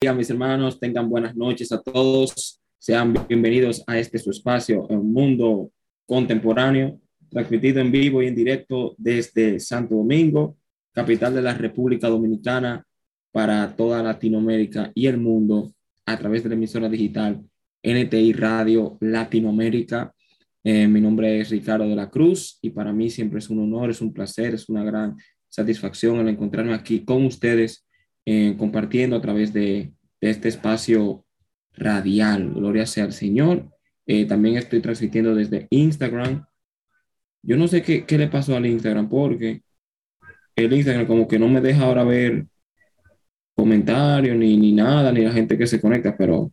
mis 0.00 0.30
hermanos, 0.30 0.78
tengan 0.78 1.08
buenas 1.08 1.34
noches 1.34 1.72
a 1.72 1.82
todos. 1.82 2.60
Sean 2.78 3.12
bienvenidos 3.28 3.82
a 3.88 3.98
este 3.98 4.20
su 4.20 4.30
espacio, 4.30 4.86
El 4.88 5.00
Mundo 5.00 5.72
Contemporáneo, 6.06 7.00
transmitido 7.28 7.80
en 7.80 7.90
vivo 7.90 8.22
y 8.22 8.28
en 8.28 8.36
directo 8.36 8.94
desde 8.96 9.58
Santo 9.58 9.96
Domingo, 9.96 10.56
capital 10.92 11.34
de 11.34 11.42
la 11.42 11.52
República 11.52 12.08
Dominicana, 12.08 12.86
para 13.32 13.74
toda 13.74 14.00
Latinoamérica 14.00 14.92
y 14.94 15.08
el 15.08 15.18
mundo 15.18 15.74
a 16.06 16.16
través 16.16 16.44
de 16.44 16.50
la 16.50 16.54
emisora 16.54 16.88
digital 16.88 17.42
NTI 17.82 18.32
Radio 18.34 18.98
Latinoamérica. 19.00 20.14
Eh, 20.62 20.86
mi 20.86 21.00
nombre 21.00 21.40
es 21.40 21.50
Ricardo 21.50 21.88
de 21.88 21.96
la 21.96 22.08
Cruz 22.08 22.60
y 22.62 22.70
para 22.70 22.92
mí 22.92 23.10
siempre 23.10 23.40
es 23.40 23.50
un 23.50 23.58
honor, 23.58 23.90
es 23.90 24.00
un 24.00 24.12
placer, 24.12 24.54
es 24.54 24.68
una 24.68 24.84
gran 24.84 25.16
satisfacción 25.48 26.20
el 26.20 26.28
encontrarme 26.28 26.72
aquí 26.72 27.04
con 27.04 27.26
ustedes 27.26 27.84
eh, 28.30 28.56
compartiendo 28.58 29.16
a 29.16 29.22
través 29.22 29.54
de, 29.54 29.90
este 30.20 30.48
espacio 30.48 31.24
radial. 31.72 32.52
Gloria 32.52 32.84
sea 32.84 33.04
al 33.04 33.14
Señor. 33.14 33.70
Eh, 34.04 34.26
también 34.26 34.58
estoy 34.58 34.82
transmitiendo 34.82 35.34
desde 35.34 35.66
Instagram. 35.70 36.44
Yo 37.42 37.56
no 37.56 37.68
sé 37.68 37.80
qué, 37.82 38.04
qué 38.04 38.18
le 38.18 38.28
pasó 38.28 38.54
al 38.54 38.66
Instagram 38.66 39.08
porque 39.08 39.62
el 40.56 40.70
Instagram 40.70 41.06
como 41.06 41.26
que 41.26 41.38
no 41.38 41.48
me 41.48 41.62
deja 41.62 41.84
ahora 41.84 42.04
ver 42.04 42.46
comentarios 43.54 44.36
ni, 44.36 44.58
ni 44.58 44.72
nada, 44.72 45.10
ni 45.10 45.22
la 45.22 45.32
gente 45.32 45.56
que 45.56 45.66
se 45.66 45.80
conecta, 45.80 46.14
pero 46.14 46.52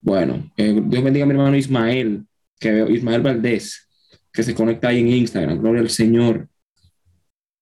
bueno, 0.00 0.50
eh, 0.56 0.80
Dios 0.86 1.04
bendiga 1.04 1.24
a 1.24 1.26
mi 1.26 1.34
hermano 1.34 1.54
Ismael, 1.54 2.26
que 2.58 2.72
veo, 2.72 2.88
Ismael 2.88 3.20
Valdés, 3.20 3.90
que 4.32 4.42
se 4.42 4.54
conecta 4.54 4.88
ahí 4.88 5.00
en 5.00 5.08
Instagram. 5.08 5.58
Gloria 5.58 5.82
al 5.82 5.90
Señor. 5.90 6.48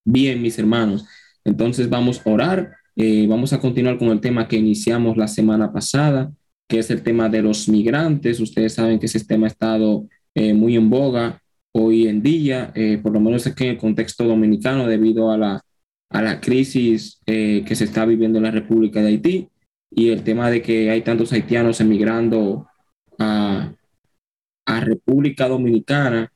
Bien, 0.05 0.41
mis 0.41 0.61
hermanos. 0.61 1.07
Entonces 1.45 1.91
vamos 1.91 2.25
a 2.25 2.31
orar 2.31 2.80
eh, 2.97 3.27
vamos 3.29 3.53
a 3.53 3.61
continuar 3.61 3.99
con 3.99 4.09
el 4.09 4.21
tema 4.21 4.49
que 4.49 4.57
iniciamos 4.57 5.17
la 5.17 5.29
semana 5.29 5.73
pasada, 5.73 6.33
que 6.69 6.79
es 6.79 6.91
el 6.91 7.03
tema 7.03 7.29
de 7.29 7.43
los 7.43 7.69
migrantes. 7.69 8.41
Ustedes 8.41 8.75
saben 8.75 8.99
que 8.99 9.07
ese 9.07 9.25
tema 9.25 9.47
ha 9.47 9.51
estado 9.51 10.07
eh, 10.35 10.55
muy 10.55 10.77
en 10.77 10.91
boga 10.91 11.43
hoy 11.73 12.07
en 12.07 12.23
día, 12.23 12.73
eh, 12.75 12.99
por 13.03 13.13
lo 13.13 13.21
menos 13.21 13.47
aquí 13.47 13.65
en 13.65 13.71
el 13.71 13.79
contexto 13.79 14.25
dominicano, 14.25 14.87
debido 14.87 15.31
a 15.31 15.39
la, 15.39 15.63
a 16.11 16.23
la 16.23 16.41
crisis 16.41 17.21
que 17.25 17.75
se 17.75 17.85
está 17.85 18.05
viviendo 18.05 18.39
en 18.39 18.45
la 18.45 18.51
República 18.51 19.01
de 19.01 19.09
Haití 19.09 19.49
y 19.91 20.09
el 20.11 20.25
tema 20.25 20.51
de 20.51 20.63
que 20.63 20.91
hay 20.91 21.03
tantos 21.03 21.33
haitianos 21.33 21.81
emigrando 21.81 22.67
a, 23.19 23.73
a 24.67 24.81
República 24.81 25.49
Dominicana 25.49 26.31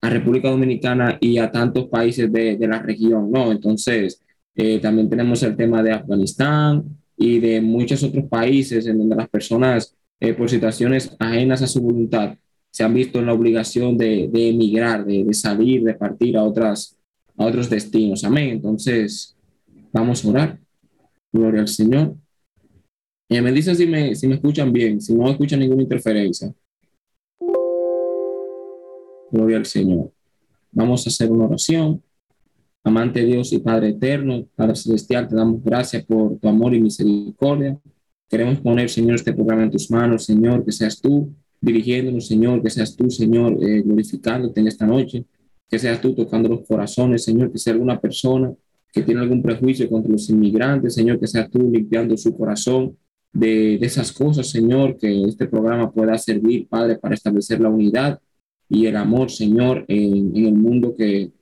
a 0.00 0.10
República 0.10 0.50
Dominicana 0.50 1.18
y 1.20 1.38
a 1.38 1.50
tantos 1.50 1.86
países 1.88 2.30
de, 2.32 2.56
de 2.56 2.68
la 2.68 2.80
región, 2.80 3.30
¿no? 3.30 3.50
Entonces, 3.50 4.22
eh, 4.60 4.80
también 4.80 5.08
tenemos 5.08 5.40
el 5.44 5.54
tema 5.54 5.84
de 5.84 5.92
Afganistán 5.92 6.84
y 7.16 7.38
de 7.38 7.60
muchos 7.60 8.02
otros 8.02 8.24
países 8.24 8.88
en 8.88 8.98
donde 8.98 9.14
las 9.14 9.28
personas, 9.28 9.94
eh, 10.18 10.34
por 10.34 10.50
situaciones 10.50 11.14
ajenas 11.20 11.62
a 11.62 11.68
su 11.68 11.80
voluntad, 11.80 12.36
se 12.68 12.82
han 12.82 12.92
visto 12.92 13.20
en 13.20 13.26
la 13.26 13.34
obligación 13.34 13.96
de, 13.96 14.28
de 14.32 14.48
emigrar, 14.48 15.04
de, 15.04 15.22
de, 15.22 15.32
salir, 15.32 15.84
de 15.84 15.94
partir 15.94 16.36
a, 16.36 16.42
otras, 16.42 16.98
a 17.36 17.46
otros 17.46 17.70
destinos. 17.70 18.24
Amén. 18.24 18.50
Entonces, 18.50 19.36
vamos 19.92 20.24
a 20.24 20.28
orar. 20.28 20.58
Gloria 21.32 21.60
al 21.60 21.68
Señor. 21.68 22.16
Y 23.28 23.40
me 23.40 23.52
dicen 23.52 23.76
si 23.76 23.86
me, 23.86 24.16
si 24.16 24.26
me 24.26 24.34
escuchan 24.34 24.72
bien, 24.72 25.00
si 25.00 25.14
no 25.14 25.30
escuchan 25.30 25.60
ninguna 25.60 25.82
interferencia. 25.82 26.52
Gloria 29.30 29.58
al 29.58 29.66
Señor. 29.66 30.10
Vamos 30.72 31.06
a 31.06 31.10
hacer 31.10 31.30
una 31.30 31.44
oración. 31.44 32.02
Amante 32.88 33.24
Dios 33.24 33.52
y 33.52 33.58
Padre 33.58 33.90
eterno, 33.90 34.46
Padre 34.56 34.74
celestial, 34.74 35.28
te 35.28 35.36
damos 35.36 35.62
gracias 35.62 36.04
por 36.04 36.38
tu 36.38 36.48
amor 36.48 36.74
y 36.74 36.80
misericordia. 36.80 37.78
Queremos 38.28 38.60
poner, 38.60 38.88
Señor, 38.88 39.16
este 39.16 39.34
programa 39.34 39.64
en 39.64 39.70
tus 39.70 39.90
manos, 39.90 40.24
Señor, 40.24 40.64
que 40.64 40.72
seas 40.72 40.98
tú 41.00 41.30
dirigiéndonos, 41.60 42.26
Señor, 42.26 42.62
que 42.62 42.70
seas 42.70 42.96
tú, 42.96 43.10
Señor, 43.10 43.58
eh, 43.62 43.82
glorificándote 43.82 44.60
en 44.60 44.68
esta 44.68 44.86
noche, 44.86 45.26
que 45.68 45.78
seas 45.78 46.00
tú 46.00 46.14
tocando 46.14 46.48
los 46.48 46.66
corazones, 46.66 47.24
Señor, 47.24 47.52
que 47.52 47.58
sea 47.58 47.74
alguna 47.74 48.00
persona 48.00 48.52
que 48.90 49.02
tiene 49.02 49.20
algún 49.20 49.42
prejuicio 49.42 49.88
contra 49.90 50.10
los 50.10 50.30
inmigrantes, 50.30 50.94
Señor, 50.94 51.20
que 51.20 51.26
seas 51.26 51.50
tú 51.50 51.70
limpiando 51.70 52.16
su 52.16 52.34
corazón 52.34 52.96
de, 53.32 53.74
esas 53.76 54.12
cosas, 54.12 54.48
Señor, 54.48 54.96
que 54.96 55.24
este 55.24 55.46
programa 55.46 55.92
pueda 55.92 56.16
servir, 56.16 56.66
Padre, 56.68 56.96
para 56.96 57.14
establecer 57.14 57.60
la 57.60 57.68
unidad 57.68 58.18
y 58.66 58.86
el 58.86 58.96
amor, 58.96 59.30
Señor, 59.30 59.84
en 59.88 60.34
el 60.34 60.54
mundo 60.54 60.94
que, 60.96 61.32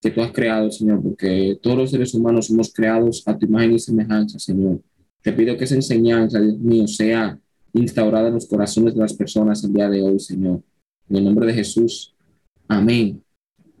que 0.00 0.10
tú 0.10 0.20
has 0.20 0.32
creado, 0.32 0.70
Señor, 0.70 1.02
porque 1.02 1.58
todos 1.60 1.76
los 1.76 1.90
seres 1.90 2.14
humanos 2.14 2.46
somos 2.46 2.72
creados 2.72 3.22
a 3.26 3.36
tu 3.36 3.46
imagen 3.46 3.74
y 3.74 3.78
semejanza, 3.78 4.38
Señor. 4.38 4.80
Te 5.22 5.32
pido 5.32 5.56
que 5.56 5.64
esa 5.64 5.74
enseñanza, 5.74 6.40
Dios 6.40 6.58
mío, 6.58 6.86
sea 6.86 7.38
instaurada 7.72 8.28
en 8.28 8.34
los 8.34 8.46
corazones 8.46 8.94
de 8.94 9.00
las 9.00 9.14
personas 9.14 9.62
el 9.64 9.72
día 9.72 9.88
de 9.88 10.02
hoy, 10.02 10.20
Señor. 10.20 10.62
En 11.08 11.16
el 11.16 11.24
nombre 11.24 11.46
de 11.46 11.54
Jesús. 11.54 12.14
Amén. 12.68 13.22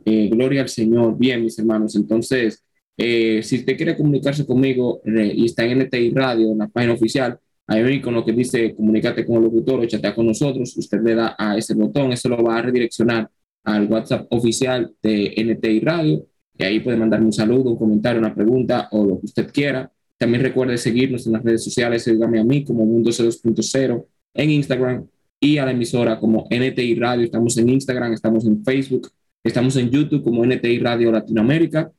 Eh, 0.04 0.28
gloria 0.28 0.62
al 0.62 0.68
Señor. 0.68 1.16
Bien, 1.18 1.42
mis 1.42 1.58
hermanos. 1.58 1.94
Entonces, 1.96 2.64
eh, 2.96 3.42
si 3.42 3.56
usted 3.56 3.76
quiere 3.76 3.96
comunicarse 3.96 4.46
conmigo 4.46 5.02
y 5.04 5.44
está 5.44 5.64
en 5.64 5.82
NTI 5.82 6.10
Radio, 6.10 6.52
en 6.52 6.58
la 6.58 6.68
página 6.68 6.94
oficial, 6.94 7.38
hay 7.66 7.82
un 7.82 7.92
icono 7.92 8.24
que 8.24 8.32
dice 8.32 8.74
comunícate 8.74 9.26
con 9.26 9.36
el 9.36 9.42
locutor 9.44 9.80
o 9.80 9.86
chatea 9.86 10.14
con 10.14 10.26
nosotros. 10.26 10.76
Usted 10.76 11.00
le 11.02 11.14
da 11.14 11.34
a 11.38 11.56
ese 11.58 11.74
botón, 11.74 12.12
eso 12.12 12.28
lo 12.28 12.42
va 12.42 12.58
a 12.58 12.62
redireccionar 12.62 13.28
al 13.66 13.86
WhatsApp 13.90 14.26
oficial 14.30 14.94
de 15.02 15.34
NTI 15.36 15.80
Radio 15.80 16.26
y 16.58 16.64
ahí 16.64 16.80
puede 16.80 16.96
mandarme 16.96 17.26
un 17.26 17.32
saludo, 17.32 17.70
un 17.70 17.78
comentario, 17.78 18.20
una 18.20 18.34
pregunta 18.34 18.88
o 18.92 19.04
lo 19.04 19.20
que 19.20 19.26
usted 19.26 19.52
quiera. 19.52 19.92
También 20.16 20.42
recuerde 20.42 20.78
seguirnos 20.78 21.26
en 21.26 21.34
las 21.34 21.42
redes 21.42 21.64
sociales, 21.64 22.04
sígame 22.04 22.40
a 22.40 22.44
mí 22.44 22.64
como 22.64 22.86
Mundo 22.86 23.10
2.0 23.10 24.06
en 24.34 24.50
Instagram 24.50 25.06
y 25.38 25.58
a 25.58 25.66
la 25.66 25.72
emisora 25.72 26.18
como 26.18 26.46
NTI 26.48 26.94
Radio. 26.94 27.24
Estamos 27.24 27.58
en 27.58 27.68
Instagram, 27.68 28.12
estamos 28.12 28.46
en 28.46 28.64
Facebook, 28.64 29.10
estamos 29.44 29.76
en 29.76 29.90
YouTube 29.90 30.22
como 30.22 30.44
NTI 30.46 30.78
Radio 30.78 31.12
Latinoamérica. 31.12 31.92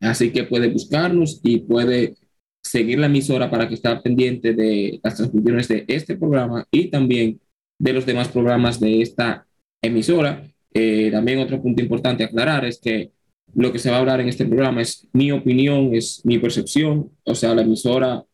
Así 0.00 0.30
que 0.30 0.44
puede 0.44 0.68
buscarnos 0.68 1.40
y 1.42 1.58
puede 1.60 2.16
seguir 2.62 2.98
la 2.98 3.06
emisora 3.06 3.50
para 3.50 3.66
que 3.66 3.74
esté 3.74 3.94
pendiente 3.96 4.54
de 4.54 5.00
las 5.02 5.16
transmisiones 5.16 5.68
de 5.68 5.84
este 5.88 6.16
programa 6.16 6.66
y 6.70 6.88
también 6.90 7.40
de 7.78 7.92
los 7.92 8.06
demás 8.06 8.28
programas 8.28 8.78
de 8.78 9.00
esta 9.02 9.46
emisora. 9.82 10.49
Eh, 10.72 11.10
también 11.10 11.40
otro 11.40 11.60
punto 11.60 11.82
importante 11.82 12.24
aclarar 12.24 12.64
es 12.64 12.78
que 12.80 13.10
lo 13.54 13.72
que 13.72 13.78
se 13.78 13.90
va 13.90 13.96
a 13.96 14.00
hablar 14.00 14.20
en 14.20 14.28
este 14.28 14.46
programa 14.46 14.82
es 14.82 15.08
mi 15.12 15.32
opinión, 15.32 15.94
es 15.94 16.20
mi 16.24 16.38
percepción, 16.38 17.10
o 17.24 17.34
sea, 17.34 17.54
la 17.54 17.62
emisora 17.62 18.24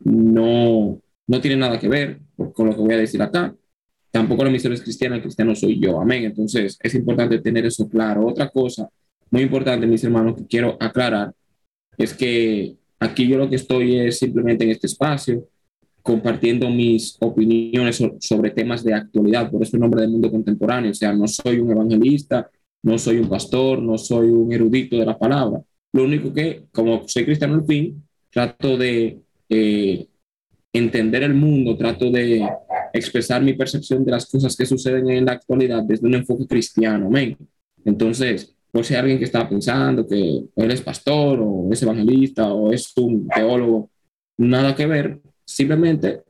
no, 0.00 1.00
no 1.26 1.40
tiene 1.40 1.56
nada 1.56 1.78
que 1.78 1.88
ver 1.88 2.20
con 2.52 2.66
lo 2.66 2.74
que 2.74 2.80
voy 2.80 2.94
a 2.94 2.98
decir 2.98 3.22
acá. 3.22 3.54
Tampoco 4.10 4.44
la 4.44 4.50
emisora 4.50 4.74
es 4.74 4.82
cristiana, 4.82 5.16
el 5.16 5.22
cristiano 5.22 5.54
soy 5.54 5.80
yo, 5.80 6.00
amén. 6.00 6.24
Entonces 6.24 6.78
es 6.80 6.94
importante 6.94 7.40
tener 7.40 7.66
eso 7.66 7.88
claro. 7.88 8.26
Otra 8.26 8.48
cosa 8.48 8.88
muy 9.30 9.42
importante, 9.42 9.86
mis 9.86 10.04
hermanos, 10.04 10.36
que 10.36 10.46
quiero 10.46 10.76
aclarar 10.80 11.34
es 11.98 12.14
que 12.14 12.76
aquí 13.00 13.26
yo 13.28 13.38
lo 13.38 13.48
que 13.48 13.56
estoy 13.56 13.98
es 13.98 14.18
simplemente 14.18 14.64
en 14.64 14.70
este 14.70 14.86
espacio 14.86 15.48
compartiendo 16.04 16.68
mis 16.68 17.16
opiniones 17.18 17.98
sobre 18.20 18.50
temas 18.50 18.84
de 18.84 18.92
actualidad, 18.92 19.50
por 19.50 19.62
eso 19.62 19.76
el 19.76 19.80
nombre 19.80 20.02
del 20.02 20.10
mundo 20.10 20.30
contemporáneo, 20.30 20.90
o 20.90 20.94
sea, 20.94 21.14
no 21.14 21.26
soy 21.26 21.58
un 21.60 21.70
evangelista, 21.70 22.50
no 22.82 22.98
soy 22.98 23.16
un 23.16 23.28
pastor, 23.30 23.80
no 23.80 23.96
soy 23.96 24.28
un 24.28 24.52
erudito 24.52 24.98
de 24.98 25.06
la 25.06 25.18
palabra. 25.18 25.62
Lo 25.94 26.04
único 26.04 26.30
que, 26.30 26.66
como 26.72 27.08
soy 27.08 27.24
cristiano 27.24 27.54
al 27.54 27.64
fin, 27.64 28.06
trato 28.30 28.76
de 28.76 29.18
eh, 29.48 30.06
entender 30.74 31.22
el 31.22 31.32
mundo, 31.32 31.74
trato 31.74 32.10
de 32.10 32.46
expresar 32.92 33.42
mi 33.42 33.54
percepción 33.54 34.04
de 34.04 34.10
las 34.12 34.26
cosas 34.26 34.54
que 34.54 34.66
suceden 34.66 35.08
en 35.08 35.24
la 35.24 35.32
actualidad 35.32 35.84
desde 35.84 36.06
un 36.06 36.16
enfoque 36.16 36.46
cristiano, 36.46 37.06
amén. 37.06 37.34
Entonces, 37.82 38.54
por 38.70 38.84
si 38.84 38.94
alguien 38.94 39.18
que 39.18 39.24
está 39.24 39.48
pensando 39.48 40.06
que 40.06 40.44
él 40.54 40.70
es 40.70 40.82
pastor 40.82 41.38
o 41.40 41.66
es 41.72 41.82
evangelista 41.82 42.52
o 42.52 42.70
es 42.70 42.92
un 42.98 43.26
teólogo, 43.26 43.88
nada 44.36 44.74
que 44.74 44.84
ver, 44.84 45.20
simplemente 45.44 46.22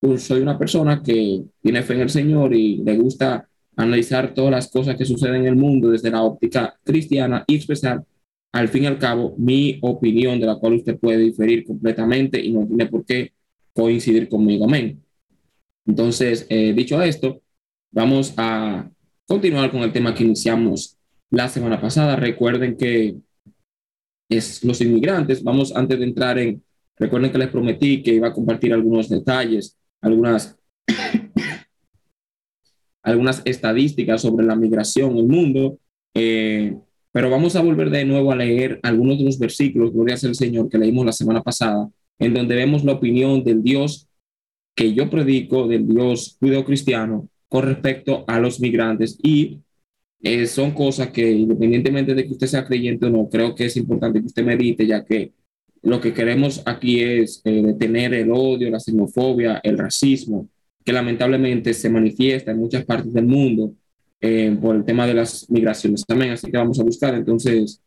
pues, 0.00 0.22
soy 0.24 0.40
una 0.40 0.58
persona 0.58 1.02
que 1.02 1.44
tiene 1.60 1.82
fe 1.82 1.94
en 1.94 2.00
el 2.00 2.10
Señor 2.10 2.54
y 2.54 2.78
le 2.78 2.96
gusta 2.96 3.48
analizar 3.76 4.34
todas 4.34 4.50
las 4.50 4.70
cosas 4.70 4.96
que 4.96 5.04
suceden 5.04 5.42
en 5.42 5.46
el 5.46 5.56
mundo 5.56 5.90
desde 5.90 6.10
la 6.10 6.22
óptica 6.22 6.78
cristiana 6.84 7.44
y 7.46 7.56
expresar 7.56 8.04
al 8.52 8.68
fin 8.68 8.84
y 8.84 8.86
al 8.86 8.98
cabo 8.98 9.34
mi 9.38 9.78
opinión 9.80 10.38
de 10.38 10.46
la 10.46 10.56
cual 10.56 10.74
usted 10.74 10.98
puede 10.98 11.18
diferir 11.18 11.64
completamente 11.64 12.40
y 12.40 12.52
no 12.52 12.66
tiene 12.66 12.86
por 12.86 13.04
qué 13.04 13.32
coincidir 13.72 14.28
conmigo. 14.28 14.66
Amén. 14.66 15.02
Entonces, 15.86 16.46
eh, 16.48 16.72
dicho 16.74 17.00
esto, 17.02 17.40
vamos 17.90 18.34
a 18.36 18.90
continuar 19.26 19.70
con 19.70 19.82
el 19.82 19.92
tema 19.92 20.14
que 20.14 20.24
iniciamos 20.24 20.98
la 21.30 21.48
semana 21.48 21.80
pasada. 21.80 22.16
Recuerden 22.16 22.76
que 22.76 23.16
es 24.28 24.62
los 24.64 24.80
inmigrantes. 24.80 25.42
Vamos 25.42 25.74
antes 25.74 25.98
de 25.98 26.04
entrar 26.04 26.38
en 26.38 26.62
Recuerden 26.98 27.32
que 27.32 27.38
les 27.38 27.48
prometí 27.48 28.02
que 28.02 28.14
iba 28.14 28.28
a 28.28 28.32
compartir 28.32 28.72
algunos 28.72 29.08
detalles, 29.08 29.76
algunas, 30.00 30.56
algunas 33.02 33.42
estadísticas 33.44 34.22
sobre 34.22 34.46
la 34.46 34.56
migración 34.56 35.12
en 35.12 35.18
el 35.18 35.26
mundo, 35.26 35.78
eh, 36.14 36.76
pero 37.12 37.30
vamos 37.30 37.56
a 37.56 37.62
volver 37.62 37.90
de 37.90 38.04
nuevo 38.04 38.32
a 38.32 38.36
leer 38.36 38.80
algunos 38.82 39.18
de 39.18 39.24
los 39.24 39.38
versículos, 39.38 39.92
gloria 39.92 40.16
al 40.22 40.34
Señor, 40.34 40.68
que 40.68 40.78
leímos 40.78 41.04
la 41.04 41.12
semana 41.12 41.42
pasada, 41.42 41.90
en 42.18 42.34
donde 42.34 42.54
vemos 42.54 42.84
la 42.84 42.92
opinión 42.92 43.44
del 43.44 43.62
Dios 43.62 44.08
que 44.74 44.94
yo 44.94 45.10
predico, 45.10 45.68
del 45.68 45.86
Dios 45.86 46.36
judeocristiano, 46.40 47.28
con 47.48 47.64
respecto 47.64 48.24
a 48.26 48.40
los 48.40 48.60
migrantes. 48.60 49.18
Y 49.22 49.60
eh, 50.22 50.46
son 50.46 50.72
cosas 50.72 51.10
que, 51.10 51.30
independientemente 51.30 52.14
de 52.14 52.24
que 52.24 52.32
usted 52.32 52.46
sea 52.46 52.64
creyente 52.64 53.06
o 53.06 53.10
no, 53.10 53.28
creo 53.28 53.54
que 53.54 53.66
es 53.66 53.76
importante 53.76 54.20
que 54.20 54.26
usted 54.26 54.44
medite, 54.44 54.86
ya 54.86 55.04
que 55.04 55.32
lo 55.82 56.00
que 56.00 56.14
queremos 56.14 56.62
aquí 56.64 57.00
es 57.00 57.40
eh, 57.44 57.62
detener 57.62 58.14
el 58.14 58.30
odio, 58.30 58.70
la 58.70 58.80
xenofobia, 58.80 59.60
el 59.62 59.78
racismo, 59.78 60.48
que 60.84 60.92
lamentablemente 60.92 61.74
se 61.74 61.90
manifiesta 61.90 62.52
en 62.52 62.58
muchas 62.58 62.84
partes 62.84 63.12
del 63.12 63.26
mundo 63.26 63.74
eh, 64.20 64.56
por 64.60 64.76
el 64.76 64.84
tema 64.84 65.06
de 65.06 65.14
las 65.14 65.50
migraciones 65.50 66.04
también. 66.06 66.32
Así 66.32 66.50
que 66.50 66.56
vamos 66.56 66.78
a 66.78 66.84
buscar 66.84 67.14
entonces, 67.14 67.80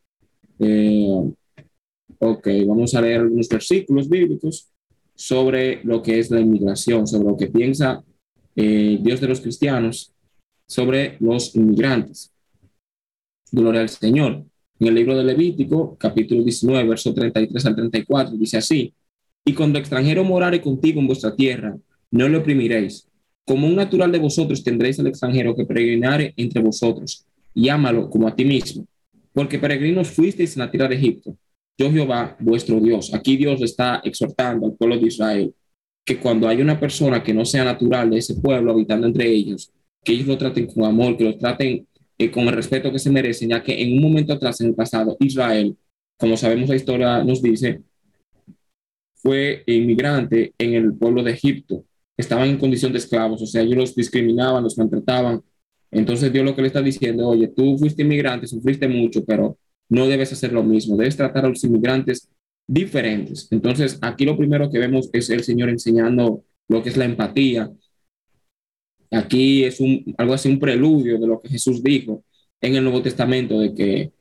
ok, 2.18 2.48
vamos 2.66 2.94
a 2.94 3.00
leer 3.00 3.20
algunos 3.20 3.48
versículos 3.48 4.08
bíblicos 4.08 4.68
sobre 5.14 5.82
lo 5.84 6.02
que 6.02 6.18
es 6.18 6.30
la 6.30 6.40
inmigración, 6.40 7.06
sobre 7.06 7.28
lo 7.28 7.36
que 7.36 7.48
piensa 7.48 8.02
Dios 8.54 9.20
de 9.20 9.28
los 9.28 9.40
cristianos 9.40 10.14
sobre 10.66 11.16
los 11.20 11.54
inmigrantes. 11.54 12.32
Gloria 13.52 13.82
al 13.82 13.88
Señor. 13.88 14.44
En 14.78 14.88
el 14.88 14.94
libro 14.94 15.16
de 15.16 15.24
Levítico, 15.24 15.96
capítulo 15.98 16.42
19, 16.42 16.86
verso 16.86 17.14
33 17.14 17.66
al 17.66 17.76
34, 17.76 18.36
dice 18.36 18.58
así, 18.58 18.92
y 19.44 19.54
cuando 19.54 19.78
extranjero 19.78 20.22
morare 20.22 20.60
contigo 20.60 21.00
en 21.00 21.06
vuestra 21.06 21.34
tierra, 21.34 21.76
no 22.10 22.28
lo 22.28 22.38
oprimiréis. 22.38 23.08
Como 23.46 23.66
un 23.66 23.76
natural 23.76 24.12
de 24.12 24.18
vosotros 24.18 24.62
tendréis 24.62 24.98
al 24.98 25.06
extranjero 25.06 25.54
que 25.56 25.64
peregrinare 25.64 26.34
entre 26.36 26.60
vosotros, 26.60 27.24
y 27.54 27.70
ámalo 27.70 28.10
como 28.10 28.28
a 28.28 28.34
ti 28.34 28.44
mismo, 28.44 28.86
porque 29.32 29.58
peregrinos 29.58 30.10
fuisteis 30.10 30.56
en 30.56 30.60
la 30.60 30.70
tierra 30.70 30.88
de 30.88 30.96
Egipto. 30.96 31.36
Yo 31.78 31.90
Jehová, 31.90 32.36
vuestro 32.40 32.78
Dios. 32.80 33.14
Aquí 33.14 33.36
Dios 33.36 33.62
está 33.62 34.00
exhortando 34.04 34.66
al 34.66 34.74
pueblo 34.74 34.98
de 34.98 35.06
Israel 35.06 35.54
que 36.04 36.18
cuando 36.18 36.48
hay 36.48 36.60
una 36.60 36.78
persona 36.78 37.22
que 37.22 37.34
no 37.34 37.44
sea 37.44 37.64
natural 37.64 38.10
de 38.10 38.18
ese 38.18 38.34
pueblo 38.34 38.72
habitando 38.72 39.06
entre 39.06 39.28
ellos, 39.28 39.72
que 40.04 40.12
ellos 40.12 40.28
lo 40.28 40.38
traten 40.38 40.66
con 40.66 40.84
amor, 40.84 41.16
que 41.16 41.24
lo 41.24 41.36
traten 41.36 41.86
eh, 42.18 42.30
con 42.30 42.44
el 42.48 42.54
respeto 42.54 42.90
que 42.92 42.98
se 42.98 43.10
merecen, 43.10 43.50
ya 43.50 43.62
que 43.62 43.80
en 43.80 43.94
un 43.94 44.02
momento 44.02 44.32
atrás, 44.32 44.60
en 44.60 44.68
el 44.68 44.74
pasado, 44.74 45.16
Israel, 45.20 45.76
como 46.16 46.36
sabemos 46.36 46.68
la 46.68 46.76
historia 46.76 47.22
nos 47.24 47.42
dice, 47.42 47.82
fue 49.14 49.62
inmigrante 49.66 50.54
en 50.58 50.74
el 50.74 50.94
pueblo 50.94 51.22
de 51.22 51.32
Egipto. 51.32 51.84
Estaban 52.16 52.48
en 52.48 52.58
condición 52.58 52.92
de 52.92 52.98
esclavos, 52.98 53.42
o 53.42 53.46
sea, 53.46 53.62
ellos 53.62 53.76
los 53.76 53.94
discriminaban, 53.94 54.62
los 54.62 54.78
maltrataban. 54.78 55.42
Entonces 55.90 56.32
Dios 56.32 56.44
lo 56.44 56.54
que 56.54 56.62
le 56.62 56.68
está 56.68 56.82
diciendo, 56.82 57.28
oye, 57.28 57.48
tú 57.48 57.76
fuiste 57.78 58.02
inmigrante, 58.02 58.46
sufriste 58.46 58.88
mucho, 58.88 59.24
pero 59.24 59.58
no 59.88 60.06
debes 60.06 60.32
hacer 60.32 60.52
lo 60.52 60.62
mismo, 60.62 60.96
debes 60.96 61.16
tratar 61.16 61.44
a 61.44 61.48
los 61.48 61.62
inmigrantes 61.64 62.28
diferentes. 62.66 63.48
Entonces, 63.50 63.98
aquí 64.02 64.24
lo 64.24 64.36
primero 64.36 64.70
que 64.70 64.78
vemos 64.78 65.08
es 65.12 65.30
el 65.30 65.44
Señor 65.44 65.68
enseñando 65.68 66.44
lo 66.68 66.82
que 66.82 66.88
es 66.88 66.96
la 66.96 67.04
empatía, 67.04 67.70
Aquí 69.10 69.64
es 69.64 69.80
un, 69.80 70.14
algo 70.18 70.34
así, 70.34 70.48
un 70.48 70.58
preludio 70.58 71.18
de 71.18 71.26
lo 71.26 71.40
que 71.40 71.48
Jesús 71.48 71.82
dijo 71.82 72.24
en 72.60 72.74
el 72.76 72.84
Nuevo 72.84 73.02
Testamento, 73.02 73.58
de 73.60 73.74
que, 73.74 74.12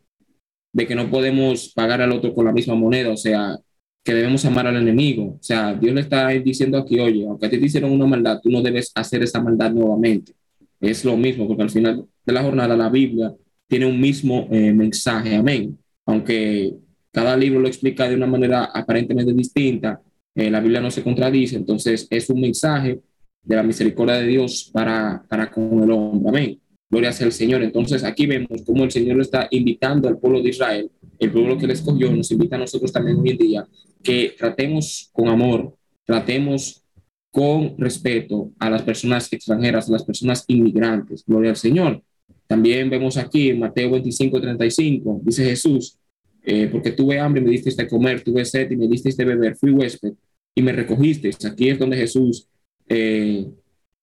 de 0.74 0.88
que 0.88 0.96
no 0.96 1.10
podemos 1.10 1.70
pagar 1.74 2.02
al 2.02 2.12
otro 2.12 2.34
con 2.34 2.46
la 2.46 2.52
misma 2.52 2.76
moneda, 2.76 3.12
o 3.12 3.18
sea, 3.18 3.58
que 4.04 4.14
debemos 4.14 4.46
amar 4.46 4.68
al 4.68 4.78
enemigo. 4.78 5.38
O 5.40 5.44
sea, 5.44 5.74
Dios 5.74 5.94
le 5.96 6.02
está 6.02 6.28
diciendo 6.30 6.78
aquí, 6.78 7.00
oye, 7.00 7.26
aunque 7.26 7.50
te 7.50 7.58
hicieron 7.58 7.92
una 7.92 8.06
maldad, 8.06 8.40
tú 8.42 8.50
no 8.52 8.62
debes 8.62 8.92
hacer 8.96 9.24
esa 9.24 9.42
maldad 9.42 9.72
nuevamente. 9.72 10.34
Es 10.80 11.04
lo 11.04 11.18
mismo, 11.18 11.48
porque 11.48 11.64
al 11.64 11.70
final 11.72 12.06
de 12.26 12.34
la 12.34 12.44
jornada 12.44 12.78
la 12.78 12.90
Biblia 12.90 13.34
tiene 13.68 13.88
un 13.88 14.00
mismo 14.00 14.48
eh, 14.52 14.72
mensaje, 14.74 15.36
amén. 15.36 15.78
Aunque 16.06 16.76
cada 17.12 17.36
libro 17.36 17.60
lo 17.60 17.68
explica 17.68 18.08
de 18.08 18.16
una 18.16 18.28
manera 18.28 18.66
aparentemente 18.66 19.34
distinta, 19.34 20.02
eh, 20.36 20.52
la 20.52 20.60
Biblia 20.60 20.82
no 20.82 20.92
se 20.92 21.02
contradice, 21.02 21.56
entonces 21.56 22.08
es 22.10 22.30
un 22.30 22.42
mensaje 22.42 23.00
de 23.46 23.56
la 23.56 23.64
misericordia 23.64 24.16
de 24.16 24.28
Dios 24.28 24.70
para, 24.74 25.24
para 25.30 25.50
con 25.50 25.84
el 25.84 25.92
hombre. 25.92 26.30
Amén. 26.30 26.60
Gloria 26.90 27.12
sea 27.12 27.28
el 27.28 27.34
Señor. 27.34 27.64
Entonces 27.64 28.04
aquí 28.04 28.26
vemos 28.26 28.64
cómo 28.66 28.84
el 28.84 28.92
Señor 28.92 29.20
está 29.22 29.48
invitando 29.52 30.08
al 30.08 30.18
pueblo 30.18 30.42
de 30.42 30.50
Israel, 30.50 30.90
el 31.20 31.32
pueblo 31.32 31.58
que 31.58 31.68
le 31.68 31.74
escogió, 31.74 32.12
nos 32.12 32.32
invita 32.32 32.56
a 32.56 32.60
nosotros 32.60 32.92
también 32.92 33.20
hoy 33.20 33.30
en 33.30 33.38
día, 33.38 33.68
que 34.04 34.36
tratemos 34.38 35.10
con 35.14 35.30
amor, 35.30 35.76
tratemos 36.06 36.84
con 37.32 37.78
respeto 37.78 38.52
a 38.60 38.70
las 38.70 38.82
personas 38.84 39.32
extranjeras, 39.32 39.90
a 39.90 39.92
las 39.92 40.04
personas 40.04 40.44
inmigrantes. 40.48 41.24
Gloria 41.26 41.52
al 41.52 41.58
Señor. 41.58 42.02
También 42.48 42.90
vemos 42.90 43.18
aquí 43.18 43.50
en 43.50 43.60
Mateo 43.60 43.92
25, 43.92 44.40
35, 44.40 45.22
dice 45.24 45.44
Jesús, 45.44 45.98
eh, 46.44 46.70
porque 46.72 46.92
tuve 46.92 47.20
hambre 47.20 47.42
me 47.42 47.50
diste 47.50 47.72
de 47.76 47.90
comer, 47.90 48.22
tuve 48.22 48.46
sed 48.46 48.70
y 48.70 48.76
me 48.76 48.88
diste 48.88 49.10
de 49.12 49.26
beber, 49.26 49.56
fui 49.56 49.72
huésped 49.72 50.14
y 50.54 50.62
me 50.62 50.72
recogiste. 50.72 51.32
Aquí 51.46 51.70
es 51.70 51.80
donde 51.80 51.98
Jesús 51.98 52.48
eh, 52.88 53.48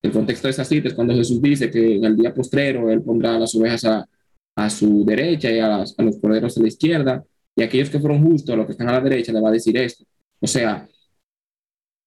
el 0.03 0.11
contexto 0.11 0.49
de 0.49 0.53
esa 0.53 0.65
cita 0.65 0.89
es 0.89 0.95
cuando 0.95 1.15
Jesús 1.15 1.41
dice 1.41 1.71
que 1.71 1.97
en 1.97 2.05
el 2.05 2.17
día 2.17 2.35
postrero 2.35 2.91
Él 2.91 3.03
pondrá 3.03 3.39
las 3.39 3.55
ovejas 3.55 3.85
a, 3.85 4.09
a 4.57 4.71
su 4.71 5.05
derecha 5.05 5.51
y 5.51 5.59
a, 5.59 5.77
a, 5.77 6.03
los 6.03 6.19
corderos 6.21 6.57
a 6.57 6.61
la 6.61 6.69
izquierda, 6.69 7.25
y 7.55 7.63
aquellos 7.63 7.91
que 7.91 8.01
fueron 8.01 8.25
justos, 8.25 8.53
a 8.55 8.57
los 8.57 8.67
que 8.67 8.73
están 8.73 8.89
a 8.89 8.93
la 8.93 9.01
derecha, 9.01 9.33
le 9.33 9.41
va 9.41 9.51
a 9.51 9.53
decir 9.53 9.77
esto. 9.77 10.05
O 10.41 10.47
sea, 10.47 10.89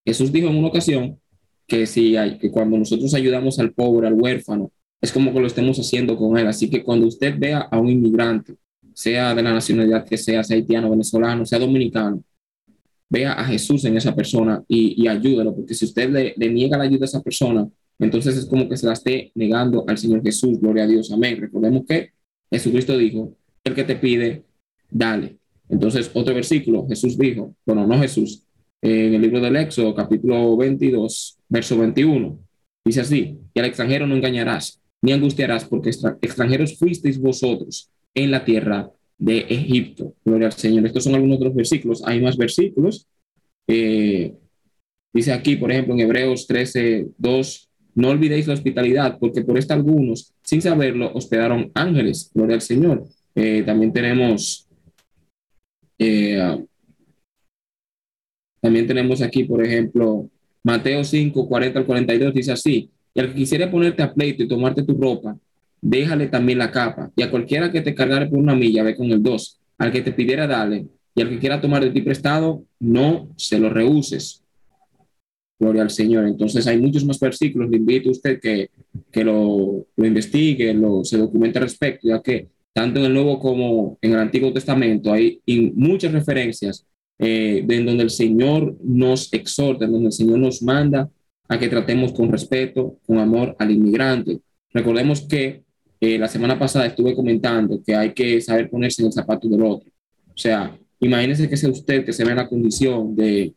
Jesús 0.06 0.31
dijo 0.31 0.50
en 0.50 0.56
una 0.56 0.68
ocasión 0.68 1.19
que, 1.68 1.86
si 1.86 2.16
hay, 2.16 2.38
que 2.38 2.51
cuando 2.51 2.78
nosotros 2.78 3.13
ayudamos 3.13 3.60
al 3.60 3.74
pobre, 3.74 4.07
al 4.07 4.13
huérfano, 4.13 4.71
es 5.01 5.12
como 5.12 5.33
que 5.33 5.39
lo 5.39 5.48
estemos 5.48 5.78
haciendo 5.80 6.18
con 6.18 6.38
él. 6.38 6.48
Así 6.48 6.69
que 6.69 6.83
cuando 6.83 7.07
usted 7.07 7.36
vea 7.38 7.60
a 7.60 7.80
un 7.80 7.89
inmigrante, 7.89 8.56
sea 8.94 9.36
de 9.36 9.44
la 9.44 9.54
nacionalidad 9.54 10.06
que 10.06 10.18
sea, 10.18 10.44
sea 10.44 10.56
haitiano, 10.56 10.89
venezolano, 10.89 11.45
sea 11.45 11.60
dominicano, 11.60 12.24
vea 13.10 13.34
a 13.34 13.46
Jesús 13.46 13.86
en 13.86 13.98
esa 13.98 14.16
persona 14.16 14.63
y, 14.68 15.02
y 15.02 15.07
ayúdalo, 15.07 15.56
porque 15.56 15.74
si 15.74 15.86
usted 15.86 16.10
le, 16.10 16.34
le, 16.38 16.50
niega 16.50 16.78
la 16.78 16.86
ayuda 16.86 17.04
a 17.04 17.06
esa 17.06 17.22
persona, 17.22 17.68
entonces 18.00 18.38
es 18.38 18.46
como 18.46 18.68
que 18.68 18.78
se 18.78 18.88
la 18.88 18.94
esté 18.94 19.31
negando 19.36 19.86
al 19.88 19.98
Señor 19.98 20.22
Jesús, 20.24 20.60
gloria 20.60 20.84
a 20.84 20.88
Dios, 20.88 21.12
amén. 21.12 21.40
Recordemos 21.40 21.84
que 21.88 22.12
Jesucristo 22.52 22.98
dijo, 22.98 23.36
el 23.63 23.74
que 23.74 23.84
te 23.84 23.96
pide, 23.96 24.44
dale. 24.90 25.38
Entonces, 25.69 26.12
otro 26.13 26.34
versículo, 26.36 26.88
Jesús 26.88 27.18
dijo, 27.18 27.56
bueno, 27.66 27.88
no 27.88 28.00
Jesús, 28.00 28.44
en 28.81 29.16
el 29.16 29.22
libro 29.22 29.42
del 29.42 29.56
Éxodo, 29.56 29.96
capítulo 29.96 30.56
22, 30.57 31.38
verso 31.50 31.78
21, 31.78 32.40
dice 32.86 33.02
así, 33.02 33.40
y 33.54 33.60
al 33.60 33.66
extranjero 33.66 34.06
no 34.06 34.16
engañarás, 34.16 34.80
ni 35.02 35.12
angustiarás, 35.12 35.66
porque 35.66 35.90
extranjeros 36.22 36.78
fuisteis 36.78 37.19
vosotros 37.19 37.90
en 38.13 38.31
la 38.31 38.46
tierra 38.46 38.92
de 39.17 39.39
Egipto. 39.50 40.13
Gloria 40.23 40.47
al 40.47 40.53
Señor. 40.53 40.85
Estos 40.85 41.03
son 41.03 41.15
algunos 41.15 41.38
otros 41.38 41.56
versículos. 41.56 42.03
Hay 42.06 42.21
más 42.21 42.38
versículos. 42.38 43.07
Eh, 43.67 44.33
dice 45.13 45.33
aquí, 45.33 45.56
por 45.56 45.71
ejemplo, 45.71 45.94
en 45.94 46.01
Hebreos 46.01 46.47
13, 46.47 47.07
2, 47.18 47.69
no 47.95 48.09
olvidéis 48.09 48.47
la 48.47 48.54
hospitalidad, 48.54 49.18
porque 49.19 49.42
por 49.42 49.57
esta 49.57 49.73
algunos, 49.73 50.33
sin 50.44 50.61
saberlo, 50.61 51.11
hospedaron 51.13 51.71
ángeles. 51.73 52.30
Gloria 52.33 52.56
al 52.56 52.61
Señor. 52.61 53.04
Eh, 53.33 53.63
también 53.66 53.92
tenemos, 53.94 54.68
eh, 55.97 56.66
también 58.61 58.87
tenemos 58.87 59.21
aquí, 59.21 59.44
por 59.45 59.66
ejemplo, 59.66 60.30
Mateo 60.63 61.04
5, 61.04 61.47
40 61.47 61.80
al 61.80 61.85
42, 61.85 62.33
dice 62.33 62.51
así, 62.51 62.90
y 63.13 63.19
al 63.19 63.30
que 63.30 63.35
quisiera 63.35 63.69
ponerte 63.69 64.01
a 64.04 64.13
pleito 64.13 64.44
y 64.44 64.47
tomarte 64.47 64.83
tu 64.83 64.94
ropa, 64.97 65.37
déjale 65.85 66.27
también 66.27 66.57
la 66.57 66.71
capa, 66.71 67.11
y 67.15 67.21
a 67.21 67.30
cualquiera 67.30 67.71
que 67.71 67.81
te 67.81 67.94
cargare 67.94 68.25
por 68.25 68.39
una 68.39 68.56
milla, 68.56 68.81
ve 68.81 68.95
con 68.95 69.11
el 69.11 69.21
dos, 69.21 69.59
al 69.77 69.92
que 69.92 70.01
te 70.01 70.13
pidiera, 70.13 70.47
dale, 70.47 70.87
y 71.13 71.21
al 71.21 71.30
que 71.30 71.37
quiera 71.37 71.61
tomar 71.61 71.83
de 71.83 71.92
ti 71.92 72.01
prestado, 72.01 72.63
no 72.80 73.30
se 73.35 73.59
lo 73.59 73.69
rehuses. 73.69 74.42
Gloria 75.59 75.83
al 75.83 75.92
Señor. 75.92 76.25
Entonces 76.27 76.65
hay 76.65 76.77
muchos 76.77 77.06
más 77.06 77.19
versículos, 77.19 77.69
le 77.69 77.77
invito 77.77 78.09
a 78.09 78.13
usted 78.13 78.39
que, 78.42 78.71
que 79.11 79.23
lo, 79.23 79.85
lo 79.95 80.06
investigue, 80.06 80.73
lo, 80.73 81.04
se 81.06 81.18
documente 81.18 81.59
al 81.59 81.65
respecto, 81.65 82.07
ya 82.07 82.19
que 82.21 82.49
tanto 82.73 82.99
en 82.99 83.06
el 83.06 83.13
Nuevo 83.13 83.39
como 83.39 83.99
en 84.01 84.13
el 84.13 84.19
Antiguo 84.19 84.51
Testamento 84.51 85.13
hay 85.13 85.39
muchas 85.75 86.11
referencias 86.11 86.85
eh, 87.19 87.63
en 87.69 87.85
donde 87.85 88.04
el 88.04 88.09
Señor 88.09 88.75
nos 88.83 89.31
exhorta, 89.31 89.85
en 89.85 89.92
donde 89.92 90.07
el 90.07 90.13
Señor 90.13 90.39
nos 90.39 90.61
manda 90.63 91.09
a 91.47 91.59
que 91.59 91.69
tratemos 91.69 92.11
con 92.11 92.31
respeto, 92.31 92.97
con 93.06 93.19
amor 93.19 93.56
al 93.59 93.69
inmigrante. 93.71 94.39
Recordemos 94.73 95.21
que 95.21 95.65
eh, 96.06 96.19
la 96.19 96.28
semana 96.28 96.59
pasada 96.59 96.85
estuve 96.85 97.16
comentando 97.16 97.81
que 97.83 97.95
hay 97.95 98.14
que 98.14 98.40
saber 98.40 98.69
ponerse 98.69 99.02
en 99.02 99.07
el 99.07 99.14
zapato 99.14 99.50
del 99.50 99.64
otro. 99.64 99.90
O 100.28 100.38
sea, 100.38 100.78
imagínese 101.00 101.50
que 101.50 101.57
sea 101.57 101.71
usted 101.71 102.06
que 102.06 102.14
se 102.14 102.24
ve 102.24 102.30
en 102.30 102.38
la 102.38 102.47
condición 102.47 103.16
de, 103.16 103.56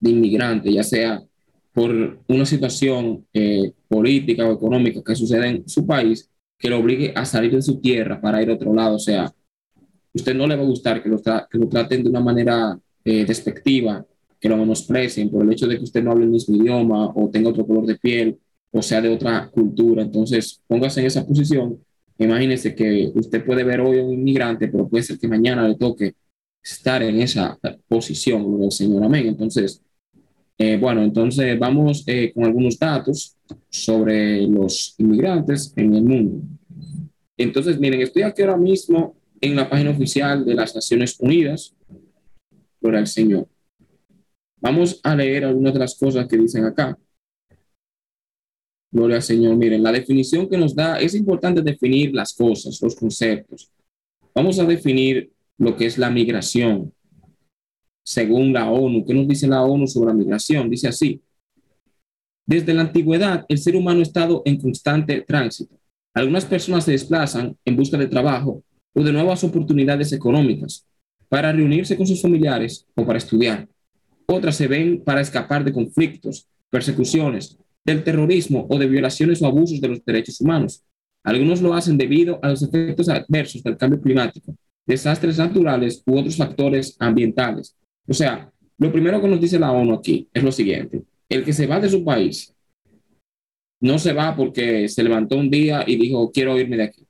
de 0.00 0.10
inmigrante, 0.10 0.72
ya 0.72 0.82
sea 0.82 1.22
por 1.74 2.20
una 2.28 2.46
situación 2.46 3.26
eh, 3.34 3.72
política 3.88 4.48
o 4.48 4.54
económica 4.54 5.02
que 5.04 5.14
sucede 5.14 5.48
en 5.48 5.68
su 5.68 5.86
país, 5.86 6.30
que 6.58 6.70
lo 6.70 6.78
obligue 6.78 7.12
a 7.14 7.26
salir 7.26 7.52
de 7.52 7.62
su 7.62 7.78
tierra 7.78 8.18
para 8.20 8.42
ir 8.42 8.48
a 8.48 8.54
otro 8.54 8.72
lado. 8.72 8.96
O 8.96 8.98
sea, 8.98 9.30
usted 10.14 10.34
no 10.34 10.46
le 10.46 10.56
va 10.56 10.62
a 10.62 10.66
gustar 10.66 11.02
que 11.02 11.10
lo, 11.10 11.20
que 11.20 11.58
lo 11.58 11.68
traten 11.68 12.04
de 12.04 12.08
una 12.08 12.20
manera 12.20 12.78
eh, 13.04 13.26
despectiva, 13.26 14.02
que 14.40 14.48
lo 14.48 14.56
menosprecien 14.56 15.30
por 15.30 15.42
el 15.42 15.52
hecho 15.52 15.66
de 15.66 15.76
que 15.76 15.84
usted 15.84 16.02
no 16.02 16.12
hable 16.12 16.24
el 16.24 16.30
mismo 16.30 16.56
idioma 16.56 17.12
o 17.14 17.28
tenga 17.28 17.50
otro 17.50 17.66
color 17.66 17.84
de 17.84 17.96
piel 17.96 18.38
o 18.70 18.82
sea 18.82 19.00
de 19.00 19.08
otra 19.08 19.48
cultura. 19.50 20.02
Entonces, 20.02 20.60
póngase 20.66 21.00
en 21.00 21.06
esa 21.06 21.26
posición. 21.26 21.78
Imagínese 22.18 22.74
que 22.74 23.10
usted 23.14 23.44
puede 23.44 23.64
ver 23.64 23.80
hoy 23.80 23.98
a 23.98 24.04
un 24.04 24.12
inmigrante, 24.12 24.68
pero 24.68 24.88
puede 24.88 25.04
ser 25.04 25.18
que 25.18 25.28
mañana 25.28 25.66
le 25.68 25.76
toque 25.76 26.14
estar 26.62 27.02
en 27.02 27.20
esa 27.20 27.58
posición, 27.86 28.60
del 28.60 28.72
Señor, 28.72 29.04
amén. 29.04 29.28
Entonces, 29.28 29.82
eh, 30.58 30.76
bueno, 30.76 31.02
entonces 31.02 31.56
vamos 31.58 32.02
eh, 32.06 32.32
con 32.34 32.44
algunos 32.44 32.78
datos 32.78 33.36
sobre 33.70 34.42
los 34.42 34.94
inmigrantes 34.98 35.72
en 35.76 35.94
el 35.94 36.02
mundo. 36.02 36.42
Entonces, 37.36 37.78
miren, 37.78 38.00
estoy 38.00 38.22
aquí 38.22 38.42
ahora 38.42 38.56
mismo 38.56 39.16
en 39.40 39.54
la 39.54 39.70
página 39.70 39.90
oficial 39.90 40.44
de 40.44 40.54
las 40.54 40.74
Naciones 40.74 41.16
Unidas, 41.20 41.74
por 42.80 42.94
el 42.94 43.06
Señor. 43.06 43.46
Vamos 44.60 45.00
a 45.02 45.14
leer 45.14 45.44
algunas 45.44 45.72
de 45.72 45.78
las 45.78 45.94
cosas 45.96 46.26
que 46.26 46.36
dicen 46.36 46.64
acá. 46.64 46.98
Gloria 48.90 49.16
al 49.16 49.22
Señor. 49.22 49.56
Miren, 49.56 49.82
la 49.82 49.92
definición 49.92 50.48
que 50.48 50.56
nos 50.56 50.74
da, 50.74 50.98
es 50.98 51.14
importante 51.14 51.62
definir 51.62 52.14
las 52.14 52.32
cosas, 52.32 52.80
los 52.82 52.96
conceptos. 52.96 53.70
Vamos 54.34 54.58
a 54.58 54.64
definir 54.64 55.30
lo 55.58 55.76
que 55.76 55.86
es 55.86 55.98
la 55.98 56.10
migración, 56.10 56.92
según 58.04 58.52
la 58.52 58.70
ONU. 58.70 59.04
¿Qué 59.04 59.12
nos 59.12 59.28
dice 59.28 59.46
la 59.46 59.62
ONU 59.62 59.86
sobre 59.86 60.08
la 60.08 60.14
migración? 60.14 60.70
Dice 60.70 60.88
así. 60.88 61.20
Desde 62.46 62.72
la 62.72 62.82
antigüedad, 62.82 63.44
el 63.48 63.58
ser 63.58 63.76
humano 63.76 64.00
ha 64.00 64.04
estado 64.04 64.42
en 64.46 64.58
constante 64.58 65.20
tránsito. 65.20 65.78
Algunas 66.14 66.46
personas 66.46 66.84
se 66.84 66.92
desplazan 66.92 67.56
en 67.64 67.76
busca 67.76 67.98
de 67.98 68.06
trabajo 68.06 68.62
o 68.94 69.02
de 69.02 69.12
nuevas 69.12 69.44
oportunidades 69.44 70.12
económicas 70.12 70.86
para 71.28 71.52
reunirse 71.52 71.96
con 71.96 72.06
sus 72.06 72.22
familiares 72.22 72.86
o 72.94 73.04
para 73.04 73.18
estudiar. 73.18 73.68
Otras 74.26 74.56
se 74.56 74.66
ven 74.66 75.02
para 75.04 75.20
escapar 75.20 75.62
de 75.62 75.72
conflictos, 75.72 76.48
persecuciones, 76.70 77.58
del 77.84 78.04
terrorismo 78.04 78.66
o 78.68 78.78
de 78.78 78.86
violaciones 78.86 79.40
o 79.42 79.46
abusos 79.46 79.80
de 79.80 79.88
los 79.88 80.04
derechos 80.04 80.40
humanos. 80.40 80.82
Algunos 81.22 81.60
lo 81.60 81.74
hacen 81.74 81.98
debido 81.98 82.38
a 82.42 82.50
los 82.50 82.62
efectos 82.62 83.08
adversos 83.08 83.62
del 83.62 83.76
cambio 83.76 84.00
climático, 84.00 84.54
desastres 84.86 85.38
naturales 85.38 86.02
u 86.06 86.18
otros 86.18 86.36
factores 86.36 86.96
ambientales. 86.98 87.76
O 88.06 88.14
sea, 88.14 88.50
lo 88.78 88.92
primero 88.92 89.20
que 89.20 89.28
nos 89.28 89.40
dice 89.40 89.58
la 89.58 89.72
ONU 89.72 89.94
aquí 89.94 90.28
es 90.32 90.42
lo 90.42 90.52
siguiente. 90.52 91.02
El 91.28 91.44
que 91.44 91.52
se 91.52 91.66
va 91.66 91.80
de 91.80 91.90
su 91.90 92.04
país 92.04 92.54
no 93.80 93.98
se 93.98 94.12
va 94.12 94.34
porque 94.34 94.88
se 94.88 95.02
levantó 95.02 95.36
un 95.36 95.50
día 95.50 95.84
y 95.86 95.96
dijo, 95.96 96.30
quiero 96.32 96.58
irme 96.58 96.76
de 96.76 96.84
aquí. 96.84 97.06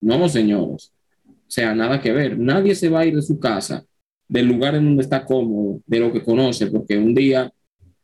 No, 0.00 0.28
señores. 0.28 0.92
O 1.26 1.32
sea, 1.50 1.74
nada 1.74 2.00
que 2.00 2.12
ver. 2.12 2.38
Nadie 2.38 2.74
se 2.74 2.88
va 2.88 3.00
a 3.00 3.06
ir 3.06 3.14
de 3.14 3.22
su 3.22 3.38
casa, 3.38 3.84
del 4.28 4.46
lugar 4.46 4.74
en 4.74 4.84
donde 4.84 5.02
está 5.02 5.24
cómodo, 5.24 5.80
de 5.86 6.00
lo 6.00 6.12
que 6.12 6.22
conoce, 6.22 6.66
porque 6.66 6.98
un 6.98 7.14
día 7.14 7.52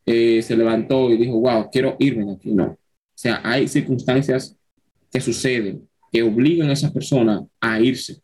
eh, 0.07 0.43
se 0.43 0.57
levantó 0.57 1.11
y 1.11 1.17
dijo, 1.17 1.39
wow, 1.41 1.69
quiero 1.71 1.97
irme 1.99 2.33
aquí. 2.33 2.53
No. 2.53 2.65
O 2.65 2.79
sea, 3.15 3.41
hay 3.45 3.69
circunstancias 3.69 4.57
que 5.11 5.21
suceden 5.21 5.89
que 6.11 6.23
obligan 6.23 6.69
a 6.69 6.75
esa 6.75 6.93
persona 6.93 7.45
a 7.61 7.81
irse. 7.81 8.21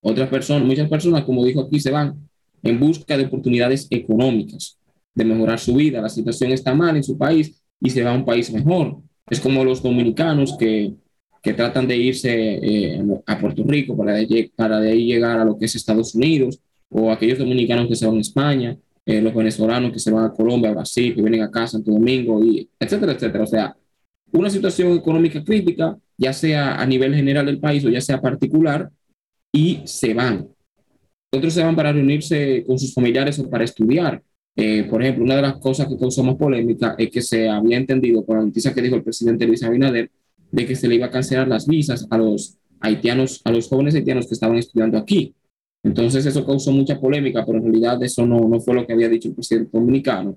Otras 0.00 0.28
personas, 0.28 0.66
muchas 0.66 0.88
personas, 0.88 1.24
como 1.24 1.44
dijo 1.44 1.60
aquí, 1.60 1.78
se 1.78 1.90
van 1.90 2.28
en 2.62 2.80
busca 2.80 3.16
de 3.16 3.24
oportunidades 3.24 3.86
económicas, 3.90 4.78
de 5.14 5.24
mejorar 5.24 5.58
su 5.58 5.74
vida. 5.74 6.00
La 6.00 6.08
situación 6.08 6.52
está 6.52 6.74
mal 6.74 6.96
en 6.96 7.04
su 7.04 7.16
país 7.16 7.62
y 7.80 7.90
se 7.90 8.02
va 8.02 8.10
a 8.10 8.14
un 8.14 8.24
país 8.24 8.52
mejor. 8.52 8.98
Es 9.28 9.40
como 9.40 9.64
los 9.64 9.82
dominicanos 9.82 10.56
que, 10.58 10.94
que 11.42 11.52
tratan 11.52 11.86
de 11.86 11.96
irse 11.96 12.30
eh, 12.32 13.02
a 13.26 13.38
Puerto 13.38 13.62
Rico 13.64 13.96
para 13.96 14.14
de, 14.14 14.50
para 14.56 14.80
de 14.80 14.90
ahí 14.90 15.06
llegar 15.06 15.38
a 15.38 15.44
lo 15.44 15.58
que 15.58 15.66
es 15.66 15.74
Estados 15.76 16.14
Unidos, 16.14 16.60
o 16.88 17.10
aquellos 17.10 17.38
dominicanos 17.38 17.88
que 17.88 17.96
se 17.96 18.06
van 18.06 18.16
a 18.16 18.20
España, 18.20 18.76
eh, 19.06 19.22
los 19.22 19.34
venezolanos 19.34 19.92
que 19.92 20.00
se 20.00 20.10
van 20.10 20.24
a 20.24 20.32
Colombia, 20.32 20.70
a 20.70 20.74
Brasil, 20.74 21.14
que 21.14 21.22
vienen 21.22 21.42
acá 21.42 21.62
a 21.62 21.68
Santo 21.68 21.92
Domingo, 21.92 22.44
y 22.44 22.68
etcétera, 22.78 23.12
etcétera. 23.12 23.44
O 23.44 23.46
sea, 23.46 23.76
una 24.32 24.50
situación 24.50 24.92
económica 24.92 25.42
crítica, 25.44 25.96
ya 26.18 26.32
sea 26.32 26.74
a 26.80 26.86
nivel 26.86 27.14
general 27.14 27.46
del 27.46 27.60
país 27.60 27.84
o 27.84 27.88
ya 27.88 28.00
sea 28.00 28.20
particular, 28.20 28.90
y 29.52 29.80
se 29.84 30.12
van. 30.12 30.48
Otros 31.32 31.54
se 31.54 31.62
van 31.62 31.76
para 31.76 31.92
reunirse 31.92 32.64
con 32.66 32.78
sus 32.78 32.92
familiares 32.92 33.38
o 33.38 33.48
para 33.48 33.64
estudiar. 33.64 34.22
Eh, 34.56 34.84
por 34.90 35.02
ejemplo, 35.02 35.24
una 35.24 35.36
de 35.36 35.42
las 35.42 35.58
cosas 35.58 35.86
que 35.86 35.98
causó 35.98 36.24
más 36.24 36.36
polémica 36.36 36.94
es 36.98 37.10
que 37.10 37.22
se 37.22 37.48
había 37.48 37.76
entendido 37.76 38.24
por 38.24 38.38
la 38.38 38.44
noticia 38.44 38.72
que 38.72 38.82
dijo 38.82 38.96
el 38.96 39.02
presidente 39.02 39.46
Luis 39.46 39.62
Abinader 39.62 40.10
de 40.50 40.66
que 40.66 40.74
se 40.74 40.88
le 40.88 40.94
iba 40.94 41.06
a 41.06 41.10
cancelar 41.10 41.46
las 41.46 41.66
visas 41.66 42.06
a 42.10 42.18
los 42.18 42.56
haitianos, 42.80 43.42
a 43.44 43.50
los 43.50 43.68
jóvenes 43.68 43.94
haitianos 43.94 44.26
que 44.26 44.34
estaban 44.34 44.56
estudiando 44.56 44.96
aquí. 44.98 45.34
Entonces 45.86 46.26
eso 46.26 46.44
causó 46.44 46.72
mucha 46.72 46.98
polémica, 46.98 47.46
pero 47.46 47.58
en 47.58 47.64
realidad 47.64 48.02
eso 48.02 48.26
no, 48.26 48.40
no 48.48 48.60
fue 48.60 48.74
lo 48.74 48.84
que 48.84 48.92
había 48.92 49.08
dicho 49.08 49.28
el 49.28 49.34
presidente 49.34 49.70
dominicano. 49.72 50.36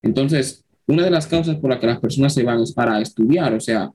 Entonces, 0.00 0.64
una 0.86 1.04
de 1.04 1.10
las 1.10 1.26
causas 1.26 1.56
por 1.56 1.68
las 1.68 1.78
que 1.78 1.86
las 1.86 2.00
personas 2.00 2.32
se 2.32 2.42
van 2.42 2.62
es 2.62 2.72
para 2.72 2.98
estudiar, 3.02 3.52
o 3.52 3.60
sea, 3.60 3.92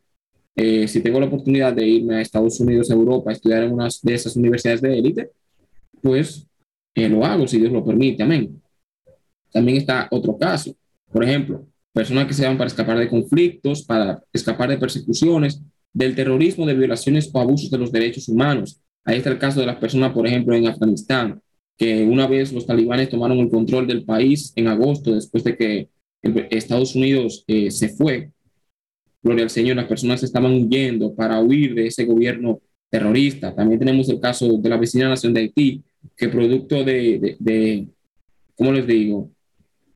eh, 0.56 0.88
si 0.88 1.02
tengo 1.02 1.20
la 1.20 1.26
oportunidad 1.26 1.74
de 1.74 1.88
irme 1.88 2.18
a 2.18 2.22
Estados 2.22 2.60
Unidos, 2.60 2.92
a 2.92 2.94
Europa, 2.94 3.32
a 3.32 3.34
estudiar 3.34 3.64
en 3.64 3.74
una 3.74 3.88
de 4.04 4.14
esas 4.14 4.36
universidades 4.36 4.82
de 4.82 5.00
élite, 5.00 5.32
pues 6.04 6.46
eh, 6.94 7.10
lo 7.10 7.26
hago 7.26 7.48
si 7.48 7.58
Dios 7.58 7.72
lo 7.72 7.84
permite, 7.84 8.22
amén. 8.22 8.62
También 9.52 9.78
está 9.78 10.08
otro 10.12 10.38
caso, 10.38 10.76
por 11.12 11.24
ejemplo, 11.24 11.66
personas 11.92 12.28
que 12.28 12.36
se 12.36 12.46
van 12.46 12.60
para 12.60 12.68
escapar 12.68 13.00
de 13.00 13.10
conflictos, 13.10 13.82
para 13.82 14.22
escapar 14.32 14.70
de 14.70 14.78
persecuciones, 14.78 15.60
del 15.92 16.14
terrorismo, 16.14 16.68
de 16.68 16.76
violaciones 16.76 17.28
o 17.34 17.40
abusos 17.40 17.72
de 17.72 17.80
los 17.80 17.92
derechos 17.92 18.30
humanos, 18.30 18.81
Ahí 19.04 19.18
está 19.18 19.30
el 19.30 19.40
caso 19.40 19.60
de 19.60 19.66
las 19.66 19.78
personas, 19.78 20.14
por 20.14 20.28
ejemplo, 20.28 20.56
en 20.56 20.68
Afganistán, 20.68 21.42
que 21.78 22.04
una 22.04 22.28
vez 22.28 22.54
los 22.54 22.66
talibanes 22.66 23.10
tomaron 23.10 23.40
el 23.40 23.50
control 23.50 23.88
del 23.88 24.04
país 24.04 24.54
en 24.56 24.68
agosto, 24.68 25.16
después 25.16 25.44
de 25.44 25.58
que 25.58 25.90
Estados 26.22 26.96
Unidos 26.96 27.44
eh, 27.48 27.72
se 27.72 27.90
fue, 27.90 28.30
gloria 29.24 29.44
al 29.44 29.50
Señor, 29.50 29.76
las 29.76 29.88
personas 29.88 30.22
estaban 30.22 30.54
huyendo 30.54 31.14
para 31.16 31.40
huir 31.40 31.74
de 31.74 31.88
ese 31.88 32.06
gobierno 32.06 32.60
terrorista. 32.90 33.56
También 33.56 33.80
tenemos 33.80 34.10
el 34.10 34.20
caso 34.20 34.58
de 34.58 34.70
la 34.70 34.78
vecina 34.78 35.10
nación 35.10 35.34
de 35.34 35.42
Haití, 35.42 35.84
que 36.16 36.30
producto 36.30 36.84
de, 36.84 37.20
de, 37.20 37.38
de 37.40 37.88
¿cómo 38.56 38.72
les 38.72 38.86
digo?, 38.86 39.32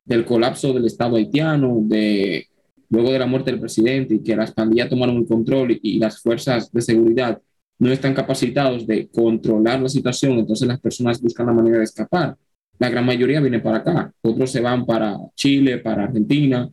del 0.04 0.24
colapso 0.24 0.72
del 0.72 0.86
Estado 0.86 1.16
haitiano, 1.16 1.80
de, 1.82 2.46
luego 2.88 3.10
de 3.10 3.18
la 3.18 3.26
muerte 3.26 3.50
del 3.50 3.60
presidente 3.60 4.14
y 4.14 4.22
que 4.22 4.36
las 4.36 4.52
pandillas 4.52 4.88
tomaron 4.88 5.16
el 5.16 5.26
control 5.26 5.78
y 5.82 5.98
las 5.98 6.22
fuerzas 6.22 6.70
de 6.72 6.80
seguridad 6.80 7.40
no 7.78 7.92
están 7.92 8.14
capacitados 8.14 8.86
de 8.86 9.08
controlar 9.08 9.80
la 9.80 9.88
situación, 9.88 10.38
entonces 10.38 10.66
las 10.66 10.80
personas 10.80 11.20
buscan 11.20 11.46
la 11.46 11.52
manera 11.52 11.78
de 11.78 11.84
escapar. 11.84 12.36
La 12.78 12.88
gran 12.88 13.04
mayoría 13.04 13.40
viene 13.40 13.60
para 13.60 13.78
acá, 13.78 14.12
otros 14.22 14.50
se 14.50 14.60
van 14.60 14.84
para 14.84 15.16
Chile, 15.34 15.78
para 15.78 16.04
Argentina, 16.04 16.70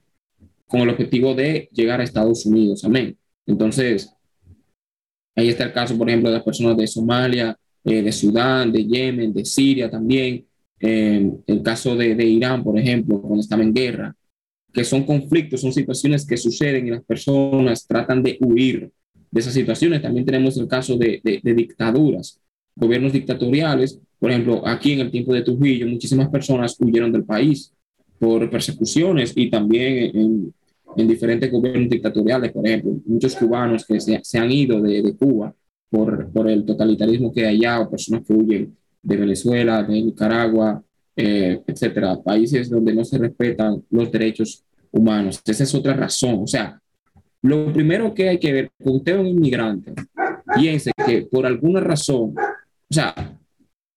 con 0.68 0.82
el 0.82 0.90
objetivo 0.90 1.34
de 1.34 1.70
llegar 1.72 2.02
a 2.02 2.04
Estados 2.04 2.46
Unidos. 2.46 2.84
Amén. 2.84 3.18
Entonces, 3.46 4.14
ahí 5.36 5.50
está 5.50 5.66
el 5.66 5.74
caso, 5.74 5.98
por 5.98 6.10
ejemplo, 6.10 6.30
de 6.30 6.38
las 6.38 6.44
personas 6.44 6.78
de 6.78 6.88
Somalia, 6.88 7.58
eh, 7.84 8.02
de 8.02 8.12
Sudán, 8.12 8.72
de 8.72 8.86
Yemen, 8.86 9.34
de 9.34 9.46
Siria 9.46 9.90
también. 9.90 10.46
Eh, 10.80 11.32
el 11.48 11.62
caso 11.62 11.96
de, 11.96 12.26
Irán, 12.26 12.64
por 12.64 12.78
ejemplo, 12.78 13.22
cuando 13.22 13.40
estaba 13.40 13.64
en 13.64 13.74
guerra, 13.74 14.16
que 14.74 14.84
son 14.84 15.04
conflictos, 15.04 15.62
son 15.62 15.72
situaciones 15.72 16.26
que 16.26 16.36
suceden 16.36 16.88
y 16.88 16.92
las 16.92 17.04
personas 17.04 17.86
tratan 17.86 18.24
de 18.24 18.38
huir 18.42 18.92
de 19.34 19.40
esas 19.40 19.54
situaciones. 19.54 20.02
También 20.02 20.26
tenemos 20.26 20.56
el 20.58 20.68
caso 20.68 20.96
de, 20.96 21.20
de, 21.24 21.54
dictaduras, 21.56 22.40
gobiernos 22.76 23.12
dictatoriales. 23.12 24.00
Por 24.20 24.30
ejemplo, 24.30 24.66
aquí 24.66 24.94
en 24.94 25.00
el 25.00 25.12
tiempo 25.12 25.34
de 25.34 25.42
Trujillo, 25.42 25.88
muchísimas 25.88 26.30
personas 26.30 26.78
huyeron 26.80 27.12
del 27.12 27.24
país 27.24 27.74
por 28.20 28.48
persecuciones 28.50 29.34
y 29.36 29.50
también 29.50 30.16
en, 30.16 30.54
en 30.96 31.08
diferentes 31.08 31.52
gobiernos 31.52 31.90
dictatoriales. 31.90 32.52
Por 32.52 32.68
ejemplo, 32.68 32.96
muchos 33.06 33.36
cubanos 33.36 33.86
que 33.86 34.00
se, 34.00 34.20
se 34.24 34.38
han 34.38 34.52
ido 34.52 34.80
de, 34.80 35.02
de, 35.02 35.16
Cuba 35.16 35.52
por, 35.90 36.32
por 36.32 36.48
el 36.48 36.64
totalitarismo 36.64 37.34
que 37.34 37.48
hay 37.48 37.56
allá 37.58 37.80
o 37.80 37.90
personas 37.90 38.24
que 38.26 38.34
huyen 38.34 38.78
de 39.02 39.18
Venezuela, 39.18 39.82
de 39.82 40.00
Nicaragua, 40.00 40.84
eh, 41.16 41.60
etcétera, 41.66 42.22
países 42.22 42.70
donde 42.70 42.94
no 42.94 43.04
se 43.04 43.18
respetan 43.18 43.84
los 43.90 44.12
derechos 44.12 44.64
humanos. 44.92 45.42
Esa 45.44 45.64
es 45.64 45.74
otra 45.74 45.94
razón. 45.96 46.44
O 46.44 46.48
sea, 46.48 46.80
lo 47.44 47.74
primero 47.74 48.14
que 48.14 48.30
hay 48.30 48.40
que 48.40 48.54
ver, 48.54 48.72
cuando 48.78 49.00
usted 49.00 49.14
es 49.16 49.20
un 49.20 49.28
inmigrante, 49.28 49.94
piense 50.56 50.92
que 51.06 51.24
por 51.24 51.46
alguna 51.46 51.82
razón, 51.82 52.34
o 52.38 52.94
sea, 52.94 53.14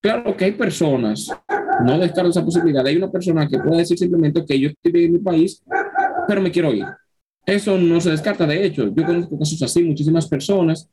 claro 0.02 0.36
que 0.36 0.46
hay 0.46 0.52
personas, 0.52 1.30
no 1.84 1.98
descarto 1.98 2.30
esa 2.30 2.44
posibilidad, 2.44 2.84
hay 2.84 2.96
una 2.96 3.10
persona 3.10 3.46
que 3.46 3.58
puede 3.58 3.78
decir 3.78 3.96
simplemente 3.96 4.44
que 4.44 4.58
yo 4.58 4.68
estoy 4.68 5.04
en 5.04 5.12
mi 5.12 5.18
país, 5.20 5.62
pero 6.26 6.40
me 6.40 6.50
quiero 6.50 6.72
ir. 6.72 6.86
Eso 7.46 7.78
no 7.78 8.00
se 8.00 8.10
descarta, 8.10 8.48
de 8.48 8.66
hecho, 8.66 8.92
yo 8.92 9.06
conozco 9.06 9.38
casos 9.38 9.62
así, 9.62 9.84
muchísimas 9.84 10.26
personas 10.28 10.90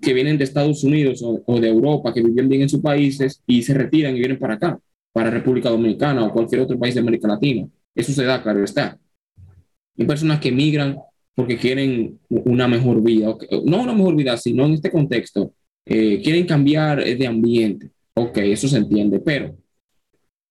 que 0.00 0.12
vienen 0.12 0.38
de 0.38 0.44
Estados 0.44 0.84
Unidos 0.84 1.20
o, 1.24 1.60
de 1.60 1.68
Europa, 1.68 2.14
que 2.14 2.22
viven 2.22 2.48
bien 2.48 2.62
en 2.62 2.68
sus 2.68 2.80
países 2.80 3.42
y 3.44 3.62
se 3.62 3.74
retiran 3.74 4.14
y 4.14 4.20
vienen 4.20 4.38
para 4.38 4.54
acá, 4.54 4.78
para 5.12 5.30
República 5.30 5.68
Dominicana 5.68 6.24
o 6.24 6.32
cualquier 6.32 6.60
otro 6.60 6.78
país 6.78 6.94
de 6.94 7.00
América 7.00 7.26
Latina. 7.26 7.66
Eso 7.92 8.12
se 8.12 8.24
da, 8.24 8.40
claro 8.40 8.62
está. 8.62 8.96
Hay 9.98 10.06
personas 10.06 10.38
que 10.38 10.52
migran 10.52 10.96
porque 11.38 11.56
quieren 11.56 12.18
una 12.28 12.66
mejor 12.66 13.00
vida, 13.00 13.32
no 13.64 13.82
una 13.84 13.94
mejor 13.94 14.16
vida, 14.16 14.36
sino 14.36 14.66
en 14.66 14.72
este 14.72 14.90
contexto, 14.90 15.52
eh, 15.86 16.20
quieren 16.20 16.44
cambiar 16.46 17.04
de 17.04 17.26
ambiente. 17.28 17.92
Ok, 18.14 18.38
eso 18.38 18.66
se 18.66 18.78
entiende, 18.78 19.20
pero 19.20 19.56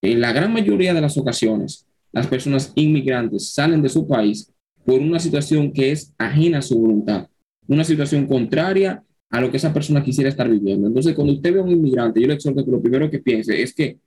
en 0.01 0.21
la 0.21 0.31
gran 0.31 0.53
mayoría 0.53 0.93
de 0.93 1.01
las 1.01 1.17
ocasiones, 1.17 1.85
las 2.13 2.27
personas 2.27 2.71
inmigrantes 2.75 3.49
salen 3.49 3.81
de 3.81 3.89
su 3.89 4.07
país 4.07 4.49
por 4.85 5.01
una 5.01 5.19
situación 5.19 5.73
que 5.73 5.91
es 5.91 6.13
ajena 6.17 6.59
a 6.59 6.61
su 6.61 6.79
voluntad, 6.79 7.27
una 7.67 7.83
situación 7.83 8.25
contraria 8.25 9.03
a 9.29 9.41
lo 9.41 9.51
que 9.51 9.57
esa 9.57 9.73
persona 9.73 10.01
quisiera 10.01 10.29
estar 10.29 10.49
viviendo. 10.49 10.87
Entonces, 10.87 11.13
cuando 11.15 11.33
usted 11.33 11.53
ve 11.53 11.59
a 11.59 11.63
un 11.63 11.71
inmigrante, 11.71 12.21
yo 12.21 12.27
le 12.27 12.35
exhorto 12.35 12.63
que 12.63 12.71
lo 12.71 12.81
primero 12.81 13.11
que 13.11 13.19
piense 13.19 13.61
es 13.61 13.73
que 13.73 13.97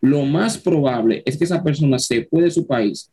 lo 0.00 0.22
más 0.24 0.56
probable 0.56 1.20
es 1.26 1.36
que 1.36 1.42
esa 1.42 1.64
persona 1.64 1.98
se 1.98 2.28
fue 2.30 2.42
de 2.42 2.52
su 2.52 2.64
país 2.64 3.10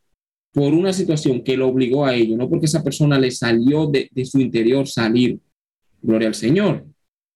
por 0.55 0.73
una 0.73 0.93
situación 0.93 1.43
que 1.43 1.57
lo 1.57 1.67
obligó 1.67 2.05
a 2.05 2.15
ello, 2.15 2.37
no 2.37 2.49
porque 2.49 2.65
esa 2.65 2.81
persona 2.81 3.19
le 3.19 3.29
salió 3.29 3.87
de, 3.87 4.09
su 4.23 4.39
interior 4.39 4.87
salir. 4.87 5.37
Gloria 6.01 6.29
al 6.29 6.33
Señor. 6.33 6.85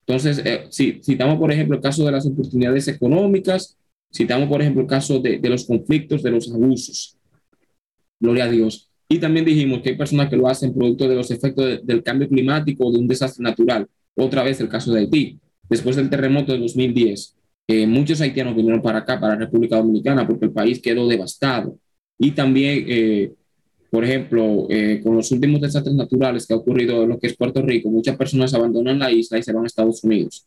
Entonces, 0.08 0.42
eh, 0.46 0.68
si 0.70 1.02
citamos, 1.04 1.38
por 1.38 1.52
ejemplo, 1.52 1.76
el 1.76 1.82
caso 1.82 2.06
de 2.06 2.14
las 2.14 2.26
oportunidades 2.26 2.88
económicas, 2.88 3.78
citamos, 4.16 4.48
por 4.48 4.62
ejemplo, 4.62 4.84
el 4.84 4.88
caso 4.88 5.20
de, 5.20 5.38
de 5.38 5.50
los 5.50 5.66
conflictos, 5.66 6.24
de 6.24 6.32
los 6.32 6.50
abusos. 6.50 7.18
Gloria 8.22 8.46
a 8.46 8.50
Dios. 8.50 8.90
Y 9.10 9.20
también 9.20 9.46
dijimos 9.46 9.82
que 9.82 9.90
hay 9.90 9.98
personas 9.98 10.30
que 10.30 10.38
lo 10.38 10.48
hacen 10.48 10.74
producto 10.74 11.10
de 11.10 11.16
los 11.16 11.30
efectos 11.30 11.82
del 11.84 12.02
cambio 12.02 12.30
climático 12.30 12.86
o 12.86 12.92
de 12.94 13.00
un 13.00 13.08
desastre 13.08 13.44
natural. 13.44 13.86
Otra 14.16 14.44
vez 14.44 14.62
el 14.62 14.70
caso 14.70 14.94
de 14.94 15.02
Haití. 15.02 15.38
Después 15.68 15.98
del 15.98 16.10
terremoto 16.10 16.54
de 16.54 16.60
2010, 16.60 17.36
eh, 17.68 17.86
muchos 17.86 18.22
haitianos 18.22 18.56
vinieron 18.56 18.82
para 18.82 19.00
acá, 19.00 19.20
para 19.20 19.34
la 19.34 19.42
República 19.42 19.76
Dominicana, 19.76 20.26
porque 20.26 20.46
el 20.46 20.52
país 20.54 20.82
quedó 20.82 21.06
devastado. 21.06 21.78
Y 22.20 22.32
también, 22.32 22.86
eh, 22.88 23.34
por 23.90 24.04
ejemplo, 24.04 24.68
eh, 24.70 25.02
con 25.02 25.16
los 25.16 25.32
últimos 25.32 25.62
desastres 25.62 25.96
naturales 25.96 26.46
que 26.46 26.54
ha 26.54 26.58
ocurrido 26.58 27.04
en 27.04 27.10
lo 27.10 27.20
que 27.20 27.28
es 27.28 27.38
Puerto 27.38 27.62
Rico, 27.62 27.90
muchas 27.90 28.18
personas 28.18 28.54
abandonan 28.54 29.00
la 29.00 29.12
isla 29.12 29.40
y 29.40 29.44
se 29.44 29.54
van 29.54 29.64
a 29.64 29.68
Estados 29.68 30.04
Unidos. 30.04 30.46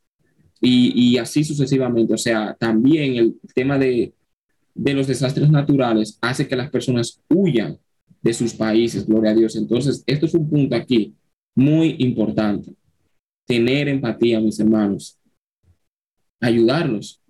Y, 0.60 0.92
y 0.94 1.18
así 1.18 1.42
sucesivamente. 1.42 2.14
O 2.14 2.18
sea, 2.18 2.54
también 2.60 3.16
el 3.16 3.34
tema 3.54 3.78
de, 3.78 4.12
de 4.74 4.94
los 4.94 5.06
desastres 5.06 5.50
naturales 5.50 6.18
hace 6.20 6.46
que 6.46 6.56
las 6.56 6.70
personas 6.70 7.20
huyan 7.28 7.78
de 8.22 8.32
sus 8.32 8.54
países, 8.54 9.06
gloria 9.06 9.32
a 9.32 9.34
Dios. 9.34 9.56
Entonces, 9.56 10.04
esto 10.06 10.26
es 10.26 10.34
un 10.34 10.48
punto 10.48 10.76
aquí 10.76 11.14
muy 11.54 11.96
importante. 11.98 12.74
Tener 13.46 13.88
empatía, 13.88 14.40
mis 14.40 14.60
hermanos. 14.60 15.18
Ayudarlos. 16.40 17.20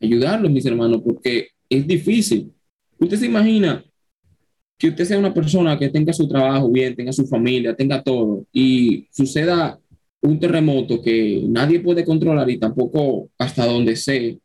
Ayudarlos, 0.00 0.50
mis 0.50 0.66
hermanos, 0.66 1.00
porque 1.02 1.48
es 1.68 1.86
difícil. 1.86 2.52
Usted 3.02 3.16
se 3.16 3.26
imagina 3.26 3.84
que 4.78 4.88
usted 4.88 5.04
sea 5.04 5.18
una 5.18 5.34
persona 5.34 5.76
que 5.76 5.88
tenga 5.88 6.12
su 6.12 6.28
trabajo 6.28 6.70
bien, 6.70 6.94
tenga 6.94 7.12
su 7.12 7.26
familia, 7.26 7.74
tenga 7.74 8.00
todo, 8.00 8.46
y 8.52 9.08
suceda 9.10 9.76
un 10.20 10.38
terremoto 10.38 11.02
que 11.02 11.42
nadie 11.48 11.80
puede 11.80 12.04
controlar 12.04 12.48
y 12.48 12.58
tampoco 12.58 13.28
hasta 13.38 13.66
donde 13.66 13.96
sé, 13.96 14.38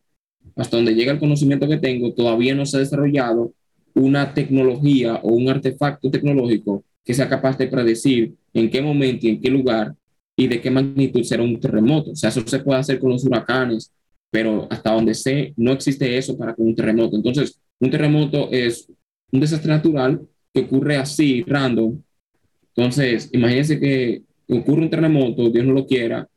hasta 0.56 0.76
donde 0.76 0.96
llega 0.96 1.12
el 1.12 1.20
conocimiento 1.20 1.68
que 1.68 1.78
tengo, 1.78 2.16
todavía 2.16 2.56
no 2.56 2.66
se 2.66 2.78
ha 2.78 2.80
desarrollado 2.80 3.54
una 3.94 4.34
tecnología 4.34 5.20
o 5.22 5.34
un 5.34 5.50
artefacto 5.50 6.10
tecnológico 6.10 6.84
que 7.06 7.14
sea 7.14 7.30
capaz 7.30 7.60
de 7.60 7.68
predecir 7.68 8.34
en 8.56 8.72
qué 8.72 8.82
momento 8.82 9.28
y 9.28 9.30
en 9.30 9.42
qué 9.42 9.52
lugar 9.52 9.94
y 10.36 10.48
de 10.48 10.60
qué 10.62 10.72
magnitud 10.72 11.22
será 11.22 11.44
un 11.44 11.60
terremoto. 11.60 12.10
O 12.12 12.16
sea, 12.16 12.30
eso 12.30 12.42
se 12.44 12.60
puede 12.60 12.80
hacer 12.80 12.98
con 13.00 13.12
los 13.12 13.24
huracanes, 13.24 13.94
pero 14.32 14.68
hasta 14.72 14.94
donde 14.94 15.14
sé, 15.14 15.54
no 15.58 15.74
existe 15.74 16.18
eso 16.18 16.36
para 16.36 16.56
con 16.56 16.66
un 16.66 16.76
terremoto. 16.76 17.16
Entonces, 17.16 17.60
un 17.80 17.92
terremoto 17.92 18.50
es 18.52 18.92
un 19.32 19.40
desastre 19.40 19.70
natural 19.70 20.22
que 20.54 20.62
ocurre 20.62 20.98
así, 20.98 21.44
random. 21.44 22.02
Entonces, 22.76 23.30
imagínense 23.34 23.80
que 23.80 24.24
ocurre 24.50 24.84
un 24.84 24.90
terremoto, 24.90 25.50
Dios 25.50 25.66
no 25.66 25.74
lo 25.74 25.86
quiera, 25.86 26.28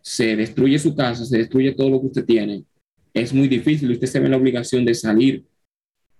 se 0.00 0.36
destruye 0.36 0.78
su 0.78 0.94
casa, 0.94 1.24
se 1.24 1.38
destruye 1.38 1.72
todo 1.72 1.90
lo 1.90 2.00
que 2.00 2.06
usted 2.06 2.24
tiene. 2.24 2.64
Es 3.12 3.32
muy 3.32 3.48
difícil, 3.48 3.90
usted 3.90 4.06
se 4.06 4.20
ve 4.20 4.26
en 4.26 4.32
la 4.32 4.36
obligación 4.36 4.84
de 4.84 4.94
salir 4.94 5.44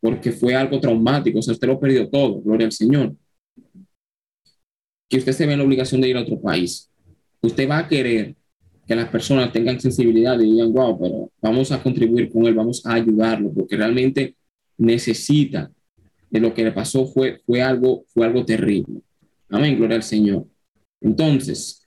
porque 0.01 0.33
fue 0.33 0.55
algo 0.55 0.81
traumático, 0.81 1.39
o 1.39 1.43
sea, 1.43 1.53
usted 1.53 1.69
lo 1.69 1.81
perdió 1.81 2.09
todo, 2.09 2.41
gloria 2.41 2.67
al 2.67 2.73
Señor. 2.73 3.15
Que 5.09 5.19
usted 5.19 5.33
se 5.33 5.47
ve 5.47 5.53
en 5.53 5.59
la 5.61 5.65
obligación 5.65 6.01
de 6.01 6.09
ir 6.09 6.17
a 6.17 6.23
otro 6.23 6.41
país. 6.41 6.91
Usted 7.43 7.69
va 7.69 7.79
a 7.79 7.89
querer 7.89 8.35
que 8.87 8.95
las 8.95 9.09
personas 9.09 9.53
tengan 9.53 9.81
sensibilidad 9.81 10.39
y 10.41 10.51
digan, 10.51 10.73
wow, 10.73 10.99
pero 11.01 11.33
vamos 11.41 11.73
a 11.73 11.83
contribuir 11.83 12.31
con 12.31 12.47
él, 12.47 12.55
vamos 12.55 12.85
a 12.87 12.95
ayudarlo, 12.95 13.53
porque 13.53 13.77
realmente 13.77 14.37
necesita 14.79 15.71
de 16.31 16.41
lo 16.41 16.55
que 16.55 16.65
le 16.65 16.73
pasó 16.73 17.07
fue, 17.07 17.41
fue, 17.47 17.63
algo, 17.63 18.05
fue 18.09 18.27
algo 18.27 18.45
terrible. 18.45 19.01
Amén, 19.49 19.77
gloria 19.77 19.97
al 19.97 20.03
Señor. 20.03 20.47
Entonces, 21.01 21.87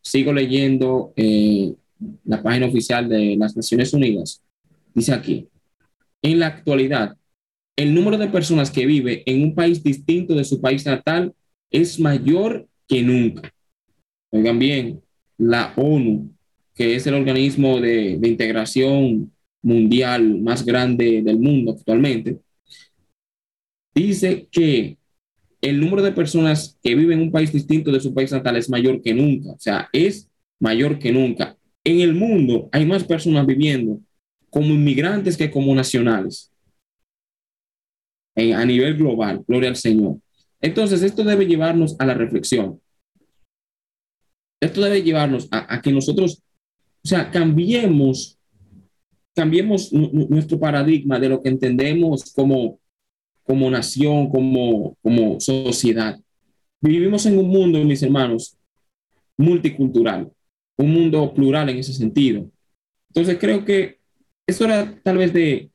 sigo 0.00 0.32
leyendo 0.32 1.12
eh, 1.16 1.74
la 2.24 2.42
página 2.42 2.66
oficial 2.66 3.08
de 3.08 3.36
las 3.36 3.56
Naciones 3.56 3.92
Unidas. 3.92 4.42
Dice 4.94 5.12
aquí, 5.12 5.48
en 6.22 6.38
la 6.38 6.48
actualidad, 6.48 7.16
el 7.76 7.94
número 7.94 8.18
de 8.18 8.28
personas 8.28 8.70
que 8.70 8.86
vive 8.86 9.22
en 9.26 9.42
un 9.42 9.54
país 9.54 9.82
distinto 9.82 10.34
de 10.34 10.44
su 10.44 10.60
país 10.60 10.84
natal 10.84 11.34
es 11.70 11.98
mayor 11.98 12.66
que 12.86 13.02
nunca. 13.02 13.52
Oigan 14.30 14.58
bien, 14.58 15.02
la 15.38 15.72
ONU, 15.76 16.30
que 16.74 16.94
es 16.94 17.06
el 17.06 17.14
organismo 17.14 17.80
de, 17.80 18.18
de 18.18 18.28
integración 18.28 19.32
mundial 19.62 20.40
más 20.40 20.64
grande 20.64 21.22
del 21.22 21.38
mundo 21.38 21.72
actualmente, 21.72 22.38
dice 23.94 24.48
que 24.50 24.98
el 25.60 25.80
número 25.80 26.02
de 26.02 26.12
personas 26.12 26.78
que 26.82 26.94
viven 26.94 27.18
en 27.18 27.26
un 27.26 27.32
país 27.32 27.52
distinto 27.52 27.92
de 27.92 28.00
su 28.00 28.12
país 28.12 28.32
natal 28.32 28.56
es 28.56 28.68
mayor 28.68 29.00
que 29.00 29.14
nunca, 29.14 29.52
o 29.52 29.58
sea, 29.58 29.88
es 29.92 30.28
mayor 30.60 30.98
que 30.98 31.12
nunca. 31.12 31.56
En 31.84 32.00
el 32.00 32.14
mundo 32.14 32.68
hay 32.72 32.84
más 32.86 33.04
personas 33.04 33.46
viviendo 33.46 34.00
como 34.50 34.74
inmigrantes 34.74 35.36
que 35.36 35.50
como 35.50 35.74
nacionales 35.74 36.52
a 38.36 38.64
nivel 38.64 38.96
global, 38.96 39.44
gloria 39.46 39.68
al 39.68 39.76
Señor. 39.76 40.18
Entonces, 40.60 41.02
esto 41.02 41.24
debe 41.24 41.46
llevarnos 41.46 41.96
a 41.98 42.06
la 42.06 42.14
reflexión. 42.14 42.80
Esto 44.60 44.80
debe 44.80 45.02
llevarnos 45.02 45.48
a, 45.50 45.74
a 45.74 45.82
que 45.82 45.92
nosotros, 45.92 46.42
o 47.04 47.08
sea, 47.08 47.30
cambiemos, 47.30 48.38
cambiemos 49.34 49.92
nuestro 49.92 50.58
paradigma 50.58 51.18
de 51.18 51.28
lo 51.28 51.42
que 51.42 51.48
entendemos 51.48 52.32
como, 52.32 52.78
como 53.44 53.70
nación, 53.70 54.28
como, 54.28 54.96
como 55.02 55.40
sociedad. 55.40 56.20
Vivimos 56.80 57.24
en 57.26 57.38
un 57.38 57.48
mundo, 57.48 57.78
mis 57.84 58.02
hermanos, 58.02 58.58
multicultural, 59.36 60.30
un 60.76 60.92
mundo 60.92 61.32
plural 61.32 61.68
en 61.68 61.78
ese 61.78 61.92
sentido. 61.92 62.50
Entonces, 63.08 63.38
creo 63.38 63.64
que 63.64 63.98
es 64.46 64.60
hora 64.60 65.00
tal 65.02 65.18
vez 65.18 65.32
de, 65.32 65.70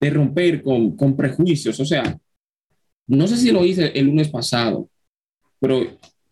de 0.00 0.10
romper 0.10 0.62
con, 0.62 0.96
con 0.96 1.16
prejuicios. 1.16 1.78
O 1.80 1.84
sea, 1.84 2.18
no 3.06 3.26
sé 3.26 3.36
si 3.36 3.50
lo 3.52 3.64
hice 3.64 3.86
el 3.94 4.06
lunes 4.06 4.28
pasado, 4.28 4.88
pero 5.60 5.80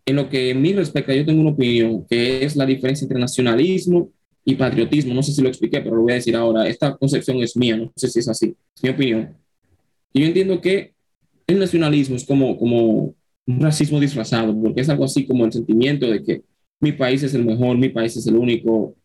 en 0.05 0.15
lo 0.15 0.29
que 0.29 0.51
a 0.51 0.55
mí 0.55 0.73
respecta, 0.73 1.13
yo 1.13 1.25
tengo 1.25 1.41
una 1.41 1.51
opinión, 1.51 2.05
que 2.07 2.43
es 2.43 2.55
la 2.55 2.65
diferencia 2.65 3.05
entre 3.05 3.19
nacionalismo 3.19 4.11
y 4.45 4.55
patriotismo. 4.55 5.13
No 5.13 5.23
sé 5.23 5.33
si 5.33 5.41
lo 5.41 5.49
expliqué, 5.49 5.81
pero 5.81 5.95
lo 5.95 6.03
voy 6.03 6.13
a 6.13 6.15
decir 6.15 6.35
ahora. 6.35 6.67
Esta 6.67 6.95
concepción 6.95 7.37
es 7.37 7.55
mía, 7.55 7.77
no 7.77 7.91
sé 7.95 8.07
si 8.09 8.19
es 8.19 8.27
así, 8.27 8.55
es 8.75 8.83
mi 8.83 8.89
opinión. 8.89 9.35
Y 10.11 10.21
yo 10.21 10.27
entiendo 10.27 10.61
que 10.61 10.93
el 11.47 11.59
nacionalismo 11.59 12.15
es 12.15 12.25
como, 12.25 12.57
como 12.57 13.15
un 13.45 13.59
racismo 13.59 13.99
disfrazado, 13.99 14.59
porque 14.61 14.81
es 14.81 14.89
algo 14.89 15.05
así 15.05 15.25
como 15.25 15.45
el 15.45 15.51
sentimiento 15.51 16.09
de 16.09 16.23
que 16.23 16.43
mi 16.79 16.91
país 16.91 17.23
es 17.23 17.33
el 17.33 17.45
mejor, 17.45 17.77
mi 17.77 17.89
país 17.89 18.15
es 18.17 18.27
el 18.27 18.35
único. 18.35 18.71
O 18.71 18.95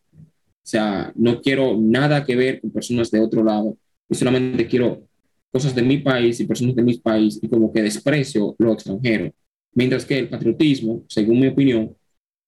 sea, 0.62 1.12
no 1.14 1.40
quiero 1.40 1.77
nada 1.79 2.24
que 2.24 2.37
ver 2.37 2.61
con 2.61 2.70
personas 2.70 3.11
de 3.11 3.20
otro 3.20 3.42
lado 3.42 3.77
y 4.09 4.14
solamente 4.14 4.66
quiero 4.66 5.03
cosas 5.51 5.74
de 5.74 5.83
mi 5.83 5.98
país 5.98 6.38
y 6.40 6.44
personas 6.44 6.77
de 6.77 6.83
mi 6.83 6.98
país 6.98 7.38
y 7.40 7.48
como 7.48 7.72
que 7.72 7.83
desprecio 7.83 8.55
lo 8.59 8.72
extranjero. 8.72 9.33
Mientras 9.74 10.05
que 10.05 10.18
el 10.18 10.29
patriotismo, 10.29 11.05
según 11.09 11.40
mi 11.40 11.46
opinión, 11.46 11.94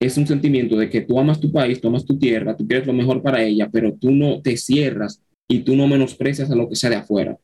es 0.00 0.16
un 0.16 0.26
sentimiento 0.26 0.76
de 0.76 0.88
que 0.88 1.02
tú 1.02 1.20
amas 1.20 1.38
tu 1.38 1.52
país, 1.52 1.78
tú 1.78 1.88
amas 1.88 2.06
tu 2.06 2.18
tierra, 2.18 2.56
tú 2.56 2.66
quieres 2.66 2.86
lo 2.86 2.94
mejor 2.94 3.22
para 3.22 3.42
ella, 3.42 3.68
pero 3.70 3.92
tú 3.92 4.10
no 4.10 4.40
te 4.40 4.56
cierras 4.56 5.20
y 5.46 5.60
tú 5.60 5.76
no 5.76 5.86
menosprecias 5.86 6.50
a 6.50 6.54
lo 6.54 6.68
que 6.68 6.74
sea 6.74 6.88
de 6.88 6.96
afuera. 6.96 7.38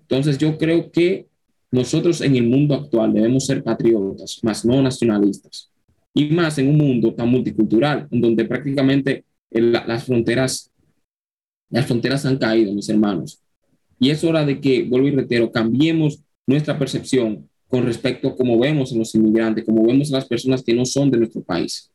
Entonces 0.00 0.38
yo 0.38 0.56
creo 0.56 0.90
que 0.90 1.26
nosotros 1.70 2.22
en 2.22 2.34
el 2.36 2.48
mundo 2.48 2.74
actual 2.74 3.12
debemos 3.12 3.44
ser 3.44 3.62
patriotas, 3.62 4.40
más 4.42 4.64
no 4.64 4.80
nacionalistas. 4.80 5.70
Y 6.14 6.30
más 6.30 6.56
en 6.58 6.68
un 6.68 6.78
mundo 6.78 7.12
tan 7.12 7.28
multicultural, 7.28 8.08
en 8.10 8.20
donde 8.22 8.46
prácticamente 8.46 9.24
las 9.50 10.04
fronteras, 10.04 10.72
las 11.68 11.86
fronteras 11.86 12.24
han 12.24 12.38
caído, 12.38 12.72
mis 12.72 12.88
hermanos. 12.88 13.42
Y 14.00 14.08
es 14.10 14.24
hora 14.24 14.46
de 14.46 14.60
que, 14.60 14.84
vuelvo 14.84 15.08
y 15.08 15.10
reitero, 15.10 15.52
cambiemos 15.52 16.22
nuestra 16.46 16.78
percepción 16.78 17.48
con 17.68 17.84
respecto 17.84 18.28
a 18.28 18.36
cómo 18.36 18.58
vemos 18.58 18.92
a 18.92 18.96
los 18.96 19.14
inmigrantes, 19.14 19.66
cómo 19.66 19.84
vemos 19.84 20.10
a 20.10 20.16
las 20.16 20.26
personas 20.26 20.62
que 20.62 20.72
no 20.72 20.86
son 20.86 21.10
de 21.10 21.18
nuestro 21.18 21.42
país. 21.42 21.90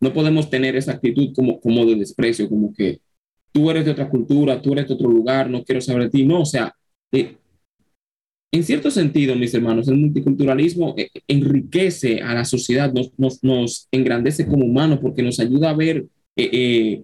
No 0.00 0.12
podemos 0.12 0.50
tener 0.50 0.76
esa 0.76 0.92
actitud 0.92 1.32
como, 1.34 1.60
como 1.60 1.84
de 1.86 1.96
desprecio, 1.96 2.48
como 2.48 2.72
que 2.72 3.00
tú 3.52 3.70
eres 3.70 3.84
de 3.84 3.92
otra 3.92 4.08
cultura, 4.08 4.60
tú 4.60 4.72
eres 4.72 4.88
de 4.88 4.94
otro 4.94 5.08
lugar, 5.08 5.48
no 5.48 5.64
quiero 5.64 5.80
saber 5.80 6.04
de 6.04 6.10
ti. 6.10 6.26
No, 6.26 6.42
o 6.42 6.46
sea, 6.46 6.74
eh, 7.12 7.36
en 8.52 8.62
cierto 8.62 8.90
sentido, 8.90 9.34
mis 9.34 9.52
hermanos, 9.54 9.88
el 9.88 9.96
multiculturalismo 9.96 10.94
eh, 10.96 11.10
enriquece 11.26 12.20
a 12.20 12.34
la 12.34 12.44
sociedad, 12.44 12.92
nos, 12.92 13.10
nos, 13.18 13.42
nos, 13.42 13.88
engrandece 13.90 14.46
como 14.46 14.64
humanos 14.64 15.00
porque 15.02 15.22
nos 15.22 15.40
ayuda 15.40 15.70
a 15.70 15.74
ver 15.74 16.06
eh, 16.36 17.02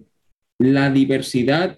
la 0.59 0.89
diversidad 0.89 1.77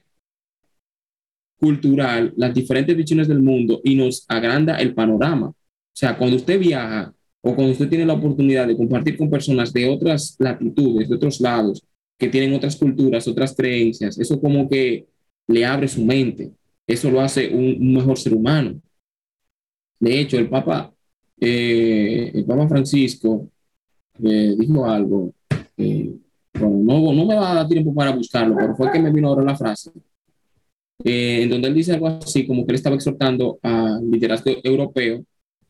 cultural, 1.59 2.33
las 2.35 2.53
diferentes 2.53 2.95
visiones 2.95 3.27
del 3.27 3.41
mundo 3.41 3.81
y 3.83 3.95
nos 3.95 4.25
agranda 4.27 4.77
el 4.77 4.93
panorama. 4.93 5.47
O 5.47 5.55
sea, 5.95 6.17
cuando 6.17 6.35
usted 6.35 6.59
viaja, 6.59 7.13
o 7.45 7.53
cuando 7.53 7.73
usted 7.73 7.89
tiene 7.89 8.05
la 8.05 8.13
oportunidad 8.13 8.67
de 8.67 8.77
compartir 8.77 9.17
con 9.17 9.29
personas 9.29 9.73
de 9.73 9.89
otras 9.89 10.37
latitudes, 10.39 11.09
de 11.09 11.15
otros 11.15 11.41
lados, 11.41 11.83
que 12.17 12.29
tienen 12.29 12.53
otras 12.53 12.77
culturas, 12.77 13.27
otras 13.27 13.53
creencias, 13.53 14.17
eso 14.17 14.39
como 14.39 14.69
que 14.69 15.05
le 15.47 15.65
abre 15.65 15.89
su 15.89 16.05
mente, 16.05 16.53
eso 16.87 17.11
lo 17.11 17.19
hace 17.19 17.53
un, 17.53 17.93
mejor 17.93 18.17
ser 18.17 18.33
humano. 18.33 18.79
De 19.99 20.21
hecho, 20.21 20.37
el 20.37 20.47
Papa, 20.47 20.93
eh, 21.37 22.31
el 22.33 22.45
Papa 22.45 22.69
Francisco 22.69 23.49
eh, 24.23 24.55
dijo 24.57 24.85
algo, 24.85 25.33
eh, 25.75 26.15
no, 26.53 27.13
no 27.13 27.25
me 27.25 27.35
va 27.35 27.51
a 27.51 27.55
dar 27.55 27.67
tiempo 27.67 27.93
para 27.93 28.15
buscarlo, 28.15 28.55
pero 28.55 28.73
fue 28.73 28.89
que 28.89 28.99
me 29.01 29.11
vino 29.11 29.27
ahora 29.27 29.43
la 29.43 29.57
frase, 29.57 29.91
en 31.03 31.49
donde 31.49 31.67
él 31.67 31.73
dice 31.73 31.91
algo 31.91 32.07
así, 32.07 32.47
como 32.47 32.65
que 32.65 32.71
él 32.71 32.75
estaba 32.75 32.95
exhortando 32.95 33.59
al 33.61 34.09
liderazgo 34.09 34.49
europeo 34.63 35.25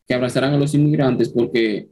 que 0.06 0.14
abrazaran 0.14 0.54
a 0.54 0.58
los 0.58 0.74
inmigrantes 0.74 1.28
porque, 1.28 1.88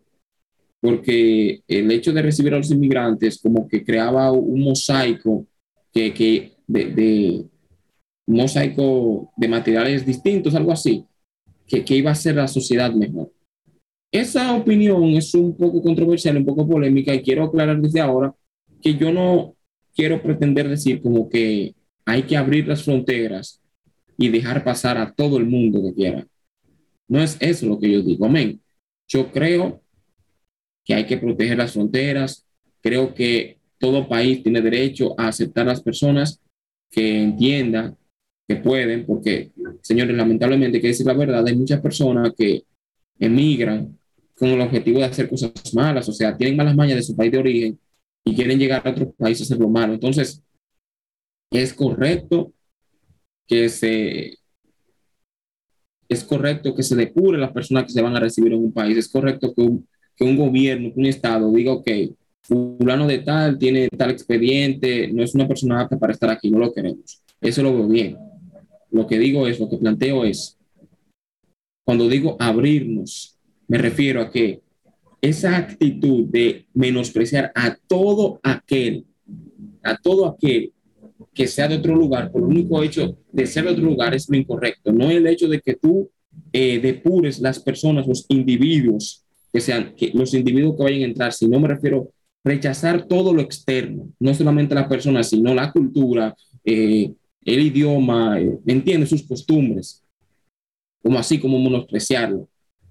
porque 0.80 1.62
el 1.68 1.90
hecho 1.90 2.12
de 2.12 2.22
recibir 2.22 2.54
a 2.54 2.58
los 2.58 2.70
inmigrantes 2.70 3.40
como 3.40 3.66
que 3.68 3.84
creaba 3.84 4.30
un 4.32 4.62
mosaico 4.62 5.46
que, 5.92 6.12
que 6.12 6.56
de, 6.66 7.44
un 8.26 8.36
mosaico 8.36 9.32
de 9.36 9.48
materiales 9.48 10.06
distintos, 10.06 10.54
algo 10.54 10.72
así, 10.72 11.04
que, 11.66 11.84
que 11.84 11.96
iba 11.96 12.10
a 12.10 12.14
hacer 12.14 12.36
la 12.36 12.48
sociedad 12.48 12.92
mejor. 12.92 13.32
Esa 14.10 14.54
opinión 14.54 15.04
es 15.10 15.34
un 15.34 15.56
poco 15.56 15.82
controversial, 15.82 16.36
un 16.36 16.44
poco 16.44 16.68
polémica 16.68 17.14
y 17.14 17.22
quiero 17.22 17.44
aclarar 17.44 17.80
desde 17.80 18.00
ahora 18.00 18.34
que 18.80 18.94
yo 18.94 19.10
no 19.12 19.54
quiero 19.94 20.22
pretender 20.22 20.68
decir 20.68 21.00
como 21.00 21.28
que 21.28 21.74
hay 22.04 22.24
que 22.24 22.36
abrir 22.36 22.66
las 22.68 22.82
fronteras 22.82 23.62
y 24.18 24.28
dejar 24.28 24.64
pasar 24.64 24.98
a 24.98 25.12
todo 25.12 25.38
el 25.38 25.46
mundo 25.46 25.82
que 25.82 25.94
quiera. 25.94 26.26
No 27.12 27.20
es 27.20 27.36
eso 27.40 27.66
lo 27.66 27.78
que 27.78 27.90
yo 27.92 28.00
digo, 28.00 28.24
amén. 28.24 28.58
Yo 29.06 29.30
creo 29.30 29.82
que 30.82 30.94
hay 30.94 31.04
que 31.04 31.18
proteger 31.18 31.58
las 31.58 31.74
fronteras, 31.74 32.46
creo 32.80 33.12
que 33.12 33.58
todo 33.76 34.08
país 34.08 34.42
tiene 34.42 34.62
derecho 34.62 35.14
a 35.20 35.28
aceptar 35.28 35.68
a 35.68 35.72
las 35.72 35.82
personas 35.82 36.40
que 36.90 37.22
entiendan 37.22 37.98
que 38.48 38.56
pueden, 38.56 39.04
porque, 39.04 39.52
señores, 39.82 40.16
lamentablemente, 40.16 40.80
que 40.80 40.86
decir 40.86 41.04
la 41.04 41.12
verdad, 41.12 41.46
hay 41.46 41.54
muchas 41.54 41.82
personas 41.82 42.32
que 42.34 42.62
emigran 43.18 43.98
con 44.34 44.48
el 44.48 44.62
objetivo 44.62 45.00
de 45.00 45.04
hacer 45.04 45.28
cosas 45.28 45.52
malas, 45.74 46.08
o 46.08 46.14
sea, 46.14 46.34
tienen 46.34 46.56
malas 46.56 46.74
mañas 46.74 46.96
de 46.96 47.02
su 47.02 47.14
país 47.14 47.30
de 47.30 47.38
origen 47.38 47.78
y 48.24 48.34
quieren 48.34 48.58
llegar 48.58 48.88
a 48.88 48.90
otro 48.90 49.12
país 49.12 49.38
a 49.38 49.44
hacer 49.44 49.58
lo 49.58 49.68
malo. 49.68 49.92
Entonces, 49.92 50.42
es 51.50 51.74
correcto 51.74 52.54
que 53.46 53.68
se 53.68 54.38
es 56.12 56.24
correcto 56.24 56.74
que 56.74 56.82
se 56.82 56.96
depure 56.96 57.38
las 57.38 57.52
personas 57.52 57.84
que 57.84 57.92
se 57.92 58.02
van 58.02 58.16
a 58.16 58.20
recibir 58.20 58.52
en 58.52 58.60
un 58.60 58.72
país, 58.72 58.96
es 58.96 59.08
correcto 59.08 59.52
que 59.54 59.62
un, 59.62 59.86
que 60.16 60.24
un 60.24 60.36
gobierno, 60.36 60.92
que 60.92 61.00
un 61.00 61.06
Estado 61.06 61.50
diga, 61.52 61.72
ok, 61.72 61.88
fulano 62.42 63.06
de 63.06 63.18
tal 63.20 63.58
tiene 63.58 63.88
tal 63.88 64.10
expediente, 64.10 65.08
no 65.12 65.22
es 65.22 65.34
una 65.34 65.48
persona 65.48 65.80
apta 65.80 65.98
para 65.98 66.12
estar 66.12 66.30
aquí, 66.30 66.50
no 66.50 66.58
lo 66.58 66.72
queremos. 66.72 67.22
Eso 67.40 67.62
lo 67.62 67.74
veo 67.74 67.88
bien. 67.88 68.16
Lo 68.90 69.06
que 69.06 69.18
digo 69.18 69.46
es, 69.46 69.58
lo 69.58 69.68
que 69.68 69.78
planteo 69.78 70.24
es, 70.24 70.58
cuando 71.84 72.08
digo 72.08 72.36
abrirnos, 72.38 73.38
me 73.68 73.78
refiero 73.78 74.20
a 74.20 74.30
que 74.30 74.60
esa 75.20 75.56
actitud 75.56 76.26
de 76.26 76.66
menospreciar 76.74 77.52
a 77.54 77.76
todo 77.86 78.40
aquel, 78.42 79.06
a 79.82 79.96
todo 79.96 80.26
aquel 80.26 80.72
que 81.34 81.46
sea 81.46 81.68
de 81.68 81.76
otro 81.76 81.94
lugar, 81.94 82.30
por 82.30 82.42
el 82.42 82.48
único 82.48 82.82
hecho 82.82 83.16
de 83.30 83.46
ser 83.46 83.64
de 83.64 83.70
otro 83.70 83.84
lugar 83.84 84.14
es 84.14 84.28
lo 84.28 84.36
incorrecto, 84.36 84.92
no 84.92 85.10
el 85.10 85.26
hecho 85.26 85.48
de 85.48 85.60
que 85.60 85.74
tú 85.74 86.10
eh, 86.52 86.80
depures 86.80 87.40
las 87.40 87.58
personas, 87.58 88.06
los 88.06 88.26
individuos, 88.28 89.24
que 89.52 89.60
sean 89.60 89.94
que 89.96 90.10
los 90.14 90.32
individuos 90.34 90.76
que 90.76 90.84
vayan 90.84 91.02
a 91.02 91.06
entrar, 91.06 91.32
si 91.32 91.48
no 91.48 91.60
me 91.60 91.68
refiero 91.68 92.10
rechazar 92.44 93.06
todo 93.06 93.32
lo 93.34 93.42
externo, 93.42 94.08
no 94.18 94.34
solamente 94.34 94.74
la 94.74 94.88
persona, 94.88 95.22
sino 95.22 95.54
la 95.54 95.70
cultura, 95.72 96.34
eh, 96.64 97.12
el 97.44 97.60
idioma, 97.60 98.40
eh, 98.40 98.58
entiende 98.66 99.06
sus 99.06 99.22
costumbres, 99.22 100.02
como 101.02 101.18
así 101.18 101.38
como 101.38 101.58
menospreciarlo 101.58 102.48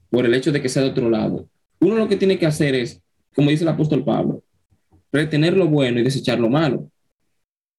por 0.09 0.25
el 0.25 0.33
hecho 0.33 0.51
de 0.51 0.61
que 0.61 0.69
sea 0.69 0.83
de 0.83 0.89
otro 0.89 1.09
lado. 1.09 1.47
Uno 1.79 1.95
lo 1.95 2.07
que 2.07 2.17
tiene 2.17 2.37
que 2.37 2.45
hacer 2.45 2.75
es, 2.75 3.01
como 3.33 3.49
dice 3.49 3.63
el 3.63 3.69
apóstol 3.69 4.03
Pablo, 4.03 4.43
retener 5.11 5.57
lo 5.57 5.67
bueno 5.67 5.99
y 5.99 6.03
desechar 6.03 6.39
lo 6.39 6.49
malo 6.49 6.90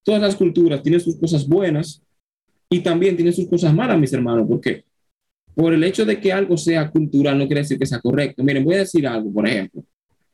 todas 0.02 0.20
las 0.20 0.36
culturas 0.36 0.82
tienen 0.82 1.00
sus 1.00 1.16
cosas 1.16 1.46
buenas 1.46 2.02
y 2.68 2.80
también 2.80 3.16
tienen 3.16 3.34
sus 3.34 3.48
cosas 3.48 3.74
malas, 3.74 3.98
mis 3.98 4.12
hermanos, 4.12 4.46
porque 4.48 4.84
por 5.54 5.74
el 5.74 5.84
hecho 5.84 6.04
de 6.04 6.18
que 6.20 6.32
algo 6.32 6.56
sea 6.56 6.90
cultural 6.90 7.38
no 7.38 7.46
quiere 7.46 7.60
decir 7.60 7.78
que 7.78 7.86
sea 7.86 8.00
correcto. 8.00 8.42
Miren, 8.42 8.64
voy 8.64 8.76
a 8.76 8.78
decir 8.78 9.06
algo, 9.06 9.32
por 9.32 9.46
ejemplo, 9.46 9.84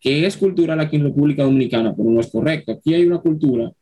que 0.00 0.24
es 0.26 0.37
cultural 0.37 0.78
aquí 0.81 0.96
en 0.96 1.04
República 1.04 1.42
Dominicana, 1.42 1.94
pero 1.96 2.09
no 2.09 2.20
es 2.20 2.28
correcto. 2.28 2.72
Aquí 2.72 2.94
hay 2.94 3.04
una 3.04 3.18
cultura 3.18 3.72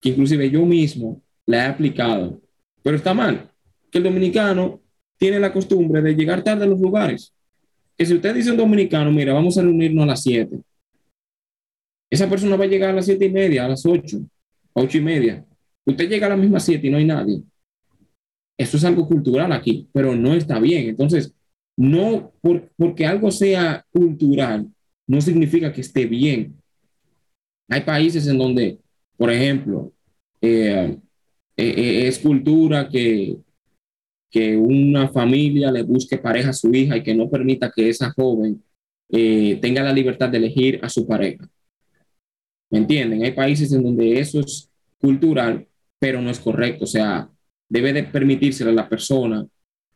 que 0.00 0.10
inclusive 0.10 0.50
yo 0.50 0.64
mismo 0.64 1.22
la 1.44 1.58
he 1.58 1.68
aplicado, 1.68 2.40
pero 2.82 2.96
está 2.96 3.12
mal, 3.12 3.50
que 3.90 3.98
el 3.98 4.04
dominicano 4.04 4.80
tiene 5.18 5.38
la 5.38 5.52
costumbre 5.52 6.02
de 6.02 6.14
llegar 6.14 6.42
tarde 6.42 6.64
a 6.64 6.68
los 6.68 6.80
lugares. 6.80 7.32
Que 7.96 8.04
si 8.04 8.14
usted 8.14 8.34
dice 8.34 8.50
un 8.50 8.56
dominicano, 8.56 9.10
mira, 9.10 9.32
vamos 9.32 9.56
a 9.56 9.62
reunirnos 9.62 10.04
a 10.04 10.06
las 10.06 10.22
7, 10.22 10.60
esa 12.10 12.28
persona 12.28 12.56
va 12.56 12.64
a 12.64 12.68
llegar 12.68 12.90
a 12.90 12.92
las 12.92 13.06
siete 13.06 13.24
y 13.24 13.30
media, 13.30 13.64
a 13.64 13.68
las 13.68 13.84
8, 13.84 14.20
ocho 14.76 14.98
y 14.98 15.00
media. 15.00 15.44
Usted 15.84 16.08
llega 16.08 16.26
a 16.26 16.30
las 16.30 16.38
mismas 16.38 16.64
siete 16.64 16.86
y 16.86 16.90
no 16.90 16.98
hay 16.98 17.04
nadie. 17.04 17.42
Eso 18.58 18.76
es 18.76 18.84
algo 18.84 19.06
cultural 19.06 19.52
aquí, 19.52 19.88
pero 19.92 20.14
no 20.14 20.34
está 20.34 20.58
bien. 20.58 20.88
Entonces, 20.88 21.34
no 21.76 22.32
porque 22.76 23.06
algo 23.06 23.30
sea 23.30 23.84
cultural, 23.92 24.66
no 25.06 25.20
significa 25.20 25.72
que 25.72 25.82
esté 25.82 26.06
bien. 26.06 26.56
Hay 27.68 27.82
países 27.82 28.26
en 28.26 28.38
donde, 28.38 28.78
por 29.16 29.30
ejemplo, 29.30 29.92
eh, 30.40 30.98
eh, 31.56 31.74
eh, 31.76 32.08
es 32.08 32.18
cultura 32.18 32.88
que, 32.88 33.36
que 34.30 34.56
una 34.56 35.08
familia 35.08 35.70
le 35.70 35.82
busque 35.82 36.18
pareja 36.18 36.50
a 36.50 36.54
su 36.54 36.72
hija 36.72 36.96
y 36.96 37.02
que 37.02 37.14
no 37.14 37.28
permita 37.28 37.70
que 37.74 37.88
esa 37.88 38.10
joven 38.10 38.62
tenga 39.08 39.82
la 39.82 39.92
libertad 39.92 40.28
de 40.28 40.38
elegir 40.38 40.80
a 40.82 40.88
su 40.88 41.06
pareja. 41.06 41.48
¿Me 42.70 42.78
entienden? 42.78 43.22
Hay 43.22 43.32
países 43.32 43.72
en 43.72 43.82
donde 43.82 44.18
eso 44.18 44.40
es 44.40 44.65
cultural, 45.00 45.66
pero 45.98 46.20
no 46.20 46.30
es 46.30 46.40
correcto. 46.40 46.84
O 46.84 46.88
sea, 46.88 47.28
debe 47.68 47.92
de 47.92 48.04
permitírselo 48.04 48.70
a 48.70 48.74
la 48.74 48.88
persona 48.88 49.46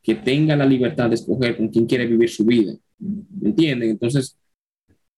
que 0.02 0.14
tenga 0.14 0.56
la 0.56 0.66
libertad 0.66 1.08
de 1.08 1.16
escoger 1.16 1.56
con 1.56 1.68
quién 1.68 1.86
quiere 1.86 2.06
vivir 2.06 2.30
su 2.30 2.44
vida. 2.44 2.72
¿Me 2.98 3.50
entienden? 3.50 3.90
Entonces, 3.90 4.36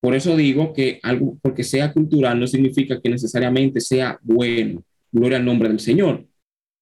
por 0.00 0.14
eso 0.14 0.36
digo 0.36 0.72
que 0.72 0.98
algo, 1.02 1.38
porque 1.40 1.62
sea 1.62 1.92
cultural, 1.92 2.38
no 2.38 2.46
significa 2.46 3.00
que 3.00 3.08
necesariamente 3.08 3.80
sea 3.80 4.18
bueno. 4.22 4.82
Gloria 5.12 5.38
al 5.38 5.44
nombre 5.44 5.68
del 5.68 5.80
Señor. 5.80 6.26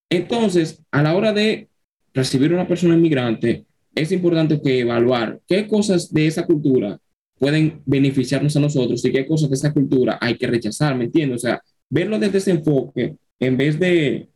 Entonces, 0.09 0.83
a 0.91 1.03
la 1.03 1.15
hora 1.15 1.33
de 1.33 1.69
recibir 2.15 2.53
una 2.53 2.67
persona 2.67 2.95
inmigrante, 2.95 3.67
es 3.95 4.13
importante 4.13 4.61
que 4.63 4.81
evaluar 4.81 5.41
qué 5.47 5.67
cosas 5.67 6.13
de 6.13 6.27
esa 6.27 6.47
cultura 6.47 6.99
pueden 7.39 7.83
beneficiarnos 7.87 8.57
a 8.57 8.61
nosotros 8.61 9.05
y 9.05 9.13
qué 9.13 9.27
cosas 9.27 9.51
de 9.51 9.57
esa 9.57 9.73
cultura 9.73 10.19
hay 10.21 10.37
que 10.37 10.47
rechazar, 10.47 10.97
¿me 10.97 11.05
entiendes? 11.05 11.45
O 11.45 11.47
sea, 11.49 11.63
verlo 11.91 12.19
desde 12.19 12.39
ese 12.39 12.53
enfoque, 12.53 13.17
en 13.39 13.57
vez 13.57 13.79
de, 13.79 14.29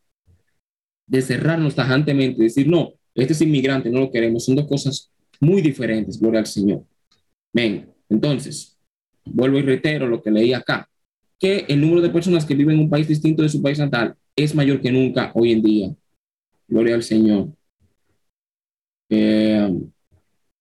de 1.06 1.22
cerrarnos 1.22 1.74
tajantemente 1.74 2.42
decir, 2.42 2.68
no, 2.68 2.92
este 3.14 3.32
es 3.32 3.40
inmigrante, 3.40 3.90
no 3.90 4.00
lo 4.00 4.10
queremos, 4.10 4.44
son 4.44 4.56
dos 4.56 4.66
cosas 4.66 5.10
muy 5.40 5.62
diferentes, 5.62 6.20
gloria 6.20 6.40
al 6.40 6.46
Señor. 6.46 6.84
Ven, 7.52 7.88
entonces, 8.08 8.76
vuelvo 9.24 9.58
y 9.58 9.62
reitero 9.62 10.08
lo 10.08 10.20
que 10.20 10.30
leí 10.30 10.52
acá, 10.52 10.88
que 11.38 11.64
el 11.68 11.80
número 11.80 12.00
de 12.00 12.10
personas 12.10 12.44
que 12.44 12.54
viven 12.54 12.76
en 12.76 12.82
un 12.82 12.90
país 12.90 13.06
distinto 13.06 13.42
de 13.42 13.48
su 13.48 13.62
país 13.62 13.78
natal 13.78 14.16
es 14.34 14.54
mayor 14.54 14.80
que 14.80 14.90
nunca 14.90 15.30
hoy 15.34 15.52
en 15.52 15.62
día. 15.62 15.94
Gloria 16.66 16.94
al 16.94 17.02
Señor. 17.02 17.48
Eh, 19.08 19.70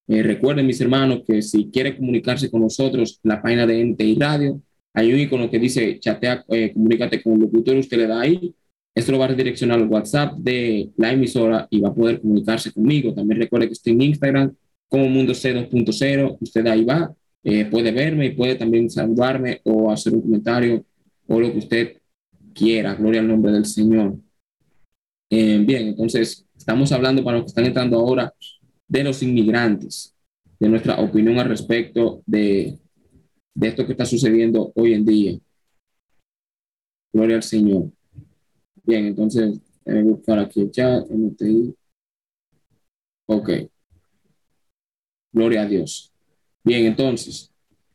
eh, 0.07 0.23
recuerden, 0.23 0.67
mis 0.67 0.81
hermanos, 0.81 1.21
que 1.25 1.41
si 1.41 1.71
quiere 1.71 1.95
comunicarse 1.95 2.51
con 2.51 2.61
nosotros, 2.61 3.19
la 3.23 3.41
página 3.41 3.65
de 3.65 3.81
NTI 3.81 4.15
Radio, 4.15 4.61
hay 4.93 5.11
un 5.11 5.19
icono 5.19 5.49
que 5.49 5.59
dice 5.59 5.99
chatea, 5.99 6.45
eh, 6.49 6.71
comunícate 6.71 7.21
con 7.21 7.33
el 7.33 7.39
locutor, 7.39 7.75
usted 7.77 7.97
le 7.97 8.07
da 8.07 8.21
ahí. 8.21 8.53
Esto 8.95 9.11
lo 9.11 9.17
va 9.17 9.25
a 9.25 9.29
redireccionar 9.29 9.79
al 9.79 9.87
WhatsApp 9.87 10.37
de 10.37 10.91
la 10.97 11.11
emisora 11.11 11.67
y 11.71 11.79
va 11.81 11.89
a 11.89 11.95
poder 11.95 12.21
comunicarse 12.21 12.71
conmigo. 12.71 13.11
También 13.13 13.41
recuerde 13.41 13.67
que 13.67 13.73
estoy 13.73 13.93
en 13.93 14.03
Instagram 14.03 14.55
como 14.87 15.09
Mundo 15.09 15.33
C 15.33 15.55
2.0. 15.55 16.37
Usted 16.39 16.67
ahí 16.67 16.83
va, 16.83 17.11
eh, 17.43 17.65
puede 17.65 17.91
verme 17.91 18.27
y 18.27 18.31
puede 18.35 18.53
también 18.55 18.89
saludarme 18.91 19.61
o 19.63 19.91
hacer 19.91 20.13
un 20.13 20.21
comentario 20.21 20.85
o 21.27 21.39
lo 21.39 21.51
que 21.51 21.57
usted 21.57 21.97
quiera. 22.53 22.93
Gloria 22.93 23.21
al 23.21 23.27
nombre 23.27 23.51
del 23.51 23.65
Señor. 23.65 24.15
bien, 25.29 25.87
entonces 25.87 26.45
estamos 26.55 26.91
hablando 26.91 27.23
para 27.23 27.37
los 27.37 27.45
que 27.45 27.49
están 27.49 27.65
entrando 27.65 27.97
ahora 27.97 28.31
de 28.87 29.03
los 29.03 29.23
inmigrantes, 29.23 30.15
de 30.59 30.69
nuestra 30.69 30.99
opinión 30.99 31.39
al 31.39 31.49
respecto 31.49 32.21
de, 32.27 32.77
de 33.55 33.67
esto 33.67 33.85
que 33.85 33.93
está 33.93 34.05
sucediendo 34.05 34.71
hoy 34.75 34.93
en 34.93 35.05
día. 35.05 35.39
Gloria 37.13 37.35
al 37.35 37.43
Señor. 37.43 37.91
Bien, 38.83 39.05
entonces, 39.05 39.59
voy 39.85 39.97
a 39.97 40.03
buscar 40.03 40.39
aquí 40.39 40.61
el 40.61 40.71
chat, 40.71 41.09
MTI. 41.09 41.75
Ok. 43.27 43.49
Gloria 45.31 45.63
a 45.63 45.65
Dios. 45.65 46.11
Bien, 46.63 46.85
entonces, 46.85 47.49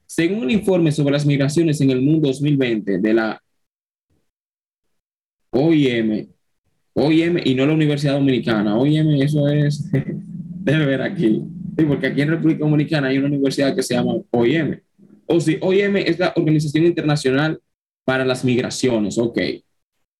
Según 0.07 0.44
un 0.44 0.51
informe 0.51 0.90
sobre 0.90 1.12
las 1.12 1.27
migraciones 1.27 1.81
en 1.83 1.90
el 1.90 2.01
mundo 2.01 2.29
2020 2.29 2.99
de 2.99 3.14
la 3.14 3.42
OIM, 5.51 6.29
OIM 6.94 7.38
y 7.44 7.55
no 7.55 7.66
la 7.66 7.75
Universidad 7.75 8.14
Dominicana, 8.14 8.79
OIM 8.79 9.21
eso 9.23 9.47
es, 9.49 9.85
debe 9.92 10.87
ver 10.87 11.03
aquí, 11.03 11.42
porque 11.87 12.07
aquí 12.07 12.23
en 12.23 12.31
República 12.31 12.61
Dominicana 12.61 13.09
hay 13.09 13.18
una 13.18 13.29
universidad 13.29 13.75
que 13.75 13.83
se 13.83 13.94
llama 13.94 14.14
OIM. 14.31 14.81
OIM 15.29 15.97
es 15.97 16.19
la 16.19 16.33
Organización 16.37 16.87
Internacional 16.87 17.61
para 18.05 18.25
las 18.25 18.45
Migraciones, 18.45 19.19
ok, 19.19 19.38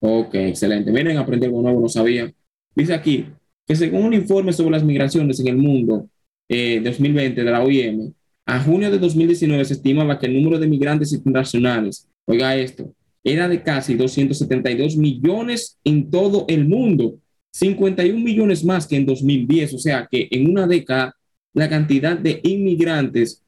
ok, 0.01 0.35
excelente. 0.35 0.93
Miren, 0.93 1.17
aprendí 1.17 1.47
algo 1.47 1.63
nuevo, 1.63 1.81
no 1.81 1.89
sabía. 1.89 2.33
Dice 2.75 2.95
aquí 2.95 3.27
que 3.67 3.75
según 3.75 4.05
un 4.05 4.15
informe 4.15 4.53
sobre 4.53 4.73
las 4.73 4.85
migraciones 4.85 5.41
en 5.41 5.49
el 5.49 5.57
mundo 5.57 6.09
eh, 6.49 6.81
2020 6.83 7.43
de 7.43 7.51
la 7.51 7.63
OIM, 7.63 8.13
a 8.47 8.61
junio 8.61 8.91
de 8.91 8.99
2019 8.99 9.65
se 9.65 9.75
estimaba 9.75 10.19
que 10.19 10.27
el 10.27 10.35
número 10.35 10.59
de 10.59 10.67
migrantes 10.67 11.13
internacionales, 11.13 12.09
oiga 12.25 12.57
esto, 12.57 12.95
era 13.23 13.49
de 13.49 13.63
casi 13.63 13.95
272 13.95 14.97
millones 14.97 15.79
en 15.85 16.11
todo 16.11 16.47
el 16.49 16.67
mundo, 16.67 17.19
51 17.53 18.19
millones 18.19 18.65
más 18.65 18.87
que 18.87 18.97
en 18.97 19.07
2010, 19.07 19.75
o 19.75 19.79
sea 19.79 20.09
que 20.11 20.29
en 20.31 20.51
una 20.51 20.67
década 20.67 21.15
la 21.53 21.69
cantidad 21.69 22.17
de 22.17 22.41
inmigrantes, 22.43 23.43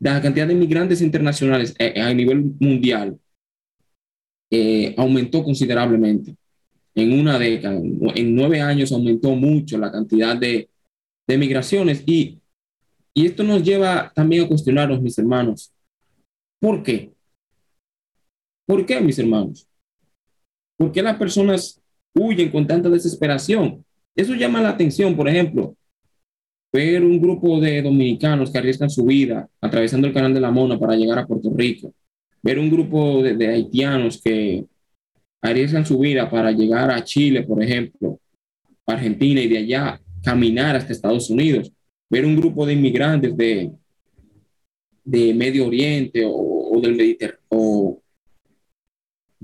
la 0.00 0.20
cantidad 0.20 0.46
de 0.46 0.54
inmigrantes 0.54 1.00
internacionales 1.00 1.74
eh, 1.78 2.00
a 2.00 2.12
nivel 2.12 2.52
mundial 2.58 3.18
eh, 4.50 4.94
aumentó 4.96 5.44
considerablemente. 5.44 6.34
En 6.94 7.12
una 7.18 7.38
década, 7.38 7.76
en 7.76 8.34
nueve 8.34 8.60
años 8.60 8.90
aumentó 8.90 9.30
mucho 9.36 9.78
la 9.78 9.92
cantidad 9.92 10.36
de, 10.36 10.68
de 11.26 11.38
migraciones 11.38 12.02
y 12.04 12.40
y 13.14 13.26
esto 13.26 13.42
nos 13.42 13.62
lleva 13.62 14.12
también 14.14 14.44
a 14.44 14.48
cuestionarnos, 14.48 15.00
mis 15.00 15.18
hermanos, 15.18 15.72
¿por 16.60 16.82
qué? 16.82 17.12
¿Por 18.66 18.86
qué, 18.86 19.00
mis 19.00 19.18
hermanos? 19.18 19.66
¿Por 20.76 20.92
qué 20.92 21.02
las 21.02 21.18
personas 21.18 21.80
huyen 22.14 22.50
con 22.50 22.66
tanta 22.66 22.88
desesperación? 22.88 23.84
Eso 24.14 24.34
llama 24.34 24.62
la 24.62 24.70
atención, 24.70 25.16
por 25.16 25.28
ejemplo, 25.28 25.76
ver 26.72 27.04
un 27.04 27.20
grupo 27.20 27.60
de 27.60 27.82
dominicanos 27.82 28.50
que 28.50 28.58
arriesgan 28.58 28.90
su 28.90 29.04
vida 29.04 29.48
atravesando 29.60 30.06
el 30.06 30.14
canal 30.14 30.32
de 30.32 30.40
la 30.40 30.50
Mona 30.50 30.78
para 30.78 30.96
llegar 30.96 31.18
a 31.18 31.26
Puerto 31.26 31.52
Rico, 31.54 31.92
ver 32.42 32.58
un 32.58 32.70
grupo 32.70 33.22
de, 33.22 33.48
haitianos 33.48 34.20
que 34.22 34.64
arriesgan 35.42 35.84
su 35.84 35.98
vida 35.98 36.30
para 36.30 36.52
llegar 36.52 36.90
a 36.90 37.02
Chile, 37.02 37.42
por 37.42 37.62
ejemplo, 37.62 38.20
Argentina 38.86 39.40
y 39.40 39.48
de 39.48 39.58
allá 39.58 40.00
caminar 40.22 40.76
hasta 40.76 40.92
Estados 40.92 41.30
Unidos 41.30 41.72
ver 42.10 42.26
un 42.26 42.36
grupo 42.36 42.66
de 42.66 42.72
inmigrantes 42.72 43.36
de, 43.36 43.70
de 45.04 45.32
Medio 45.32 45.68
Oriente 45.68 46.24
o, 46.26 46.78
del 46.82 46.96
Mediterráneo 46.96 48.02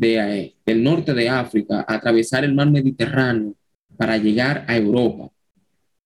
eh, 0.01 0.55
del 0.65 0.83
norte 0.83 1.15
de 1.15 1.29
África 1.29 1.85
atravesar 1.87 2.45
el 2.45 2.55
mar 2.55 2.71
Mediterráneo 2.71 3.55
para 3.97 4.19
llegar 4.19 4.65
a 4.69 4.77
Europa. 4.77 5.31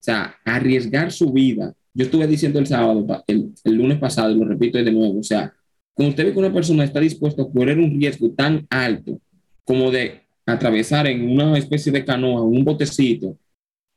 O 0.01 0.03
sea, 0.03 0.35
arriesgar 0.45 1.13
su 1.13 1.31
vida. 1.31 1.75
Yo 1.93 2.05
estuve 2.07 2.27
diciendo 2.27 2.59
el 2.59 2.67
sábado, 2.67 3.07
el, 3.27 3.53
el 3.65 3.75
lunes 3.75 3.99
pasado, 3.99 4.31
y 4.31 4.39
lo 4.39 4.47
repito 4.47 4.79
de 4.79 4.91
nuevo, 4.91 5.19
o 5.19 5.23
sea, 5.23 5.53
cuando 5.93 6.11
usted 6.11 6.25
ve 6.25 6.33
que 6.33 6.39
una 6.39 6.53
persona 6.53 6.85
está 6.85 7.01
dispuesta 7.01 7.43
a 7.43 7.51
correr 7.51 7.79
un 7.79 7.91
riesgo 8.01 8.31
tan 8.31 8.67
alto 8.71 9.21
como 9.65 9.91
de 9.91 10.23
atravesar 10.47 11.07
en 11.07 11.31
una 11.31 11.59
especie 11.59 11.93
de 11.93 12.05
canoa, 12.05 12.43
un 12.43 12.65
botecito, 12.65 13.37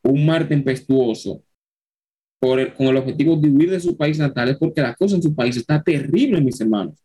un 0.04 0.26
mar 0.26 0.48
tempestuoso, 0.48 1.42
con 2.42 2.60
el 2.60 2.98
objetivo 2.98 3.38
de 3.38 3.50
huir 3.50 3.72
de 3.72 3.80
su 3.80 3.96
país 3.96 4.20
natal 4.20 4.50
es 4.50 4.58
porque 4.58 4.82
la 4.82 4.94
cosa 4.96 5.16
en 5.16 5.24
su 5.24 5.34
país 5.34 5.56
está 5.56 5.82
terrible, 5.82 6.42
mis 6.42 6.60
hermanos. 6.60 6.96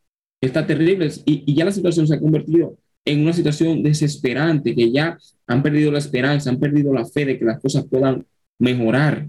Está 0.40 0.66
terrible 0.66 1.08
y, 1.24 1.44
y 1.46 1.54
ya 1.54 1.64
la 1.64 1.70
situación 1.70 2.08
se 2.08 2.14
ha 2.16 2.20
convertido 2.20 2.76
en 3.04 3.20
una 3.22 3.32
situación 3.32 3.82
desesperante, 3.82 4.74
que 4.74 4.90
ya 4.90 5.16
han 5.46 5.62
perdido 5.62 5.92
la 5.92 5.98
esperanza, 5.98 6.50
han 6.50 6.58
perdido 6.58 6.92
la 6.92 7.04
fe 7.04 7.24
de 7.24 7.38
que 7.38 7.44
las 7.44 7.60
cosas 7.60 7.86
puedan 7.88 8.26
mejorar. 8.58 9.28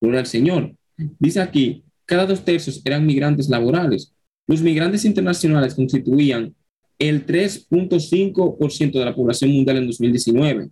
Gloria 0.00 0.20
al 0.20 0.26
Señor. 0.26 0.74
Dice 1.18 1.40
aquí, 1.40 1.84
cada 2.04 2.26
dos 2.26 2.44
tercios 2.44 2.82
eran 2.84 3.06
migrantes 3.06 3.48
laborales. 3.48 4.14
Los 4.46 4.60
migrantes 4.60 5.04
internacionales 5.04 5.74
constituían 5.74 6.54
el 6.98 7.26
3.5% 7.26 8.98
de 8.98 9.04
la 9.04 9.14
población 9.14 9.50
mundial 9.50 9.78
en 9.78 9.86
2019 9.86 10.70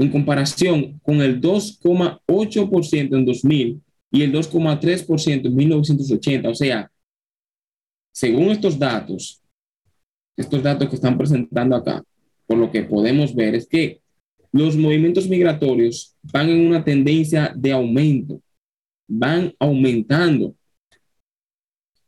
en 0.00 0.10
comparación 0.10 0.98
con 1.02 1.20
el 1.20 1.40
2,8% 1.40 3.16
en 3.16 3.24
2000 3.24 3.82
y 4.10 4.22
el 4.22 4.32
2,3% 4.32 5.46
en 5.46 5.54
1980. 5.54 6.48
O 6.48 6.54
sea, 6.54 6.90
según 8.10 8.48
estos 8.50 8.78
datos, 8.78 9.42
estos 10.36 10.62
datos 10.62 10.88
que 10.88 10.96
están 10.96 11.18
presentando 11.18 11.76
acá, 11.76 12.02
por 12.46 12.56
lo 12.56 12.70
que 12.70 12.82
podemos 12.82 13.34
ver 13.34 13.54
es 13.54 13.66
que 13.68 14.00
los 14.52 14.76
movimientos 14.76 15.28
migratorios 15.28 16.16
van 16.22 16.48
en 16.48 16.66
una 16.66 16.84
tendencia 16.84 17.52
de 17.54 17.72
aumento, 17.72 18.40
van 19.08 19.54
aumentando. 19.58 20.54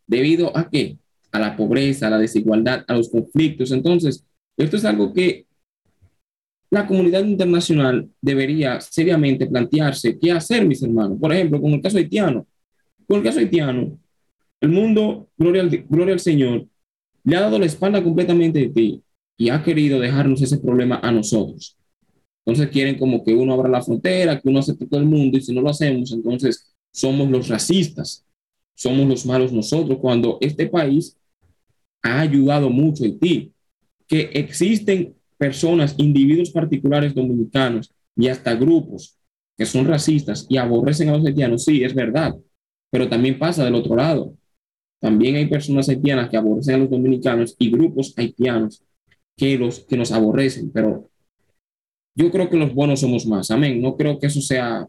¿Debido 0.07 0.57
a 0.57 0.69
qué? 0.69 0.99
A 1.31 1.39
la 1.39 1.57
pobreza, 1.57 2.07
a 2.07 2.11
la 2.11 2.19
desigualdad, 2.19 2.85
a 2.87 2.95
los 2.95 3.09
conflictos. 3.09 3.71
Entonces, 3.71 4.25
esto 4.57 4.77
es 4.77 4.85
algo 4.85 5.13
que 5.13 5.47
la 6.71 6.87
comunidad 6.87 7.25
internacional 7.25 8.11
debería 8.21 8.81
seriamente 8.81 9.47
plantearse 9.47 10.19
qué 10.19 10.33
hacer, 10.33 10.67
mis 10.67 10.83
hermanos. 10.83 11.19
Por 11.21 11.33
ejemplo, 11.33 11.61
con 11.61 11.73
el 11.73 11.83
caso 11.83 11.99
haitiano. 11.99 12.47
Con 13.07 13.19
el 13.19 13.25
caso 13.25 13.41
haitiano, 13.41 13.99
el 14.61 14.69
mundo, 14.71 15.29
gloria 15.37 15.63
al, 15.63 15.69
gloria 15.69 16.15
al 16.15 16.21
Señor, 16.21 16.67
le 17.25 17.37
ha 17.37 17.41
dado 17.43 17.59
la 17.59 17.67
espalda 17.67 18.03
completamente 18.03 18.65
a 18.65 18.73
ti 18.73 19.03
y 19.37 19.51
ha 19.51 19.63
querido 19.63 20.01
dejarnos 20.01 20.41
ese 20.41 20.59
problema 20.59 21.01
a 21.03 21.13
nosotros. 21.13 21.77
Entonces 22.45 22.71
quieren 22.73 22.99
como 22.99 23.25
que 23.25 23.35
uno 23.35 23.55
abra 23.55 23.69
la 23.69 23.83
frontera, 23.83 24.41
que 24.41 24.49
uno 24.49 24.59
acepte 24.59 24.87
todo 24.87 25.01
el 25.01 25.07
mundo 25.07 25.39
y 25.39 25.43
si 25.43 25.55
no 25.55 25.61
lo 25.61 25.71
hacemos, 25.71 26.13
entonces 26.13 26.75
somos 26.91 27.31
los 27.31 27.49
racistas, 27.49 28.25
somos 28.75 29.09
los 29.09 29.25
malos 29.27 29.53
nosotros, 29.53 29.99
cuando 30.01 30.39
este 30.41 30.67
país 30.67 31.17
ha 32.03 32.21
ayudado 32.21 32.69
mucho 32.69 33.05
a 33.05 33.07
Haití, 33.07 33.53
que 34.07 34.31
existen 34.35 35.15
personas, 35.39 35.95
individuos 35.99 36.51
particulares 36.51 37.15
dominicanos 37.15 37.93
y 38.17 38.29
hasta 38.29 38.55
grupos 38.55 39.17
que 39.57 39.67
son 39.67 39.87
racistas 39.87 40.47
y 40.49 40.57
aborrecen 40.57 41.09
a 41.09 41.17
los 41.17 41.27
haitianos, 41.27 41.65
sí, 41.65 41.85
es 41.85 41.95
verdad, 41.95 42.35
pero 42.91 43.09
también 43.09 43.39
pasa 43.39 43.65
del 43.65 43.75
otro 43.75 43.97
lado. 43.97 44.35
También 45.01 45.37
hay 45.37 45.47
personas 45.47 45.89
haitianas 45.89 46.31
que 46.31 46.37
aborrecen 46.37 46.77
a 46.77 46.79
los 46.79 46.91
dominicanos 46.91 47.57
y 47.59 47.71
grupos 47.71 48.15
haitianos 48.17 48.83
que, 49.37 49.59
los, 49.59 49.81
que 49.81 49.97
nos 49.97 50.13
aborrecen, 50.13 50.71
pero 50.71 51.11
yo 52.15 52.31
creo 52.31 52.49
que 52.49 52.57
los 52.57 52.75
buenos 52.75 53.01
somos 53.01 53.27
más. 53.27 53.51
Amén. 53.51 53.81
No 53.81 53.97
creo 53.97 54.19
que 54.19 54.27
eso 54.27 54.41
sea 54.41 54.87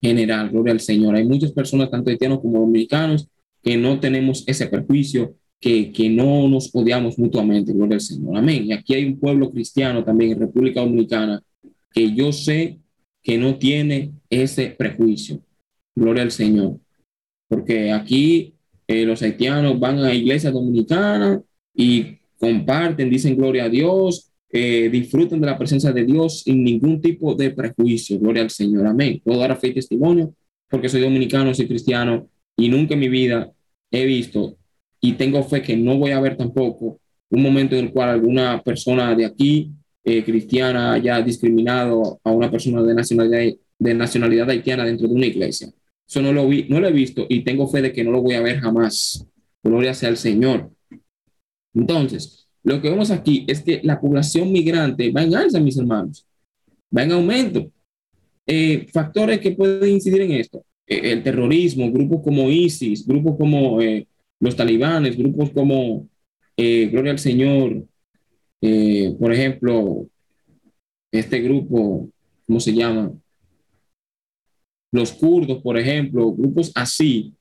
general, 0.00 0.50
gloria 0.50 0.72
al 0.72 0.80
Señor. 0.80 1.16
Hay 1.16 1.24
muchas 1.24 1.52
personas, 1.52 1.90
tanto 1.90 2.10
haitianos 2.10 2.40
como 2.40 2.60
dominicanos, 2.60 3.28
que 3.62 3.76
no 3.76 3.98
tenemos 3.98 4.44
ese 4.46 4.66
perjuicio 4.66 5.34
que, 5.58 5.90
que, 5.90 6.08
no 6.08 6.48
nos 6.48 6.70
odiamos 6.74 7.18
mutuamente, 7.18 7.72
gloria 7.72 7.94
al 7.94 8.00
Señor. 8.00 8.36
Amén. 8.36 8.66
Y 8.66 8.72
aquí 8.72 8.94
hay 8.94 9.06
un 9.06 9.18
pueblo 9.18 9.50
cristiano 9.50 10.04
también 10.04 10.32
en 10.32 10.40
República 10.40 10.80
Dominicana 10.80 11.42
que 11.90 12.14
yo 12.14 12.32
sé 12.32 12.78
que 13.22 13.38
no 13.38 13.58
tiene 13.58 14.12
ese 14.30 14.68
prejuicio. 14.68 15.40
Gloria 15.94 16.22
al 16.22 16.30
Señor. 16.30 16.78
Porque 17.48 17.90
aquí 17.90 18.54
eh, 18.86 19.04
los 19.04 19.22
haitianos 19.22 19.80
van 19.80 19.98
a 19.98 20.14
iglesias 20.14 20.52
dominicanas 20.52 21.40
y 21.74 22.18
comparten, 22.38 23.10
dicen 23.10 23.36
gloria 23.36 23.64
a 23.64 23.68
Dios, 23.68 24.30
eh, 24.58 24.88
disfrutan 24.88 25.38
de 25.38 25.46
la 25.46 25.58
presencia 25.58 25.92
de 25.92 26.02
Dios 26.02 26.40
sin 26.40 26.64
ningún 26.64 26.98
tipo 26.98 27.34
de 27.34 27.50
prejuicio. 27.50 28.18
Gloria 28.18 28.42
al 28.42 28.48
Señor. 28.48 28.86
Amén. 28.86 29.20
Puedo 29.22 29.38
dar 29.38 29.54
fe 29.60 29.68
y 29.68 29.74
testimonio 29.74 30.34
porque 30.70 30.88
soy 30.88 31.02
dominicano, 31.02 31.52
soy 31.52 31.68
cristiano 31.68 32.30
y 32.56 32.70
nunca 32.70 32.94
en 32.94 33.00
mi 33.00 33.10
vida 33.10 33.52
he 33.90 34.06
visto 34.06 34.56
y 34.98 35.12
tengo 35.12 35.42
fe 35.42 35.60
que 35.60 35.76
no 35.76 35.98
voy 35.98 36.12
a 36.12 36.20
ver 36.20 36.38
tampoco 36.38 36.98
un 37.28 37.42
momento 37.42 37.76
en 37.76 37.84
el 37.84 37.92
cual 37.92 38.08
alguna 38.08 38.62
persona 38.62 39.14
de 39.14 39.26
aquí, 39.26 39.72
eh, 40.02 40.24
cristiana, 40.24 40.94
haya 40.94 41.20
discriminado 41.20 42.18
a 42.24 42.30
una 42.30 42.50
persona 42.50 42.82
de 42.82 42.94
nacionalidad, 42.94 43.58
de 43.78 43.94
nacionalidad 43.94 44.48
haitiana 44.48 44.86
dentro 44.86 45.06
de 45.06 45.14
una 45.14 45.26
iglesia. 45.26 45.68
Eso 46.08 46.22
no 46.22 46.32
lo, 46.32 46.48
vi, 46.48 46.64
no 46.70 46.80
lo 46.80 46.88
he 46.88 46.92
visto 46.92 47.26
y 47.28 47.44
tengo 47.44 47.68
fe 47.68 47.82
de 47.82 47.92
que 47.92 48.04
no 48.04 48.10
lo 48.10 48.22
voy 48.22 48.36
a 48.36 48.40
ver 48.40 48.58
jamás. 48.60 49.26
Gloria 49.62 49.92
sea 49.92 50.08
al 50.08 50.16
Señor. 50.16 50.70
Entonces, 51.74 52.45
lo 52.66 52.82
que 52.82 52.90
vemos 52.90 53.12
aquí 53.12 53.44
es 53.46 53.62
que 53.62 53.80
la 53.84 54.00
población 54.00 54.50
migrante 54.50 55.12
va 55.12 55.22
en 55.22 55.36
alza, 55.36 55.60
mis 55.60 55.78
hermanos, 55.78 56.26
va 56.94 57.04
en 57.04 57.12
aumento. 57.12 57.70
Eh, 58.44 58.88
factores 58.92 59.38
que 59.38 59.52
pueden 59.52 59.88
incidir 59.88 60.22
en 60.22 60.32
esto, 60.32 60.64
eh, 60.84 61.12
el 61.12 61.22
terrorismo, 61.22 61.92
grupos 61.92 62.22
como 62.24 62.50
ISIS, 62.50 63.06
grupos 63.06 63.36
como 63.36 63.80
eh, 63.80 64.08
los 64.40 64.56
talibanes, 64.56 65.16
grupos 65.16 65.50
como 65.50 66.08
Gloria 66.56 67.12
al 67.12 67.18
Señor, 67.18 67.86
por 69.18 69.32
ejemplo, 69.32 70.08
este 71.12 71.40
grupo, 71.40 72.08
¿cómo 72.46 72.58
se 72.58 72.72
llama? 72.72 73.12
Los 74.90 75.12
kurdos, 75.12 75.62
por 75.62 75.78
ejemplo, 75.78 76.32
grupos 76.32 76.72
así, 76.74 77.34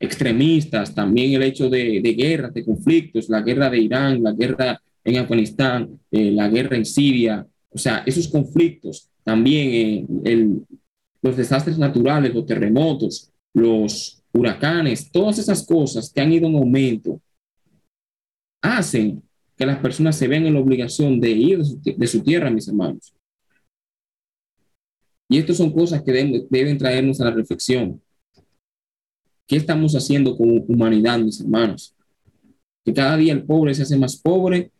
extremistas, 0.00 0.94
también 0.94 1.34
el 1.34 1.42
hecho 1.42 1.68
de, 1.68 2.00
guerras, 2.00 2.54
de 2.54 2.64
conflictos, 2.64 3.28
la 3.28 3.42
guerra 3.42 3.68
de 3.68 3.78
Irán, 3.78 4.22
la 4.22 4.32
guerra 4.32 4.80
en 5.04 5.18
Afganistán, 5.18 6.00
eh, 6.10 6.30
la 6.30 6.48
guerra 6.48 6.76
en 6.76 6.86
Siria, 6.86 7.46
o 7.68 7.78
sea, 7.78 8.02
esos 8.06 8.26
conflictos, 8.28 9.10
también 9.22 10.08
eh, 10.24 10.48
los 11.20 11.36
desastres 11.36 11.78
naturales, 11.78 12.34
los 12.34 12.46
terremotos, 12.46 13.30
los 13.52 14.22
huracanes, 14.32 15.10
todas 15.12 15.38
esas 15.38 15.66
cosas 15.66 16.10
que 16.10 16.20
han 16.20 16.32
ido 16.32 16.48
en 16.48 16.56
aumento, 16.56 17.20
hacen 18.62 19.22
que 19.56 19.66
las 19.66 19.78
personas 19.78 20.16
se 20.16 20.26
vean 20.26 20.46
en 20.46 20.54
la 20.54 20.60
obligación 20.60 21.20
de 21.20 21.30
ir 21.30 21.58
de 21.58 22.06
su, 22.06 22.22
tierra, 22.22 22.50
mis 22.50 22.68
hermanos. 22.68 23.14
Y 25.28 25.38
estas 25.38 25.58
son 25.58 25.70
cosas 25.70 26.02
que 26.02 26.12
deben 26.12 26.78
traernos 26.78 27.20
a 27.20 27.26
la 27.26 27.30
reflexión. 27.32 28.00
¿Qué 29.50 29.56
estamos 29.56 29.96
haciendo 29.96 30.36
como 30.36 30.62
humanidad, 30.68 31.18
mis 31.18 31.40
hermanos? 31.40 31.92
Que 32.84 32.94
cada 32.94 33.16
día 33.16 33.32
el 33.32 33.42
pobre 33.42 33.74
se 33.74 33.82
hace 33.82 33.98
más 33.98 34.16
pobre 34.16 34.70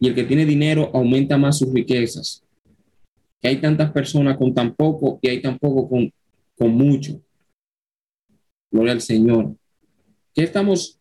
y 0.00 0.08
el 0.08 0.14
que 0.14 0.24
tiene 0.24 0.46
dinero 0.46 0.90
aumenta 0.94 1.36
más 1.36 1.58
sus 1.58 1.70
riquezas. 1.70 2.42
Que 3.42 3.48
hay 3.48 3.60
tantas 3.60 3.92
personas 3.92 4.38
con 4.38 4.54
tan 4.54 4.74
poco 4.74 5.18
y 5.20 5.28
hay 5.28 5.42
tan 5.42 5.58
poco 5.58 5.86
con, 5.86 6.10
con 6.56 6.70
mucho. 6.70 7.20
Gloria 8.70 8.94
al 8.94 9.02
Señor. 9.02 9.54
¿Qué 10.32 10.44
estamos 10.44 10.98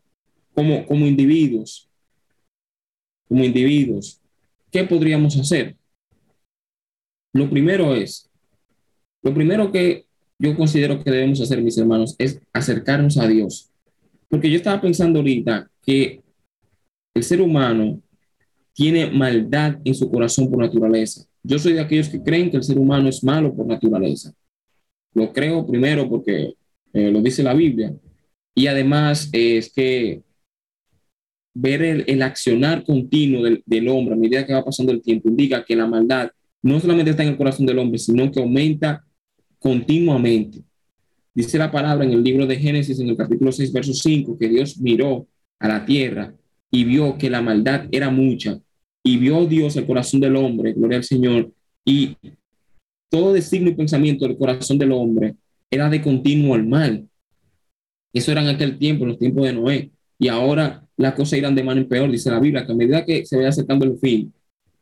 como, 0.54 0.86
como 0.86 1.08
individuos? 1.08 1.89
Como 3.30 3.45
individuos, 3.45 4.19
¿qué 4.69 4.84
podríamos 4.84 5.38
hacer? 5.38 5.78
Lo 7.32 7.49
primero 7.49 7.95
es, 7.95 8.30
lo 9.23 9.34
primero 9.34 9.71
que 9.71 10.04
yo 10.38 10.56
considero 10.56 11.04
que 11.04 11.12
debemos 11.12 11.41
hacer, 11.41 11.62
mis 11.62 11.78
hermanos, 11.78 12.15
es 12.17 12.41
acercarnos 12.52 13.17
a 13.17 13.28
Dios. 13.28 13.69
Porque 14.28 14.50
yo 14.50 14.58
estaba 14.58 14.82
pensando 14.82 15.19
ahorita 15.19 15.69
que 15.82 16.21
el 17.13 17.24
ser 17.24 17.41
humano 17.41 18.02
tiene 18.74 19.10
maldad 19.10 19.80
en 19.86 19.95
su 19.95 20.10
corazón 20.12 20.50
por 20.50 20.60
naturaleza. 20.60 21.26
Yo 21.41 21.58
soy 21.60 21.74
de 21.74 21.80
aquellos 21.80 22.10
que 22.10 22.21
creen 22.21 22.52
que 22.52 22.58
el 22.58 22.63
ser 22.63 22.78
humano 22.78 23.08
es 23.08 23.24
malo 23.24 23.56
por 23.56 23.65
naturaleza. 23.65 24.34
Lo 25.13 25.32
creo 25.32 25.65
primero 25.65 26.10
porque 26.10 26.56
eh, 26.91 27.12
lo 27.12 27.21
dice 27.21 27.43
la 27.43 27.54
Biblia. 27.54 27.93
Y 28.54 28.67
además 28.67 29.30
es 29.32 29.71
que 29.71 30.24
ver 31.54 31.82
el, 31.82 32.21
accionar 32.21 32.84
continuo 32.84 33.43
del, 33.43 33.63
del, 33.65 33.88
hombre 33.88 34.15
a 34.15 34.17
medida 34.17 34.45
que 34.45 34.54
va 34.54 34.65
pasando 34.65 34.91
el 34.91 35.02
tiempo 35.02 35.30
indica 35.30 35.63
que 35.63 35.76
la 35.76 35.88
maldad 35.88 36.30
no 36.62 36.82
solamente 36.82 37.12
está 37.12 37.24
en 37.24 37.30
el 37.30 37.38
corazón 37.38 37.65
del 37.65 37.80
hombre, 37.80 37.98
sino 37.98 38.30
que 38.30 38.41
aumenta 38.41 39.06
continuamente. 39.65 40.62
Dice 41.34 41.58
la 41.58 41.71
palabra 41.71 42.06
en 42.06 42.12
el 42.12 42.23
libro 42.23 42.45
de 42.45 42.56
Génesis, 42.56 42.99
en 42.99 43.10
el 43.10 43.17
capítulo 43.17 43.51
6, 43.51 43.73
verso 43.73 43.95
5, 43.95 44.38
que 44.38 44.47
Dios 44.47 44.78
miró 44.78 45.25
a 45.58 45.67
la 45.67 45.84
tierra 45.84 46.36
y 46.69 46.84
vio 46.84 47.17
que 47.17 47.32
la 47.32 47.41
maldad 47.41 47.88
era 47.91 48.12
mucha. 48.12 48.60
Y 49.04 49.17
vio 49.17 49.43
Dios 49.47 49.75
el 49.75 49.88
corazón 49.88 50.19
del 50.19 50.36
hombre, 50.36 50.73
gloria 50.73 50.99
al 50.99 51.04
Señor, 51.04 51.51
y 51.84 52.15
todo 53.10 53.34
designio 53.34 53.71
y 53.71 53.75
pensamiento 53.75 54.28
del 54.28 54.38
corazón 54.38 54.78
del 54.78 54.91
hombre 54.91 55.36
era 55.71 55.89
de 55.89 55.99
continuo 55.99 56.54
al 56.54 56.67
mal. 56.67 57.10
Eso 58.13 58.32
era 58.32 58.43
en 58.43 58.49
aquel 58.49 58.78
tiempo, 58.78 59.04
en 59.06 59.10
los 59.10 59.17
tiempos 59.17 59.45
de 59.45 59.54
Noé. 59.54 59.91
Y 60.19 60.28
ahora 60.28 60.88
las 60.95 61.15
cosas 61.15 61.39
irán 61.39 61.56
de 61.56 61.63
mal 61.63 61.80
en 61.80 61.88
peor, 61.88 62.12
dice 62.12 62.30
la 62.30 62.39
Biblia, 62.39 62.67
que 62.67 62.71
a 62.71 62.75
medida 62.75 63.04
que 63.04 63.25
se 63.25 63.36
vaya 63.36 63.49
acercando 63.49 63.86
el 63.86 63.97
fin, 63.97 64.32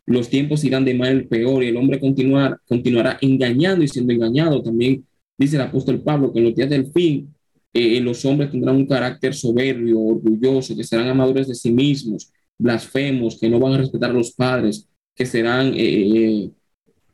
los 0.06 0.30
tiempos 0.30 0.64
irán 0.64 0.86
de 0.86 0.94
mal 0.94 1.10
en 1.10 1.28
peor 1.28 1.64
y 1.64 1.68
el 1.68 1.78
hombre 1.78 2.00
continuar, 2.00 2.60
continuará 2.68 3.18
engañando 3.22 3.84
y 3.84 3.88
siendo 3.88 4.14
engañado. 4.14 4.62
También 4.62 5.06
dice 5.38 5.56
el 5.56 5.62
apóstol 5.62 6.02
Pablo 6.02 6.34
que 6.34 6.40
en 6.40 6.46
los 6.46 6.56
días 6.56 6.70
del 6.70 6.92
fin 6.92 7.34
eh, 7.74 8.00
los 8.02 8.24
hombres 8.26 8.52
tendrán 8.52 8.76
un 8.76 8.86
carácter 8.86 9.34
soberbio, 9.34 10.00
orgulloso, 10.00 10.76
que 10.76 10.84
serán 10.84 11.08
amadores 11.08 11.48
de 11.48 11.56
sí 11.56 11.72
mismos, 11.72 12.32
blasfemos, 12.58 13.40
que 13.40 13.50
no 13.50 13.60
van 13.60 13.74
a 13.74 13.78
respetar 13.78 14.12
a 14.12 14.14
los 14.14 14.32
padres, 14.34 14.88
que 15.16 15.26
serán 15.26 15.74
eh, 15.74 15.74
eh, 15.78 16.52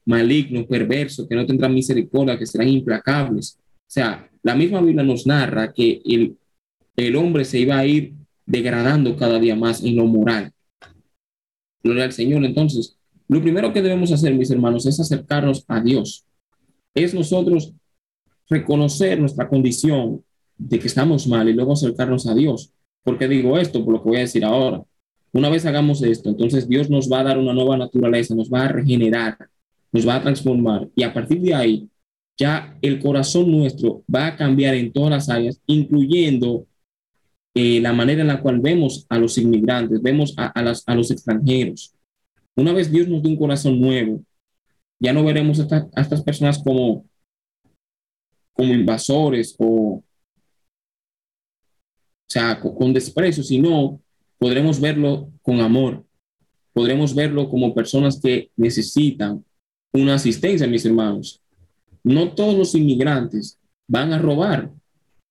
malignos, 0.06 0.66
perversos, 0.66 1.28
que 1.28 1.36
no 1.36 1.46
tendrán 1.46 1.74
misericordia, 1.74 2.38
que 2.38 2.46
serán 2.46 2.68
implacables. 2.68 3.58
O 3.62 3.92
sea, 3.92 4.30
la 4.44 4.56
misma 4.56 4.82
Biblia 4.82 5.04
nos 5.04 5.26
narra 5.26 5.72
que 5.72 6.02
el, 6.06 6.38
el 6.96 7.16
hombre 7.16 7.46
se 7.46 7.60
iba 7.60 7.78
a 7.78 7.86
ir 7.86 8.14
degradando 8.46 9.16
cada 9.16 9.40
día 9.40 9.56
más 9.56 9.84
en 9.84 9.96
lo 9.96 10.06
moral. 10.06 10.52
Gloria 11.84 12.06
al 12.06 12.12
Señor. 12.12 12.44
Entonces, 12.46 12.98
lo 13.28 13.42
primero 13.42 13.72
que 13.72 13.82
debemos 13.82 14.12
hacer, 14.12 14.34
mis 14.34 14.52
hermanos, 14.52 14.86
es 14.86 15.00
acercarnos 15.00 15.64
a 15.68 15.82
Dios. 15.82 16.26
Es 16.94 17.14
nosotros 17.14 17.74
reconocer 18.50 19.20
nuestra 19.20 19.48
condición 19.48 20.24
de 20.58 20.80
que 20.80 20.88
estamos 20.88 21.28
mal 21.28 21.48
y 21.48 21.54
luego 21.54 21.74
acercarnos 21.74 22.28
a 22.28 22.36
Dios. 22.36 22.74
¿Por 23.04 23.18
qué 23.18 23.28
digo 23.28 23.58
esto? 23.58 23.84
Por 23.84 23.94
lo 23.94 24.04
que 24.04 24.10
voy 24.10 24.18
a 24.18 24.22
decir 24.22 24.44
ahora. 24.44 24.84
Una 25.32 25.50
vez 25.50 25.66
hagamos 25.66 26.02
esto, 26.02 26.30
entonces 26.30 26.68
Dios 26.68 26.90
nos 26.90 27.10
va 27.12 27.20
a 27.20 27.24
dar 27.24 27.38
una 27.38 27.54
nueva 27.54 27.78
naturaleza, 27.78 28.34
nos 28.34 28.50
va 28.50 28.66
a 28.66 28.68
regenerar, 28.70 29.38
nos 29.92 30.08
va 30.08 30.16
a 30.16 30.22
transformar 30.22 30.90
y 30.96 31.04
a 31.04 31.14
partir 31.14 31.40
de 31.40 31.54
ahí 31.54 31.90
ya 32.36 32.76
el 32.82 33.00
corazón 33.00 33.52
nuestro 33.52 34.04
va 34.14 34.28
a 34.28 34.36
cambiar 34.36 34.74
en 34.74 34.92
todas 34.92 35.12
las 35.12 35.30
áreas, 35.30 35.62
incluyendo 35.68 36.66
eh, 37.62 37.82
la 37.82 37.92
manera 37.92 38.22
en 38.22 38.28
la 38.28 38.42
cual 38.42 38.62
vemos 38.62 39.06
a 39.10 39.18
los 39.18 39.38
inmigrantes, 39.38 40.02
vemos 40.02 40.34
a, 40.38 40.46
a, 40.46 40.96
los 40.96 41.12
extranjeros. 41.12 41.94
Una 42.56 42.72
vez 42.72 42.90
Dios 42.90 43.10
nos 43.10 43.22
dé 43.22 43.28
un 43.28 43.36
corazón 43.36 43.82
nuevo, 43.82 44.24
ya 44.98 45.12
no 45.12 45.26
veremos 45.26 45.60
a, 45.60 45.90
estas 45.98 46.22
personas 46.24 46.58
como, 46.64 47.06
como 48.54 48.74
invasores 48.74 49.58
o, 49.60 49.96
o 49.96 50.04
sea, 52.30 52.58
con, 52.62 52.74
con 52.76 52.94
desprecio, 52.94 53.44
sino 53.44 54.00
podremos 54.38 54.80
verlo 54.80 55.30
con 55.42 55.60
amor, 55.60 56.06
podremos 56.72 57.14
verlo 57.14 57.50
como 57.50 57.76
personas 57.76 58.22
que 58.22 58.52
necesitan 58.56 59.44
una 59.92 60.14
asistencia, 60.14 60.66
mis 60.66 60.86
hermanos. 60.86 61.42
No 62.06 62.34
todos 62.34 62.58
los 62.58 62.74
inmigrantes 62.74 63.60
van 63.86 64.14
a 64.14 64.18
robar, 64.18 64.72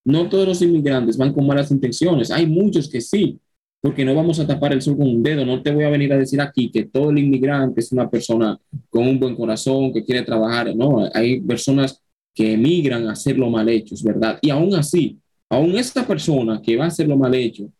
no 0.08 0.26
todos 0.26 0.48
los 0.48 0.62
inmigrantes 0.62 1.18
van 1.18 1.34
con 1.34 1.46
malas 1.46 1.70
intenciones. 1.70 2.30
Hay 2.30 2.46
muchos 2.46 2.88
que 2.88 2.98
sí, 2.98 3.38
porque 3.78 4.06
no 4.06 4.14
vamos 4.14 4.40
a 4.40 4.46
tapar 4.46 4.72
el 4.72 4.80
sol 4.80 4.96
con 4.96 5.06
un 5.06 5.22
dedo. 5.22 5.44
No 5.44 5.62
te 5.62 5.70
voy 5.70 5.84
a 5.84 5.90
venir 5.90 6.10
a 6.14 6.16
decir 6.16 6.40
aquí 6.40 6.70
que 6.70 6.86
todo 6.86 7.10
el 7.10 7.18
inmigrante 7.18 7.80
es 7.80 7.92
una 7.92 8.08
persona 8.08 8.58
con 8.88 9.06
un 9.06 9.20
buen 9.20 9.36
corazón, 9.36 9.92
que 9.92 10.02
quiere 10.02 10.22
trabajar. 10.22 10.74
No, 10.74 11.06
hay 11.12 11.42
personas 11.42 12.02
que 12.34 12.54
emigran 12.54 13.06
a 13.06 13.12
hacer 13.12 13.38
lo 13.38 13.50
mal 13.50 13.68
hecho, 13.68 13.94
es 13.94 14.02
verdad. 14.02 14.38
Y 14.40 14.48
aún 14.48 14.74
así, 14.74 15.18
aún 15.50 15.76
esta 15.76 16.06
persona 16.06 16.62
que 16.62 16.74
va 16.74 16.84
a 16.84 16.88
hacer 16.88 17.06
lo 17.06 17.18
mal 17.18 17.34
hecho, 17.34 17.70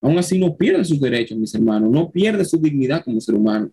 aún 0.00 0.18
así 0.18 0.38
no 0.38 0.56
pierde 0.56 0.84
sus 0.84 1.00
derechos, 1.00 1.36
mis 1.36 1.52
hermanos, 1.52 1.90
no 1.90 2.12
pierde 2.12 2.44
su 2.44 2.58
dignidad 2.58 3.02
como 3.02 3.20
ser 3.20 3.34
humano. 3.34 3.72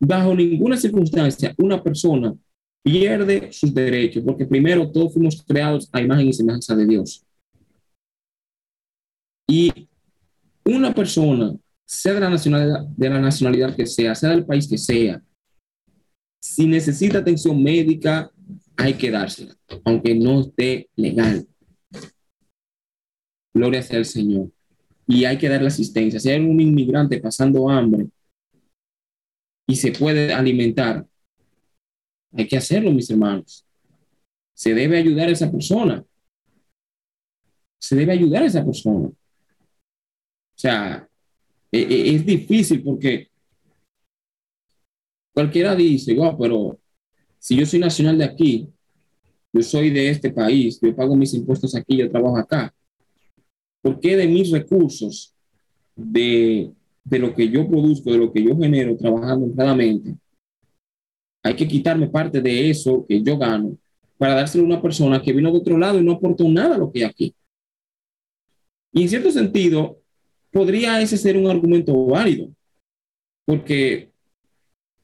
Bajo 0.00 0.34
ninguna 0.34 0.76
circunstancia, 0.76 1.54
una 1.56 1.80
persona 1.80 2.34
pierde 2.82 3.52
sus 3.52 3.74
derechos, 3.74 4.22
porque 4.24 4.46
primero 4.46 4.90
todos 4.90 5.12
fuimos 5.12 5.42
creados 5.42 5.88
a 5.92 6.00
imagen 6.00 6.28
y 6.28 6.32
semejanza 6.32 6.74
de 6.74 6.86
Dios. 6.86 7.24
Y 9.48 9.88
una 10.64 10.94
persona, 10.94 11.56
sea 11.84 12.14
de 12.14 12.20
la 12.20 12.30
nacionalidad, 12.30 12.86
de 12.86 13.10
la 13.10 13.20
nacionalidad 13.20 13.74
que 13.74 13.86
sea, 13.86 14.14
sea 14.14 14.30
del 14.30 14.46
país 14.46 14.68
que 14.68 14.78
sea, 14.78 15.22
si 16.40 16.66
necesita 16.66 17.18
atención 17.18 17.62
médica, 17.62 18.30
hay 18.76 18.94
que 18.94 19.10
dársela, 19.10 19.54
aunque 19.84 20.14
no 20.14 20.40
esté 20.40 20.88
legal. 20.96 21.46
Gloria 23.52 23.82
sea 23.82 23.98
al 23.98 24.06
Señor. 24.06 24.50
Y 25.06 25.24
hay 25.24 25.36
que 25.36 25.48
darle 25.48 25.68
asistencia. 25.68 26.20
Si 26.20 26.30
hay 26.30 26.40
un 26.40 26.60
inmigrante 26.60 27.20
pasando 27.20 27.68
hambre 27.68 28.06
y 29.66 29.76
se 29.76 29.92
puede 29.92 30.32
alimentar, 30.32 31.06
hay 32.32 32.46
que 32.46 32.56
hacerlo, 32.56 32.92
mis 32.92 33.10
hermanos. 33.10 33.64
Se 34.54 34.74
debe 34.74 34.98
ayudar 34.98 35.28
a 35.28 35.32
esa 35.32 35.50
persona. 35.50 36.04
Se 37.78 37.96
debe 37.96 38.12
ayudar 38.12 38.42
a 38.42 38.46
esa 38.46 38.64
persona. 38.64 39.08
O 39.08 39.16
sea, 40.54 41.08
e, 41.72 41.80
e, 41.80 42.14
es 42.14 42.26
difícil 42.26 42.82
porque 42.82 43.30
cualquiera 45.32 45.74
dice, 45.74 46.14
wow, 46.14 46.36
pero 46.38 46.78
si 47.38 47.56
yo 47.56 47.64
soy 47.64 47.78
nacional 47.78 48.18
de 48.18 48.24
aquí, 48.24 48.68
yo 49.52 49.62
soy 49.62 49.90
de 49.90 50.10
este 50.10 50.30
país, 50.30 50.78
yo 50.80 50.94
pago 50.94 51.16
mis 51.16 51.34
impuestos 51.34 51.74
aquí, 51.74 51.96
yo 51.96 52.10
trabajo 52.10 52.36
acá. 52.36 52.74
¿Por 53.82 53.98
qué 53.98 54.16
de 54.16 54.28
mis 54.28 54.50
recursos, 54.50 55.34
de, 55.96 56.70
de 57.02 57.18
lo 57.18 57.34
que 57.34 57.48
yo 57.48 57.66
produzco, 57.66 58.12
de 58.12 58.18
lo 58.18 58.32
que 58.32 58.44
yo 58.44 58.56
genero 58.56 58.96
trabajando 58.96 59.46
honradamente, 59.46 60.16
hay 61.42 61.56
que 61.56 61.66
quitarme 61.66 62.08
parte 62.08 62.40
de 62.40 62.70
eso 62.70 63.04
que 63.08 63.22
yo 63.22 63.38
gano 63.38 63.76
para 64.18 64.34
dárselo 64.34 64.64
a 64.64 64.66
una 64.66 64.82
persona 64.82 65.22
que 65.22 65.32
vino 65.32 65.50
de 65.50 65.58
otro 65.58 65.78
lado 65.78 65.98
y 65.98 66.04
no 66.04 66.12
aportó 66.12 66.46
nada 66.48 66.74
a 66.74 66.78
lo 66.78 66.92
que 66.92 67.00
hay 67.00 67.04
aquí. 67.10 67.34
Y 68.92 69.02
en 69.02 69.08
cierto 69.08 69.30
sentido, 69.30 70.02
podría 70.52 71.00
ese 71.00 71.16
ser 71.16 71.36
un 71.36 71.48
argumento 71.48 72.06
válido, 72.06 72.50
porque 73.46 74.10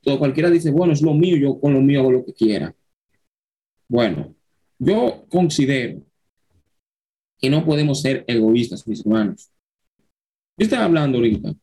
todo 0.03 0.19
cualquiera 0.19 0.51
dice, 0.51 0.71
bueno, 0.71 0.93
es 0.93 1.01
lo 1.01 1.15
mío, 1.15 1.37
yo 1.37 1.59
con 1.59 1.73
lo 1.73 1.81
mío 1.81 2.01
hago 2.01 2.13
lo 2.13 2.25
que 2.25 2.35
quiera. 2.35 2.75
Bueno, 3.89 4.35
yo 4.79 5.25
considero 5.31 6.03
que 7.39 7.49
no 7.49 7.65
podemos 7.65 8.03
ser 8.03 8.25
egoístas, 8.27 8.87
mis 8.87 9.01
hermanos. 9.01 9.51
Yo 10.59 10.65
estaba 10.65 10.85
hablando 10.85 11.19
ahorita 11.19 11.55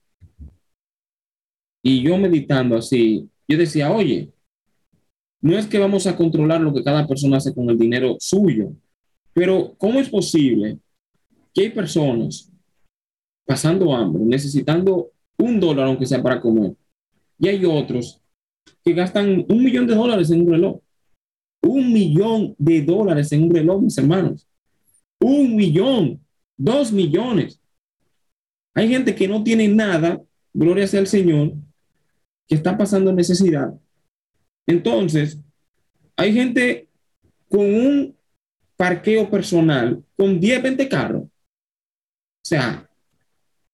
y 1.84 2.02
yo 2.02 2.18
meditando 2.18 2.78
así, 2.78 3.30
yo 3.48 3.58
decía, 3.58 3.92
oye, 3.92 4.33
no 5.44 5.58
es 5.58 5.68
que 5.68 5.78
vamos 5.78 6.08
a 6.08 6.16
controlar 6.16 6.62
lo 6.62 6.74
que 6.74 6.86
cada 6.86 7.06
persona 7.06 7.36
hace 7.36 7.54
con 7.54 7.70
el 7.70 7.78
dinero 7.78 8.16
suyo, 8.18 8.72
pero 9.34 9.76
¿cómo 9.78 10.00
es 10.00 10.10
posible 10.10 10.80
que 11.54 11.64
hay 11.64 11.70
personas 11.70 12.50
pasando 13.46 13.94
hambre, 13.94 14.24
necesitando 14.24 15.12
un 15.38 15.60
dólar 15.60 15.88
aunque 15.88 16.06
sea 16.06 16.24
para 16.24 16.40
comer, 16.40 16.74
y 17.38 17.50
hay 17.50 17.66
otros 17.66 18.22
que 18.86 18.94
gastan 18.94 19.46
un 19.50 19.62
millón 19.62 19.86
de 19.86 19.96
dólares 19.96 20.32
en 20.32 20.44
un 20.44 20.50
reloj? 20.50 20.80
Un 21.62 21.92
millón 21.92 22.56
de 22.58 22.82
dólares 22.82 23.30
en 23.34 23.44
un 23.44 23.54
reloj, 23.54 23.82
mis 23.82 23.98
hermanos. 23.98 24.48
Un 25.20 25.58
millón, 25.58 26.22
dos 26.56 26.94
millones. 26.94 27.60
Hay 28.74 28.88
gente 28.88 29.14
que 29.14 29.28
no 29.28 29.44
tiene 29.44 29.68
nada, 29.68 30.22
gloria 30.54 30.88
sea 30.88 31.02
al 31.02 31.08
Señor, 31.08 31.54
que 32.48 32.56
está 32.56 32.78
pasando 32.78 33.12
necesidad. 33.12 33.74
Entonces, 34.68 35.40
hay 36.16 36.34
gente 36.34 36.88
con 37.50 37.62
un 37.62 38.16
parqueo 38.76 39.30
personal 39.30 40.04
con 40.18 40.40
10, 40.40 40.64
20 40.64 40.90
carros. 40.90 41.24
O 41.24 42.46
sea, 42.46 42.90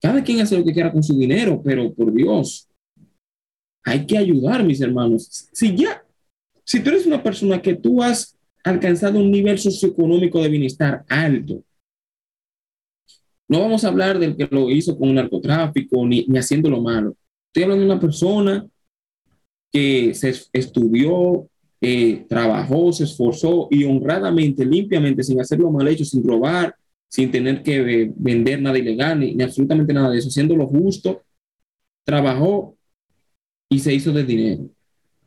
cada 0.02 0.24
quien 0.24 0.42
hace 0.42 0.58
lo 0.58 0.64
que 0.64 0.74
quiera 0.74 0.92
con 0.92 1.04
su 1.04 1.18
dinero, 1.18 1.62
pero 1.64 1.94
por 1.94 2.14
Dios, 2.14 2.70
hay 3.84 4.06
que 4.06 4.18
ayudar, 4.18 4.64
mis 4.64 4.82
hermanos. 4.82 5.50
Si 5.52 5.76
ya, 5.76 6.04
si 6.64 6.80
tú 6.82 6.90
eres 6.90 7.06
una 7.06 7.24
persona 7.24 7.62
que 7.62 7.76
tú 7.76 8.02
has 8.02 8.38
alcanzado 8.64 9.20
un 9.20 9.32
nivel 9.32 9.58
socioeconómico 9.58 10.42
de 10.42 10.50
bienestar 10.50 11.04
alto, 11.10 11.64
no 13.48 13.62
vamos 13.62 13.84
a 13.84 13.88
hablar 13.88 14.20
del 14.20 14.38
que 14.38 14.48
lo 14.52 14.70
hizo 14.70 14.98
con 14.98 15.14
narcotráfico 15.16 16.06
ni, 16.06 16.26
ni 16.28 16.38
haciendo 16.38 16.70
lo 16.70 16.82
malo. 16.82 17.16
Estoy 17.48 17.64
hablando 17.64 17.86
de 17.86 17.92
una 17.92 18.00
persona 18.00 18.68
que 19.72 20.14
se 20.14 20.34
estudió, 20.54 21.48
eh, 21.82 22.26
trabajó, 22.28 22.92
se 22.92 23.06
esforzó 23.06 23.68
y 23.72 23.86
honradamente, 23.86 24.66
limpiamente, 24.66 25.24
sin 25.24 25.40
hacerlo 25.40 25.72
mal 25.72 25.88
hecho, 25.88 26.04
sin 26.04 26.24
robar, 26.24 26.76
sin 27.08 27.32
tener 27.32 27.64
que 27.64 28.12
vender 28.16 28.62
nada 28.62 28.78
ilegal 28.78 29.20
ni, 29.20 29.42
absolutamente 29.42 29.94
nada 29.94 30.12
de 30.12 30.20
eso, 30.20 30.30
siendo 30.30 30.56
lo 30.56 30.68
justo, 30.68 31.24
trabajó 32.04 32.76
y 33.70 33.80
se 33.80 33.94
hizo 33.94 34.12
de 34.12 34.24
dinero. 34.24 34.70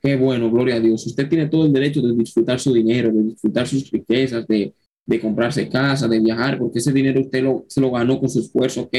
Qué 0.01 0.17
bueno, 0.17 0.51
gloria 0.51 0.77
a 0.77 0.81
Dios. 0.81 1.07
Usted 1.07 1.29
tiene 1.29 1.49
todo 1.49 1.67
el 1.67 1.73
derecho 1.73 2.03
de 2.03 2.15
disfrutar 2.15 2.59
su 2.59 2.73
dinero, 2.73 3.13
de 3.13 3.23
disfrutar 3.23 3.67
sus 3.69 3.91
riquezas, 3.91 4.47
de, 4.47 4.75
de 5.07 5.21
comprarse 5.21 5.69
casa, 5.69 6.09
de 6.09 6.21
viajar, 6.21 6.59
porque 6.59 6.81
ese 6.81 6.93
dinero 6.93 7.21
usted 7.21 7.43
lo, 7.43 7.65
se 7.69 7.81
lo 7.81 7.91
ganó 7.91 8.19
con 8.19 8.29
su 8.29 8.41
esfuerzo, 8.41 8.83
ok. 8.83 8.97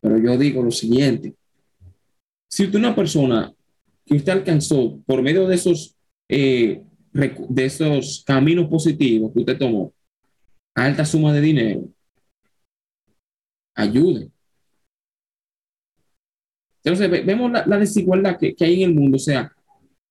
Pero 0.00 0.18
yo 0.18 0.36
digo 0.36 0.62
lo 0.62 0.70
siguiente, 0.70 1.34
si 2.48 2.64
usted 2.64 2.78
una 2.78 2.94
persona 2.94 3.54
que 4.10 4.16
usted 4.16 4.32
alcanzó 4.32 5.00
por 5.06 5.22
medio 5.22 5.46
de 5.46 5.54
esos, 5.54 5.96
eh, 6.28 6.82
de 7.12 7.64
esos 7.64 8.24
caminos 8.26 8.68
positivos 8.68 9.32
que 9.32 9.38
usted 9.38 9.56
tomó, 9.56 9.92
alta 10.74 11.04
suma 11.04 11.32
de 11.32 11.40
dinero, 11.40 11.88
ayude. 13.76 14.30
Entonces, 16.82 17.24
vemos 17.24 17.52
la, 17.52 17.78
desigualdad 17.78 18.36
que, 18.36 18.52
que, 18.52 18.64
hay 18.64 18.82
en 18.82 18.90
el 18.90 18.96
mundo. 18.96 19.16
O 19.16 19.20
sea, 19.20 19.52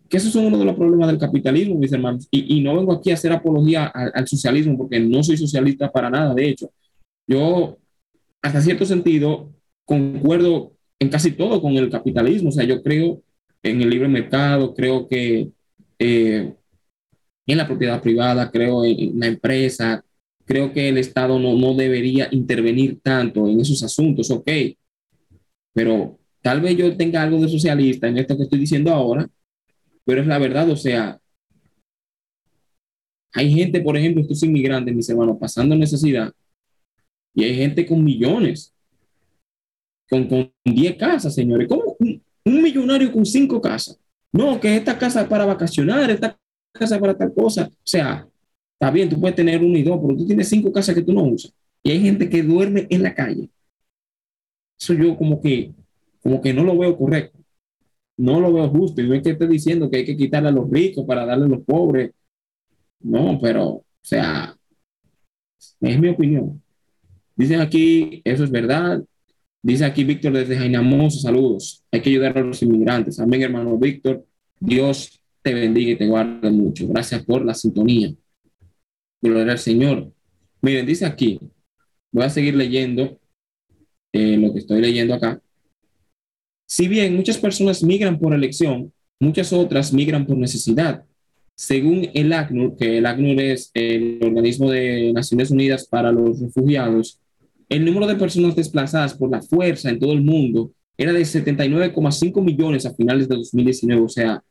que 0.07 0.15
esos 0.15 0.31
son 0.31 0.45
uno 0.45 0.59
de 0.59 0.65
los 0.65 0.75
problemas 0.75 1.09
del 1.09 1.19
capitalismo, 1.19 1.75
mis 1.75 1.91
hermanos. 1.91 2.25
Y, 2.31 2.57
y 2.57 2.61
no 2.61 2.77
vengo 2.77 2.93
aquí 2.93 3.11
a 3.11 3.15
hacer 3.15 3.33
apología 3.33 3.87
al, 3.87 4.27
socialismo, 4.27 4.77
porque 4.77 4.99
no 4.99 5.23
soy 5.23 5.35
socialista 5.35 5.91
para 5.91 6.09
nada. 6.09 6.33
De 6.33 6.47
hecho, 6.47 6.71
yo, 7.27 7.77
hasta 8.41 8.61
cierto 8.61 8.85
sentido, 8.85 9.51
concuerdo 9.83 10.71
en 10.99 11.09
casi 11.09 11.31
todo 11.31 11.61
con 11.61 11.73
el 11.73 11.89
capitalismo. 11.89 12.49
O 12.49 12.53
sea, 12.53 12.63
yo 12.63 12.81
creo 12.81 13.21
en 13.63 13.81
el 13.81 13.89
libre 13.89 14.07
mercado, 14.07 14.73
creo 14.73 15.07
que 15.07 15.49
eh, 15.97 16.53
en 17.47 17.57
la 17.57 17.67
propiedad 17.67 18.01
privada, 18.01 18.51
creo 18.51 18.85
en 18.85 19.19
la 19.19 19.27
empresa, 19.27 20.03
creo 20.45 20.71
que 20.71 20.89
el 20.89 20.97
Estado 20.97 21.39
no, 21.39 21.55
no 21.55 21.73
debería 21.73 22.27
intervenir 22.31 22.99
tanto 23.01 23.47
en 23.47 23.59
esos 23.59 23.83
asuntos, 23.83 24.31
ok, 24.31 24.49
pero 25.73 26.19
tal 26.41 26.61
vez 26.61 26.75
yo 26.77 26.95
tenga 26.95 27.21
algo 27.21 27.39
de 27.39 27.49
socialista 27.49 28.07
en 28.07 28.17
esto 28.17 28.37
que 28.37 28.43
estoy 28.43 28.59
diciendo 28.59 28.91
ahora, 28.91 29.27
pero 30.05 30.21
es 30.21 30.27
la 30.27 30.39
verdad, 30.39 30.69
o 30.69 30.75
sea, 30.75 31.19
hay 33.33 33.53
gente, 33.53 33.81
por 33.81 33.95
ejemplo, 33.95 34.21
estos 34.21 34.41
inmigrantes, 34.43 34.95
mis 34.95 35.09
hermanos, 35.09 35.37
pasando 35.39 35.75
necesidad, 35.75 36.33
y 37.33 37.43
hay 37.43 37.55
gente 37.55 37.85
con 37.85 38.03
millones, 38.03 38.73
con, 40.09 40.27
con 40.27 40.51
10 40.65 40.95
casas, 40.97 41.35
señores. 41.35 41.67
¿Cómo 41.67 41.95
un, 42.45 42.61
millonario 42.61 43.11
con 43.11 43.25
5 43.25 43.61
casas? 43.61 43.99
No, 44.31 44.59
que 44.59 44.75
esta 44.75 44.97
casa 44.97 45.21
es 45.21 45.27
para 45.27 45.45
vacacionar, 45.45 46.09
esta 46.09 46.37
casa 46.71 46.95
es 46.95 47.01
para 47.01 47.17
tal 47.17 47.33
cosa. 47.33 47.67
O 47.67 47.77
sea, 47.83 48.27
está 48.73 48.91
bien, 48.91 49.09
tú 49.09 49.19
puedes 49.19 49.35
tener 49.35 49.63
uno 49.63 49.77
y 49.77 49.83
dos, 49.83 49.99
pero 50.01 50.17
tú 50.17 50.27
tienes 50.27 50.47
cinco 50.47 50.71
casas 50.71 50.95
que 50.95 51.01
tú 51.01 51.13
no 51.13 51.23
usas. 51.23 51.53
Y 51.83 51.91
hay 51.91 52.01
gente 52.01 52.29
que 52.29 52.43
duerme 52.43 52.87
en 52.89 53.03
la 53.03 53.13
calle. 53.15 53.49
Eso 54.79 54.93
yo 54.93 55.17
como 55.17 55.41
que, 55.41 55.73
como 56.21 56.41
que 56.41 56.53
no 56.53 56.63
lo 56.63 56.77
veo 56.77 56.97
correcto. 56.97 57.39
No 58.17 58.39
lo 58.39 58.53
veo 58.53 58.69
justo. 58.69 59.01
Y 59.01 59.07
no 59.07 59.15
es 59.15 59.23
que 59.23 59.31
esté 59.31 59.47
diciendo 59.47 59.89
que 59.89 59.97
hay 59.97 60.05
que 60.05 60.17
quitarle 60.17 60.49
a 60.49 60.51
los 60.51 60.69
ricos 60.69 61.05
para 61.05 61.25
darle 61.25 61.45
a 61.45 61.49
los 61.49 61.63
pobres. 61.63 62.11
No, 63.01 63.39
pero, 63.41 63.65
o 63.67 63.85
sea, 64.01 64.55
es 65.81 65.99
mi 65.99 66.09
opinión. 66.09 66.61
Dicen 67.35 67.61
aquí, 67.61 68.21
eso 68.25 68.43
es 68.43 68.51
verdad. 68.51 69.03
Dice 69.61 69.85
aquí 69.85 70.03
Víctor 70.03 70.33
desde 70.33 70.57
Jainamoso, 70.57 71.19
saludos. 71.19 71.83
Hay 71.91 72.01
que 72.01 72.09
ayudar 72.09 72.37
a 72.37 72.41
los 72.41 72.61
inmigrantes. 72.61 73.19
Amén, 73.19 73.41
hermano 73.41 73.77
Víctor. 73.77 74.25
Dios 74.59 75.21
te 75.41 75.53
bendiga 75.53 75.91
y 75.91 75.95
te 75.97 76.07
guarde 76.07 76.49
mucho. 76.49 76.87
Gracias 76.87 77.23
por 77.23 77.43
la 77.45 77.53
sintonía. 77.53 78.13
Gloria 79.21 79.51
al 79.51 79.59
Señor. 79.59 80.11
Miren, 80.61 80.85
dice 80.85 81.05
aquí, 81.05 81.39
voy 82.11 82.23
a 82.23 82.29
seguir 82.29 82.55
leyendo 82.55 83.19
eh, 84.13 84.37
lo 84.37 84.53
que 84.53 84.59
estoy 84.59 84.81
leyendo 84.81 85.13
acá. 85.13 85.41
Si 86.65 86.87
bien 86.87 87.15
muchas 87.15 87.37
personas 87.37 87.83
migran 87.83 88.19
por 88.19 88.33
elección, 88.33 88.93
muchas 89.19 89.51
otras 89.51 89.91
migran 89.91 90.25
por 90.25 90.37
necesidad. 90.37 91.03
Según 91.55 92.09
el 92.13 92.31
ACNUR, 92.31 92.77
que 92.77 92.99
el 92.99 93.05
ACNUR 93.05 93.41
es 93.41 93.71
el 93.73 94.19
organismo 94.21 94.71
de 94.71 95.11
Naciones 95.13 95.51
Unidas 95.51 95.85
para 95.87 96.11
los 96.11 96.39
Refugiados, 96.39 97.19
el 97.69 97.85
número 97.85 98.07
de 98.07 98.15
personas 98.15 98.55
desplazadas 98.55 99.13
por 99.13 99.29
la 99.29 99.41
fuerza 99.41 99.89
en 99.89 99.99
todo 99.99 100.11
el 100.11 100.21
mundo 100.21 100.71
era 100.97 101.13
de 101.13 101.21
79,5 101.21 102.43
millones 102.43 102.85
a 102.85 102.93
finales 102.93 103.29
de 103.29 103.35
2019, 103.35 104.01
o 104.01 104.09
sea, 104.09 104.43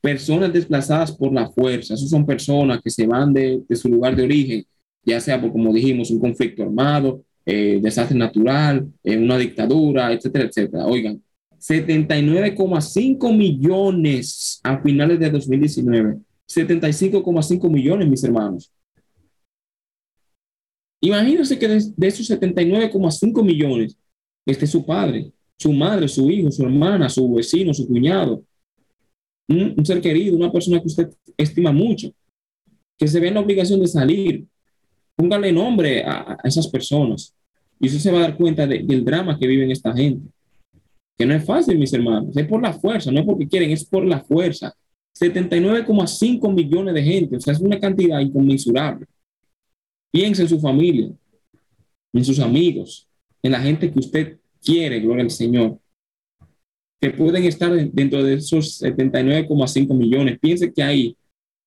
personas 0.00 0.52
desplazadas 0.52 1.12
por 1.12 1.32
la 1.32 1.48
fuerza. 1.48 1.94
Esas 1.94 2.10
son 2.10 2.26
personas 2.26 2.82
que 2.82 2.90
se 2.90 3.06
van 3.06 3.32
de, 3.32 3.62
su 3.70 3.88
lugar 3.88 4.14
de 4.14 4.24
origen, 4.24 4.66
ya 5.02 5.18
sea 5.18 5.40
por, 5.40 5.50
como 5.50 5.72
dijimos, 5.72 6.10
un 6.10 6.18
conflicto 6.18 6.62
armado, 6.62 7.22
eh, 7.46 7.78
desastre 7.80 8.18
natural, 8.18 8.86
eh, 9.02 9.16
una 9.16 9.38
dictadura, 9.38 10.12
etcétera, 10.12 10.44
etcétera. 10.44 10.86
Oigan, 10.86 11.22
79,5 11.58 13.34
millones 13.34 14.60
a 14.62 14.78
finales 14.82 15.18
de 15.18 15.30
2019. 15.30 16.18
75,5 16.46 17.70
millones, 17.70 18.08
mis 18.08 18.24
hermanos. 18.24 18.70
Imagínense 21.04 21.58
que 21.58 21.68
de, 21.68 21.92
de 21.94 22.06
esos 22.06 22.30
79,5 22.30 23.44
millones 23.44 23.94
esté 24.46 24.66
su 24.66 24.86
padre, 24.86 25.32
su 25.58 25.70
madre, 25.70 26.08
su 26.08 26.30
hijo, 26.30 26.50
su 26.50 26.62
hermana, 26.62 27.10
su 27.10 27.30
vecino, 27.34 27.74
su 27.74 27.86
cuñado, 27.86 28.42
un, 29.46 29.84
ser 29.84 30.00
querido, 30.00 30.34
una 30.34 30.50
persona 30.50 30.80
que 30.80 30.86
usted 30.86 31.10
estima 31.36 31.72
mucho, 31.72 32.10
que 32.98 33.06
se 33.06 33.20
ve 33.20 33.28
en 33.28 33.34
la 33.34 33.40
obligación 33.40 33.80
de 33.80 33.86
salir, 33.86 34.46
póngale 35.14 35.52
nombre 35.52 36.02
a, 36.04 36.38
esas 36.42 36.68
personas 36.68 37.34
y 37.78 37.86
usted 37.86 37.98
se 37.98 38.10
va 38.10 38.20
a 38.20 38.22
dar 38.22 38.36
cuenta 38.38 38.66
del 38.66 39.04
drama 39.04 39.38
que 39.38 39.46
viven 39.46 39.70
esta 39.70 39.92
gente. 39.92 40.26
Que 41.18 41.26
no 41.26 41.34
es 41.34 41.44
fácil, 41.44 41.78
mis 41.78 41.92
hermanos, 41.92 42.34
es 42.34 42.46
por 42.46 42.62
la 42.62 42.72
fuerza, 42.72 43.10
no 43.12 43.20
es 43.20 43.26
porque 43.26 43.46
quieren, 43.46 43.70
es 43.70 43.84
por 43.84 44.06
la 44.06 44.20
fuerza. 44.20 44.74
79,5 45.20 46.52
millones 46.52 46.94
de 46.94 47.02
gente, 47.02 47.36
o 47.36 47.40
sea, 47.40 47.52
es 47.52 47.60
una 47.60 47.78
cantidad 47.78 48.20
inconmensurable. 48.20 49.06
Piense 50.14 50.42
en 50.42 50.48
su 50.48 50.60
familia, 50.60 51.10
en 52.12 52.24
sus 52.24 52.38
amigos, 52.38 53.08
en 53.42 53.50
la 53.50 53.60
gente 53.60 53.90
que 53.90 53.98
usted 53.98 54.38
quiere, 54.62 55.00
gloria 55.00 55.24
al 55.24 55.30
Señor 55.32 55.80
que 57.00 57.10
pueden 57.10 57.44
estar 57.44 57.70
dentro 57.92 58.22
de 58.22 58.34
esos 58.34 58.80
79,5 58.80 59.94
millones. 59.94 60.38
Piense 60.38 60.72
que 60.72 60.82
hay, 60.82 61.16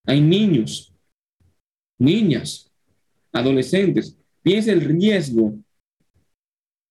hay 0.05 0.21
niños, 0.21 0.91
niñas, 1.99 2.71
adolescentes. 3.31 4.17
Piense 4.41 4.71
el 4.71 4.81
riesgo, 4.81 5.53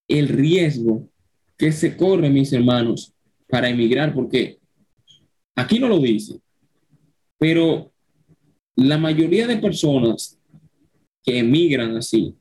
el 0.06 0.28
riesgo 0.28 1.08
que 1.56 1.72
se 1.72 1.96
corre, 1.96 2.28
mis 2.28 2.52
hermanos, 2.52 3.12
para 3.48 3.68
emigrar, 3.68 4.14
porque 4.14 4.60
aquí 5.56 5.78
no 5.78 5.88
lo 5.88 5.98
dice, 5.98 6.38
pero 7.38 7.90
la 8.76 8.98
mayoría 8.98 9.46
de 9.48 9.56
personas 9.56 10.35
que 11.26 11.38
emigran 11.38 11.96
así 11.96 12.34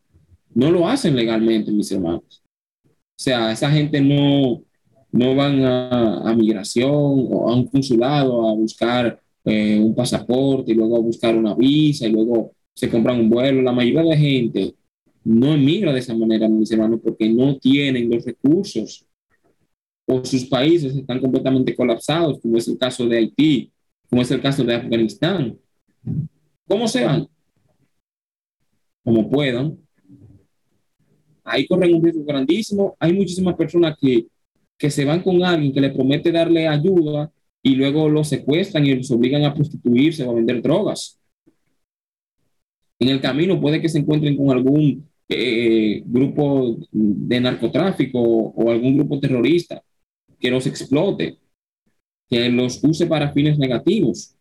no 0.56 0.72
lo 0.72 0.88
hacen 0.88 1.16
legalmente, 1.16 1.72
mis 1.72 1.92
hermanos. 1.92 2.42
O 2.86 3.18
sea, 3.18 3.52
esa 3.52 3.70
gente 3.70 4.02
no, 4.02 4.64
no 5.12 5.36
van 5.36 5.64
a, 5.64 6.34
migración 6.36 6.92
o 6.92 7.50
a 7.50 7.56
un 7.56 7.68
consulado 7.68 8.50
a 8.50 8.54
buscar 8.54 9.20
eh, 9.44 9.80
un 9.80 9.94
pasaporte 9.94 10.72
y 10.72 10.76
luego 10.76 10.96
a 10.96 11.02
buscar 11.02 11.36
una 11.36 11.54
visa 11.54 12.08
y 12.08 12.12
luego 12.12 12.54
se 12.74 12.90
compran 12.90 13.20
un 13.20 13.30
vuelo. 13.30 13.62
La 13.62 13.74
mayoría 13.74 14.04
de 14.04 14.18
gente 14.18 14.76
no 15.26 15.54
emigra 15.54 15.94
de 15.94 16.00
esa 16.00 16.16
manera, 16.16 16.48
mis 16.48 16.72
hermanos, 16.72 17.02
porque 17.04 17.30
no 17.30 17.58
tienen 17.58 18.10
los 18.10 18.24
recursos 18.26 19.06
o 20.08 20.24
sus 20.24 20.46
países 20.46 20.96
están 20.96 21.20
completamente 21.20 21.76
colapsados, 21.76 22.40
como 22.40 22.58
es 22.58 22.68
el 22.68 22.78
caso 22.78 23.08
de 23.08 23.18
Haití, 23.18 23.72
como 24.10 24.22
es 24.22 24.32
el 24.32 24.42
caso 24.42 24.64
de 24.64 24.76
Afganistán. 24.76 25.58
¿Cómo 26.68 26.88
se 26.88 27.04
van? 27.04 27.28
Como 29.06 29.30
puedan. 29.30 29.78
Ahí 31.46 31.66
corren 31.66 31.94
un 31.94 32.04
riesgo 32.04 32.26
grandísimo. 32.26 32.98
Hay 33.00 33.14
muchísimas 33.14 33.56
personas 33.56 33.96
que, 34.02 34.26
que 34.78 34.90
se 34.90 35.06
van 35.06 35.22
con 35.22 35.42
alguien 35.44 35.72
que 35.72 35.80
le 35.80 35.92
promete 35.92 36.32
darle 36.32 36.68
ayuda 36.68 37.32
y 37.64 37.76
luego 37.76 38.10
los 38.10 38.28
secuestran 38.28 38.86
y 38.86 38.96
los 38.96 39.10
obligan 39.12 39.46
a 39.46 39.54
prostituirse 39.54 40.26
o 40.26 40.32
a 40.32 40.36
vender 40.36 40.62
drogas. 40.62 41.18
En 43.00 43.10
el 43.10 43.22
camino 43.22 43.62
puede 43.62 43.82
que 43.82 43.90
se 43.90 44.00
encuentren 44.00 44.36
con 44.36 44.50
algún 44.52 45.08
eh, 45.30 46.04
grupo 46.06 46.78
de 46.92 47.40
narcotráfico 47.40 48.20
o 48.20 48.72
algún 48.72 48.98
grupo 48.98 49.20
terrorista 49.20 49.82
que 50.40 50.52
los 50.52 50.68
explote, 50.68 51.38
que 52.30 52.50
los 52.50 52.84
use 52.84 53.06
para 53.08 53.32
fines 53.32 53.58
negativos. 53.58 54.36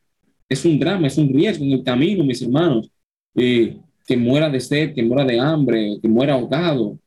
Es 0.48 0.64
un 0.64 0.78
drama, 0.78 1.06
es 1.06 1.18
un 1.18 1.32
riesgo 1.32 1.64
en 1.64 1.72
el 1.72 1.82
camino, 1.82 2.24
mis 2.24 2.42
hermanos. 2.42 2.90
Eh, 3.34 3.78
que 4.06 4.16
muera 4.16 4.50
de 4.50 4.60
sed, 4.60 4.94
que 4.94 5.02
muera 5.02 5.24
de 5.24 5.38
hambre, 5.40 5.98
que 6.00 6.08
muera 6.08 6.34
ahogado. 6.34 6.84
O 6.84 7.00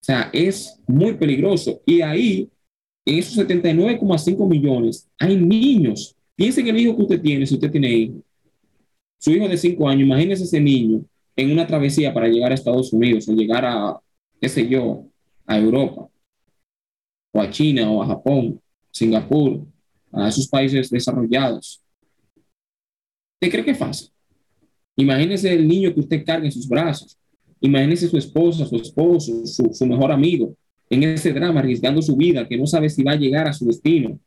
sea, 0.00 0.30
es 0.32 0.80
muy 0.86 1.14
peligroso. 1.14 1.80
Y 1.84 2.00
ahí, 2.00 2.50
en 3.04 3.18
esos 3.18 3.36
79,5 3.36 4.48
millones, 4.48 5.08
hay 5.18 5.36
niños. 5.36 6.14
Piensen 6.34 6.68
en 6.68 6.74
el 6.74 6.82
hijo 6.82 6.96
que 6.96 7.02
usted 7.02 7.20
tiene, 7.20 7.46
si 7.46 7.54
usted 7.54 7.70
tiene 7.70 7.92
hijo. 7.92 8.22
Su 9.18 9.32
hijo 9.32 9.48
de 9.48 9.56
5 9.56 9.88
años, 9.88 10.02
imagínese 10.02 10.44
ese 10.44 10.60
niño 10.60 11.04
en 11.36 11.52
una 11.52 11.66
travesía 11.66 12.14
para 12.14 12.28
llegar 12.28 12.52
a 12.52 12.54
Estados 12.54 12.92
Unidos 12.92 13.28
o 13.28 13.32
llegar 13.32 13.64
a, 13.64 14.00
qué 14.40 14.48
sé 14.48 14.68
yo, 14.68 15.04
a 15.46 15.58
Europa, 15.58 16.08
o 17.32 17.40
a 17.40 17.50
China, 17.50 17.90
o 17.90 18.02
a 18.02 18.06
Japón, 18.06 18.60
Singapur, 18.90 19.66
a 20.12 20.28
esos 20.28 20.48
países 20.48 20.90
desarrollados. 20.90 21.82
¿Usted 23.34 23.52
cree 23.52 23.64
que 23.64 23.70
es 23.72 23.78
fácil? 23.78 24.10
Imagínese 24.98 25.54
el 25.54 25.66
niño 25.66 25.94
que 25.94 26.00
usted 26.00 26.24
carga 26.24 26.44
en 26.44 26.52
sus 26.52 26.68
brazos. 26.68 27.16
Imagínese 27.60 28.08
su 28.08 28.18
esposa, 28.18 28.66
su 28.66 28.76
esposo, 28.76 29.46
su, 29.46 29.72
su 29.72 29.86
mejor 29.86 30.10
amigo 30.10 30.54
en 30.90 31.04
ese 31.04 31.32
drama, 31.32 31.60
arriesgando 31.60 32.02
su 32.02 32.16
vida, 32.16 32.48
que 32.48 32.56
no 32.56 32.66
sabe 32.66 32.88
si 32.90 33.04
va 33.04 33.12
a 33.12 33.16
llegar 33.16 33.46
a 33.46 33.52
su 33.52 33.64
destino. 33.66 34.18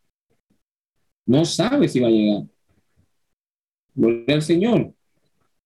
No 1.26 1.43
sabe 1.43 1.89
si 1.89 1.99
va 1.99 2.07
a 2.07 2.11
llegar. 2.11 2.43
Gloria 3.93 4.36
al 4.36 4.41
Señor. 4.41 4.93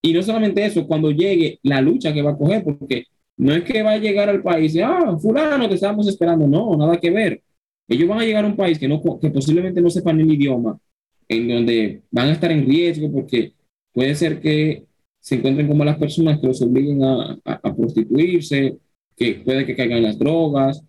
Y 0.02 0.12
no 0.12 0.22
solamente 0.22 0.64
eso, 0.64 0.86
cuando 0.86 1.10
llegue 1.12 1.60
la 1.62 1.80
lucha 1.80 2.12
que 2.12 2.22
va 2.22 2.32
a 2.32 2.36
coger, 2.36 2.64
porque 2.64 3.04
no 3.36 3.54
es 3.54 3.62
que 3.62 3.82
va 3.82 3.92
a 3.92 3.98
llegar 3.98 4.28
al 4.28 4.42
país 4.42 4.74
y, 4.74 4.80
ah, 4.80 5.16
fulano, 5.20 5.68
te 5.68 5.76
estábamos 5.76 6.08
esperando. 6.08 6.48
No, 6.48 6.76
nada 6.76 6.98
que 6.98 7.10
ver. 7.10 7.42
Ellos 7.88 8.08
van 8.08 8.20
a 8.20 8.24
llegar 8.24 8.44
a 8.44 8.48
un 8.48 8.56
país 8.56 8.78
que, 8.78 8.88
no, 8.88 9.00
que 9.20 9.30
posiblemente 9.30 9.80
no 9.80 9.90
sepan 9.90 10.20
el 10.20 10.32
idioma, 10.32 10.78
en 11.28 11.48
donde 11.48 12.02
van 12.10 12.28
a 12.28 12.32
estar 12.32 12.50
en 12.50 12.66
riesgo 12.66 13.12
porque 13.12 13.52
puede 13.92 14.14
ser 14.14 14.40
que 14.40 14.84
se 15.26 15.34
encuentren 15.34 15.66
como 15.66 15.84
las 15.84 15.98
personas 15.98 16.38
que 16.38 16.46
los 16.46 16.62
obliguen 16.62 17.02
a, 17.02 17.36
a, 17.44 17.74
prostituirse, 17.74 18.78
que 19.16 19.34
puede 19.44 19.66
que 19.66 19.74
caigan 19.74 20.04
las 20.04 20.16
drogas, 20.16 20.84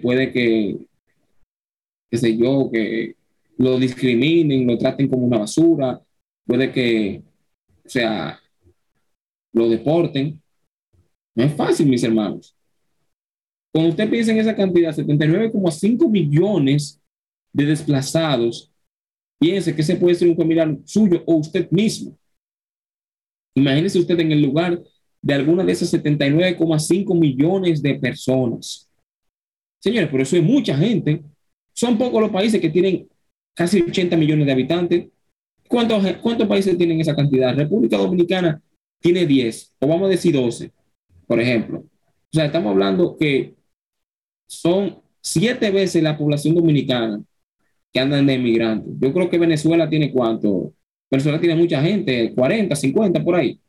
puede 0.00 0.30
que, 0.30 0.86
qué 2.08 2.16
sé 2.16 2.36
yo, 2.36 2.70
que 2.72 3.16
lo 3.56 3.80
discriminen, 3.80 4.68
lo 4.68 4.78
traten 4.78 5.08
como 5.08 5.26
una 5.26 5.38
basura, 5.38 6.00
puede 6.46 6.70
que, 6.70 7.24
o 7.84 7.88
sea, 7.88 8.38
lo 9.52 9.68
deporten. 9.68 10.40
No 11.34 11.42
es 11.42 11.52
fácil, 11.54 11.88
mis 11.88 12.04
hermanos. 12.04 12.54
Cuando 13.72 13.90
usted 13.90 14.08
piensa 14.08 14.30
en 14.30 14.38
esa 14.38 14.54
cantidad, 14.54 14.94
79,5 14.94 16.08
millones 16.08 17.02
de 17.52 17.64
desplazados, 17.64 18.70
piense 19.40 19.74
que 19.74 19.82
ese 19.82 19.96
puede 19.96 20.14
ser 20.14 20.28
un 20.28 20.36
familiar 20.36 20.78
suyo 20.84 21.24
o 21.26 21.34
usted 21.34 21.68
mismo. 21.72 22.16
Imagínese 23.54 23.98
usted 23.98 24.18
en 24.20 24.32
el 24.32 24.42
lugar 24.42 24.80
de 25.20 25.34
alguna 25.34 25.64
de 25.64 25.72
esas 25.72 25.92
79,5 25.94 27.18
millones 27.18 27.82
de 27.82 27.94
personas. 27.94 28.90
Señores, 29.80 30.10
por 30.10 30.20
eso 30.20 30.36
hay 30.36 30.42
mucha 30.42 30.76
gente. 30.76 31.22
Son 31.74 31.96
pocos 31.96 32.20
los 32.20 32.30
países 32.30 32.60
que 32.60 32.70
tienen 32.70 33.08
casi 33.54 33.80
80 33.80 34.16
millones 34.16 34.46
de 34.46 34.52
habitantes. 34.52 35.08
¿Cuántos, 35.68 36.04
¿Cuántos 36.22 36.48
países 36.48 36.76
tienen 36.76 37.00
esa 37.00 37.16
cantidad? 37.16 37.54
República 37.54 37.96
Dominicana 37.96 38.60
tiene 39.00 39.26
10, 39.26 39.76
o 39.80 39.86
vamos 39.88 40.06
a 40.06 40.10
decir 40.10 40.32
12, 40.32 40.72
por 41.26 41.40
ejemplo. 41.40 41.80
O 41.80 42.36
sea, 42.36 42.46
estamos 42.46 42.70
hablando 42.70 43.16
que 43.16 43.54
son 44.46 45.02
siete 45.20 45.70
veces 45.70 46.02
la 46.02 46.16
población 46.16 46.54
dominicana 46.54 47.22
que 47.92 48.00
andan 48.00 48.26
de 48.26 48.34
emigrantes. 48.34 48.94
Yo 48.98 49.12
creo 49.12 49.28
que 49.28 49.38
Venezuela 49.38 49.88
tiene 49.88 50.12
cuánto. 50.12 50.72
Venezuela 51.12 51.38
tiene 51.38 51.56
mucha 51.56 51.82
gente, 51.82 52.32
40, 52.34 52.74
50 52.74 53.22
por 53.22 53.34
ahí. 53.34 53.60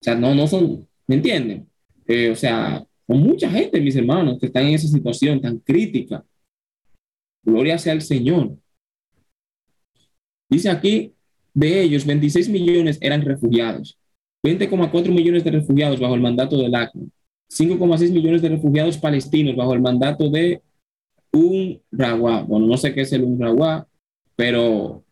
O 0.00 0.04
sea, 0.04 0.14
no, 0.14 0.34
no 0.34 0.46
son, 0.46 0.86
¿me 1.06 1.14
entienden? 1.16 1.66
Eh, 2.06 2.30
o 2.30 2.36
sea, 2.36 2.84
son 3.06 3.20
mucha 3.20 3.50
gente, 3.50 3.80
mis 3.80 3.96
hermanos, 3.96 4.38
que 4.38 4.46
están 4.46 4.66
en 4.66 4.74
esa 4.74 4.86
situación 4.86 5.40
tan 5.40 5.58
crítica. 5.60 6.22
Gloria 7.42 7.78
sea 7.78 7.94
al 7.94 8.02
Señor. 8.02 8.54
Dice 10.50 10.68
aquí, 10.68 11.14
de 11.54 11.82
ellos, 11.82 12.04
26 12.04 12.50
millones 12.50 12.98
eran 13.00 13.22
refugiados. 13.22 13.98
20,4 14.44 15.10
millones 15.10 15.42
de 15.42 15.52
refugiados 15.52 15.98
bajo 16.00 16.14
el 16.14 16.20
mandato 16.20 16.58
del 16.58 16.74
ACNUR, 16.74 17.08
5,6 17.50 18.10
millones 18.10 18.42
de 18.42 18.50
refugiados 18.50 18.98
palestinos 18.98 19.56
bajo 19.56 19.72
el 19.72 19.80
mandato 19.80 20.28
de 20.30 20.62
UNRWA. 21.32 22.42
Bueno, 22.42 22.66
no 22.66 22.76
sé 22.76 22.92
qué 22.94 23.02
es 23.02 23.12
el 23.12 23.24
UNRWA, 23.24 23.86
pero, 24.36 25.02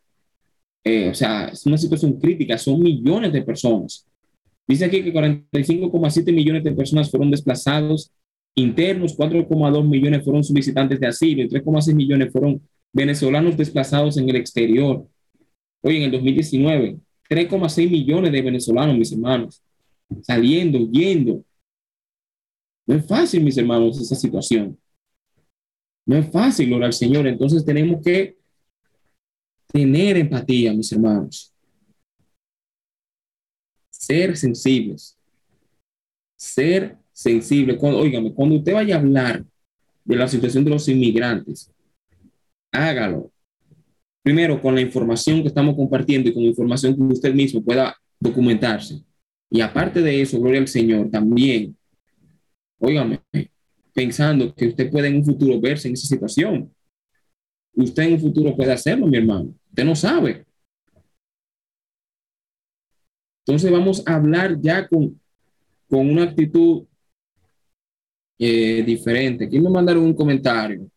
eh, 0.89 1.11
o 1.11 1.14
sea, 1.14 1.49
es 1.49 1.66
una 1.66 1.76
situación 1.76 2.18
crítica, 2.18 2.57
son 2.57 2.80
millones 2.80 3.30
de 3.30 3.43
personas. 3.43 4.07
Dice 4.66 4.86
aquí 4.86 5.03
que 5.03 5.12
45,7 5.12 6.32
millones 6.32 6.64
de 6.64 6.72
personas 6.72 7.11
fueron 7.11 7.30
desplazados 7.30 8.11
internos, 8.55 9.16
4,2 9.16 9.86
millones 9.86 10.24
fueron 10.24 10.43
solicitantes 10.43 10.99
de 10.99 11.07
asilo 11.07 11.43
y 11.43 11.49
3,6 11.49 11.95
millones 11.95 12.32
fueron 12.32 12.62
venezolanos 12.93 13.57
desplazados 13.57 14.16
en 14.16 14.30
el 14.30 14.36
exterior. 14.36 15.07
Hoy 15.82 15.97
en 15.99 16.03
el 16.05 16.11
2019, 16.11 16.97
3,6 17.28 17.91
millones 17.91 18.32
de 18.32 18.43
venezolanos, 18.43 18.97
mis 18.97 19.12
hermanos, 19.12 19.62
saliendo, 20.22 20.78
yendo. 20.91 21.45
No 22.86 22.95
es 22.95 23.07
fácil, 23.07 23.45
mis 23.45 23.59
hermanos, 23.59 24.01
esa 24.01 24.14
situación. 24.14 24.78
No 26.07 26.16
es 26.16 26.30
fácil 26.30 26.72
orar 26.72 26.86
al 26.86 26.93
Señor. 26.95 27.26
Entonces 27.26 27.62
tenemos 27.62 28.03
que 28.03 28.38
tener 29.69 30.16
empatía, 30.16 30.73
mis 30.73 30.93
hermanos. 30.93 31.53
Ser 33.91 34.37
sensibles. 34.37 35.16
Ser 36.37 36.97
sensibles. 37.12 37.77
Cuando, 37.77 37.99
óigame, 37.99 38.33
cuando 38.33 38.57
usted 38.57 38.73
vaya 38.73 38.97
a 38.97 38.99
hablar 38.99 39.45
de 40.05 40.16
la 40.16 40.29
situación 40.29 40.64
de 40.64 40.71
los 40.71 40.89
inmigrantes, 40.89 41.71
hágalo 42.73 43.31
primero 44.23 44.61
con 44.61 44.75
la 44.75 44.83
información 44.83 45.41
que 45.41 45.49
estamos 45.49 45.75
compartiendo 45.75 46.29
y 46.29 46.35
con 46.35 46.43
información 46.43 46.95
que 46.95 47.03
usted 47.03 47.33
mismo 47.33 47.62
pueda 47.62 47.97
documentarse. 48.21 49.03
Y 49.51 49.62
aparte 49.62 50.03
de 50.03 50.21
eso, 50.21 50.39
gloria 50.39 50.61
al 50.61 50.69
Señor, 50.69 51.11
también, 51.11 51.75
óigame, 52.79 53.21
pensando 53.95 54.55
que 54.55 54.69
usted 54.69 54.91
puede 54.91 55.09
en 55.09 55.16
un 55.16 55.25
futuro 55.25 55.59
verse 55.59 55.89
en 55.89 55.95
esa 55.95 56.07
situación. 56.07 56.71
Usted 57.75 58.03
en 58.03 58.12
un 58.14 58.21
futuro 58.21 58.55
puede 58.55 58.73
hacerlo, 58.73 59.07
mi 59.07 59.16
hermano. 59.16 59.55
Usted 59.71 59.85
no 59.85 59.95
sabe. 59.95 60.47
Entonces 63.47 63.71
vamos 63.71 64.03
a 64.07 64.14
hablar 64.16 64.61
ya 64.61 64.87
con, 64.87 65.21
con 65.89 66.11
una 66.11 66.25
actitud 66.25 66.87
eh, 68.39 68.83
diferente. 68.85 69.49
¿Quién 69.49 69.62
me 69.62 69.71
mandaron 69.71 70.05
un 70.05 70.14
comentario? 70.14 70.89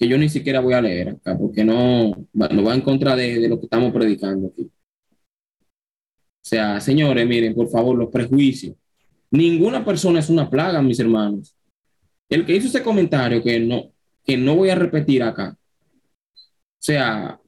que 0.00 0.08
yo 0.08 0.16
ni 0.16 0.30
siquiera 0.30 0.60
voy 0.60 0.72
a 0.72 0.80
leer 0.80 1.10
acá, 1.10 1.36
porque 1.36 1.62
no, 1.62 2.26
no 2.32 2.64
va 2.64 2.74
en 2.74 2.80
contra 2.80 3.14
de, 3.14 3.38
de, 3.38 3.48
lo 3.50 3.60
que 3.60 3.66
estamos 3.66 3.92
predicando 3.92 4.48
aquí. 4.48 4.62
O 4.62 4.70
sea, 6.40 6.80
señores, 6.80 7.28
miren, 7.28 7.54
por 7.54 7.68
favor, 7.68 7.98
los 7.98 8.08
prejuicios. 8.08 8.74
Ninguna 9.30 9.84
persona 9.84 10.20
es 10.20 10.30
una 10.30 10.48
plaga, 10.48 10.80
mis 10.80 10.98
hermanos. 10.98 11.54
El 12.30 12.46
que 12.46 12.56
hizo 12.56 12.68
ese 12.68 12.82
comentario 12.82 13.42
que 13.42 13.60
no, 13.60 13.92
que 14.24 14.38
no 14.38 14.56
voy 14.56 14.70
a 14.70 14.74
repetir 14.74 15.22
acá. 15.22 15.54
O 15.54 16.38
sea, 16.78 17.38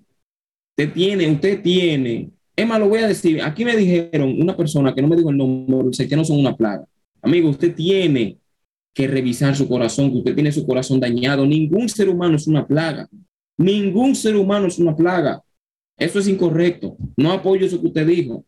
usted 0.76 0.92
tiene, 0.92 1.30
usted 1.30 1.62
tiene. 1.62 2.30
Es 2.56 2.66
más, 2.66 2.78
lo 2.78 2.88
voy 2.88 3.00
a 3.00 3.08
decir. 3.08 3.42
Aquí 3.42 3.64
me 3.64 3.76
dijeron 3.76 4.40
una 4.40 4.56
persona 4.56 4.94
que 4.94 5.02
no 5.02 5.08
me 5.08 5.16
dijo 5.16 5.30
el 5.30 5.36
nombre, 5.36 5.92
sé 5.92 6.08
que 6.08 6.16
no 6.16 6.24
son 6.24 6.38
una 6.38 6.56
plaga. 6.56 6.84
Amigo, 7.20 7.48
usted 7.48 7.74
tiene 7.74 8.38
que 8.94 9.06
revisar 9.06 9.56
su 9.56 9.68
corazón, 9.68 10.10
que 10.10 10.18
usted 10.18 10.34
tiene 10.34 10.52
su 10.52 10.66
corazón 10.66 11.00
dañado. 11.00 11.46
Ningún 11.46 11.88
ser 11.88 12.08
humano 12.08 12.36
es 12.36 12.46
una 12.46 12.66
plaga. 12.66 13.08
Ningún 13.56 14.14
ser 14.14 14.36
humano 14.36 14.66
es 14.66 14.78
una 14.78 14.94
plaga. 14.94 15.42
Eso 15.96 16.18
es 16.18 16.28
incorrecto. 16.28 16.96
No 17.16 17.32
apoyo 17.32 17.66
eso 17.66 17.80
que 17.80 17.86
usted 17.86 18.06
dijo. 18.06 18.44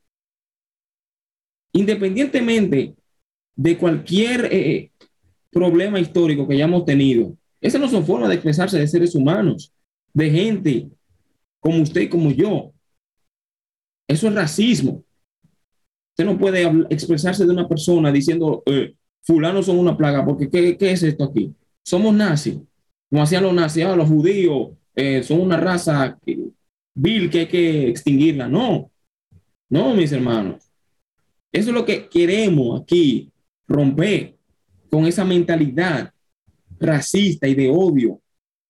Independientemente 1.72 2.94
de 3.56 3.78
cualquier 3.78 4.48
eh, 4.50 4.90
problema 5.50 6.00
histórico 6.00 6.46
que 6.46 6.54
hayamos 6.54 6.84
tenido, 6.84 7.36
esas 7.60 7.80
no 7.80 7.88
son 7.88 8.04
formas 8.04 8.28
de 8.28 8.34
expresarse 8.34 8.78
de 8.78 8.86
seres 8.86 9.14
humanos, 9.14 9.72
de 10.12 10.30
gente 10.30 10.88
como 11.64 11.82
usted 11.82 12.02
y 12.02 12.08
como 12.10 12.30
yo. 12.30 12.74
Eso 14.06 14.28
es 14.28 14.34
racismo. 14.34 15.02
Usted 16.10 16.26
no 16.26 16.36
puede 16.38 16.62
expresarse 16.90 17.46
de 17.46 17.50
una 17.50 17.66
persona 17.66 18.12
diciendo, 18.12 18.62
eh, 18.66 18.94
fulanos 19.22 19.64
son 19.64 19.78
una 19.78 19.96
plaga, 19.96 20.22
porque 20.26 20.50
¿qué, 20.50 20.76
¿qué, 20.76 20.92
es 20.92 21.02
esto 21.02 21.24
aquí? 21.24 21.54
Somos 21.82 22.14
nazis, 22.14 22.58
como 23.08 23.22
hacían 23.22 23.44
los 23.44 23.54
nazis, 23.54 23.82
ah, 23.84 23.96
los 23.96 24.08
judíos 24.08 24.72
eh, 24.94 25.22
son 25.22 25.40
una 25.40 25.56
raza 25.56 26.18
vil 26.94 27.30
que 27.30 27.38
hay 27.40 27.48
que 27.48 27.88
extinguirla. 27.88 28.46
No, 28.46 28.90
no, 29.70 29.94
mis 29.94 30.12
hermanos. 30.12 30.70
Eso 31.50 31.70
es 31.70 31.74
lo 31.74 31.86
que 31.86 32.10
queremos 32.10 32.82
aquí, 32.82 33.32
romper 33.66 34.36
con 34.90 35.06
esa 35.06 35.24
mentalidad 35.24 36.12
racista 36.78 37.48
y 37.48 37.54
de 37.54 37.70
odio, 37.70 38.20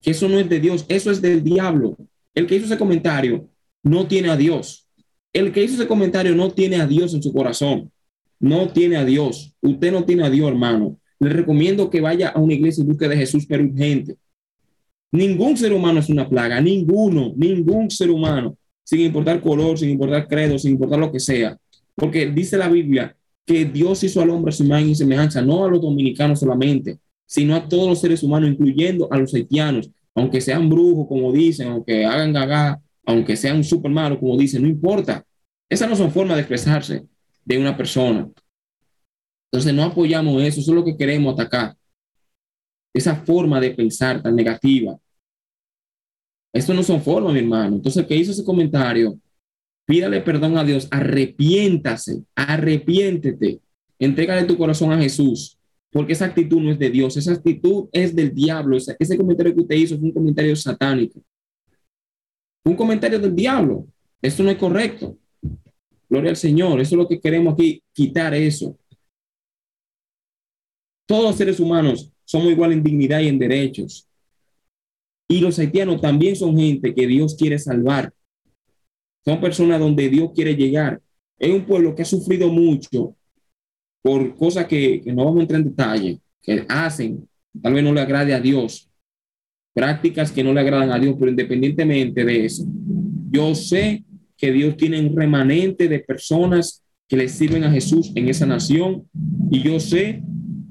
que 0.01 0.13
eso 0.13 0.29
no 0.29 0.39
es 0.39 0.49
de 0.49 0.61
Dios, 0.61 0.87
eso 0.89 1.11
es 1.11 1.21
del 1.21 1.43
diablo. 1.43 1.97
El 2.35 2.47
que 2.47 2.57
hizo 2.57 2.67
ese 2.67 2.79
comentario 2.79 3.49
no 3.83 4.07
tiene 4.07 4.31
a 4.31 4.37
Dios. 4.37 4.89
El 5.33 5.53
que 5.53 5.63
hizo 5.63 5.75
ese 5.75 5.87
comentario 5.87 6.35
no 6.35 6.51
tiene 6.51 6.77
a 6.77 6.87
Dios 6.87 7.15
en 7.15 7.23
su 7.23 7.33
corazón. 7.33 7.91
No 8.41 8.69
tiene 8.69 8.97
a 8.97 9.05
Dios. 9.05 9.55
Usted 9.61 9.93
no 9.93 10.05
tiene 10.05 10.25
a 10.25 10.31
Dios, 10.31 10.49
hermano. 10.49 10.99
Le 11.19 11.31
recomiendo 11.31 11.91
que 11.91 12.01
vaya 12.01 12.29
a 12.29 12.41
una 12.41 12.55
iglesia 12.55 12.83
y 12.83 12.87
busque 12.87 13.09
de 13.09 13.17
Jesús, 13.17 13.47
pero 13.49 13.65
urgente. 13.65 14.17
Ningún 15.13 15.57
ser 15.57 15.73
humano 15.73 16.01
es 16.01 16.09
una 16.09 16.29
plaga, 16.29 16.61
ninguno, 16.61 17.33
ningún 17.37 17.89
ser 17.89 18.11
humano, 18.11 18.59
sin 18.83 19.01
importar 19.01 19.41
color, 19.41 19.79
sin 19.79 19.91
importar 19.91 20.27
credo, 20.27 20.59
sin 20.59 20.73
importar 20.73 20.99
lo 20.99 21.13
que 21.13 21.21
sea. 21.21 21.57
Porque 21.95 22.27
dice 22.27 22.57
la 22.57 22.69
Biblia 22.69 23.17
que 23.47 23.65
Dios 23.65 24.03
hizo 24.03 24.21
al 24.21 24.31
hombre 24.31 24.53
su 24.53 24.65
imagen 24.65 24.89
y 24.89 24.95
semejanza, 24.95 25.41
no 25.41 25.65
a 25.65 25.71
los 25.71 25.81
dominicanos 25.81 26.41
solamente, 26.41 26.99
sino 27.27 27.55
a 27.55 27.69
todos 27.69 27.89
los 27.89 28.01
seres 28.01 28.23
humanos, 28.23 28.51
incluyendo 28.51 29.07
a 29.11 29.19
los 29.19 29.33
haitianos, 29.35 29.89
aunque 30.15 30.41
sean 30.41 30.69
brujos, 30.69 31.07
como 31.09 31.33
dicen, 31.33 31.69
aunque 31.69 32.05
hagan 32.05 32.33
gaga, 32.33 32.81
aunque 33.05 33.37
sean 33.37 33.63
súper 33.65 33.91
malos, 33.91 34.19
como 34.19 34.37
dicen, 34.37 34.63
no 34.63 34.69
importa. 34.69 35.25
Esas 35.69 35.89
no 35.89 35.97
son 35.97 36.13
formas 36.13 36.37
de 36.37 36.43
expresarse 36.43 37.07
de 37.45 37.59
una 37.59 37.77
persona. 37.77 38.31
Entonces 39.51 39.75
no 39.75 39.85
apoyamos 39.85 40.43
eso, 40.43 40.61
eso 40.61 40.71
es 40.71 40.75
lo 40.75 40.85
que 40.85 40.97
queremos 40.97 41.35
atacar. 41.35 41.77
Esa 42.93 43.17
forma 43.17 43.61
de 43.61 43.71
pensar 43.71 44.23
tan 44.23 44.37
negativa. 44.37 44.97
Esto 46.53 46.73
no 46.73 46.85
son 46.85 47.03
formas, 47.03 47.33
mi 47.33 47.41
hermano. 47.41 47.77
Entonces, 47.77 48.03
el 48.03 48.07
que 48.07 48.17
hizo 48.17 48.31
ese 48.31 48.45
comentario, 48.45 49.19
pídale 49.85 50.21
perdón 50.21 50.57
a 50.57 50.65
Dios, 50.65 50.87
arrepiéntase, 50.91 52.23
arrepiéntete, 52.37 53.61
entrégale 53.99 54.45
tu 54.45 54.57
corazón 54.57 54.93
a 54.93 54.99
Jesús, 54.99 55.59
porque 55.95 56.13
esa 56.13 56.25
actitud 56.25 56.61
no 56.61 56.73
es 56.73 56.79
de 56.81 56.91
Dios, 56.91 57.17
esa 57.17 57.35
actitud 57.35 57.89
es 57.93 58.17
del 58.17 58.35
diablo. 58.35 58.77
Ese, 58.77 58.97
ese 58.99 59.17
comentario 59.17 59.55
que 59.55 59.61
usted 59.61 59.77
hizo 59.77 59.97
fue 59.97 60.09
un 60.09 60.13
comentario 60.13 60.57
satánico, 60.57 61.23
un 62.65 62.75
comentario 62.75 63.17
del 63.21 63.33
diablo. 63.33 63.87
Esto 64.21 64.43
no 64.43 64.51
es 64.51 64.59
correcto. 64.59 65.17
Gloria 66.09 66.31
al 66.31 66.37
Señor. 66.37 66.81
Eso 66.81 66.97
es 66.97 66.99
lo 66.99 67.07
que 67.07 67.21
queremos 67.21 67.53
aquí, 67.55 67.81
quitar 67.93 68.35
eso. 68.35 68.77
Todos 71.07 71.27
los 71.27 71.37
seres 71.37 71.61
humanos 71.61 72.11
somos 72.25 72.51
igual 72.51 72.73
en 72.73 72.83
dignidad 72.83 73.21
y 73.21 73.29
en 73.29 73.39
derechos. 73.39 74.09
Y 75.29 75.39
los 75.39 75.57
haitianos 75.61 76.01
también 76.01 76.35
son 76.35 76.57
gente 76.57 76.93
que 76.93 77.07
Dios 77.07 77.37
quiere 77.37 77.57
salvar. 77.57 78.13
Son 79.25 79.41
personas 79.41 79.79
donde 79.79 80.09
Dios 80.09 80.33
quiere 80.35 80.57
llegar. 80.57 81.01
Es 81.39 81.55
un 81.55 81.65
pueblo 81.65 81.95
que 81.95 82.03
ha 82.03 82.07
sufrido 82.07 82.49
mucho 82.49 83.15
por 84.05 84.37
cosas 84.37 84.67
que, 84.67 85.01
que 85.01 85.15
no 85.15 85.25
vamos 85.25 85.39
a 85.39 85.43
entrar 85.45 85.61
en 85.63 85.69
detalle, 85.69 86.21
que 86.43 86.67
hacen, 86.69 87.27
tal 87.63 87.73
vez 87.73 87.83
no 87.83 87.95
le 87.95 88.03
agrade 88.03 88.35
a 88.35 88.41
Dios, 88.41 88.91
prácticas 89.73 90.31
que 90.31 90.45
no 90.45 90.53
le 90.53 90.61
agradan 90.61 90.93
a 90.93 90.99
Dios, 90.99 91.17
pero 91.19 91.31
independientemente 91.31 92.23
de 92.23 92.45
eso, 92.45 92.67
yo 93.31 93.55
sé 93.55 94.05
que 94.37 94.53
Dios 94.53 94.77
tiene 94.77 95.01
un 95.01 95.17
remanente 95.17 95.89
de 95.89 96.01
personas 96.01 96.85
que 97.09 97.17
le 97.17 97.31
sirven 97.31 97.65
a 97.65 97.71
Jesús 97.71 98.13
en 98.15 98.29
esa 98.29 98.45
nación 98.45 99.09
y 99.51 99.63
yo 99.63 99.81
sé 99.81 100.23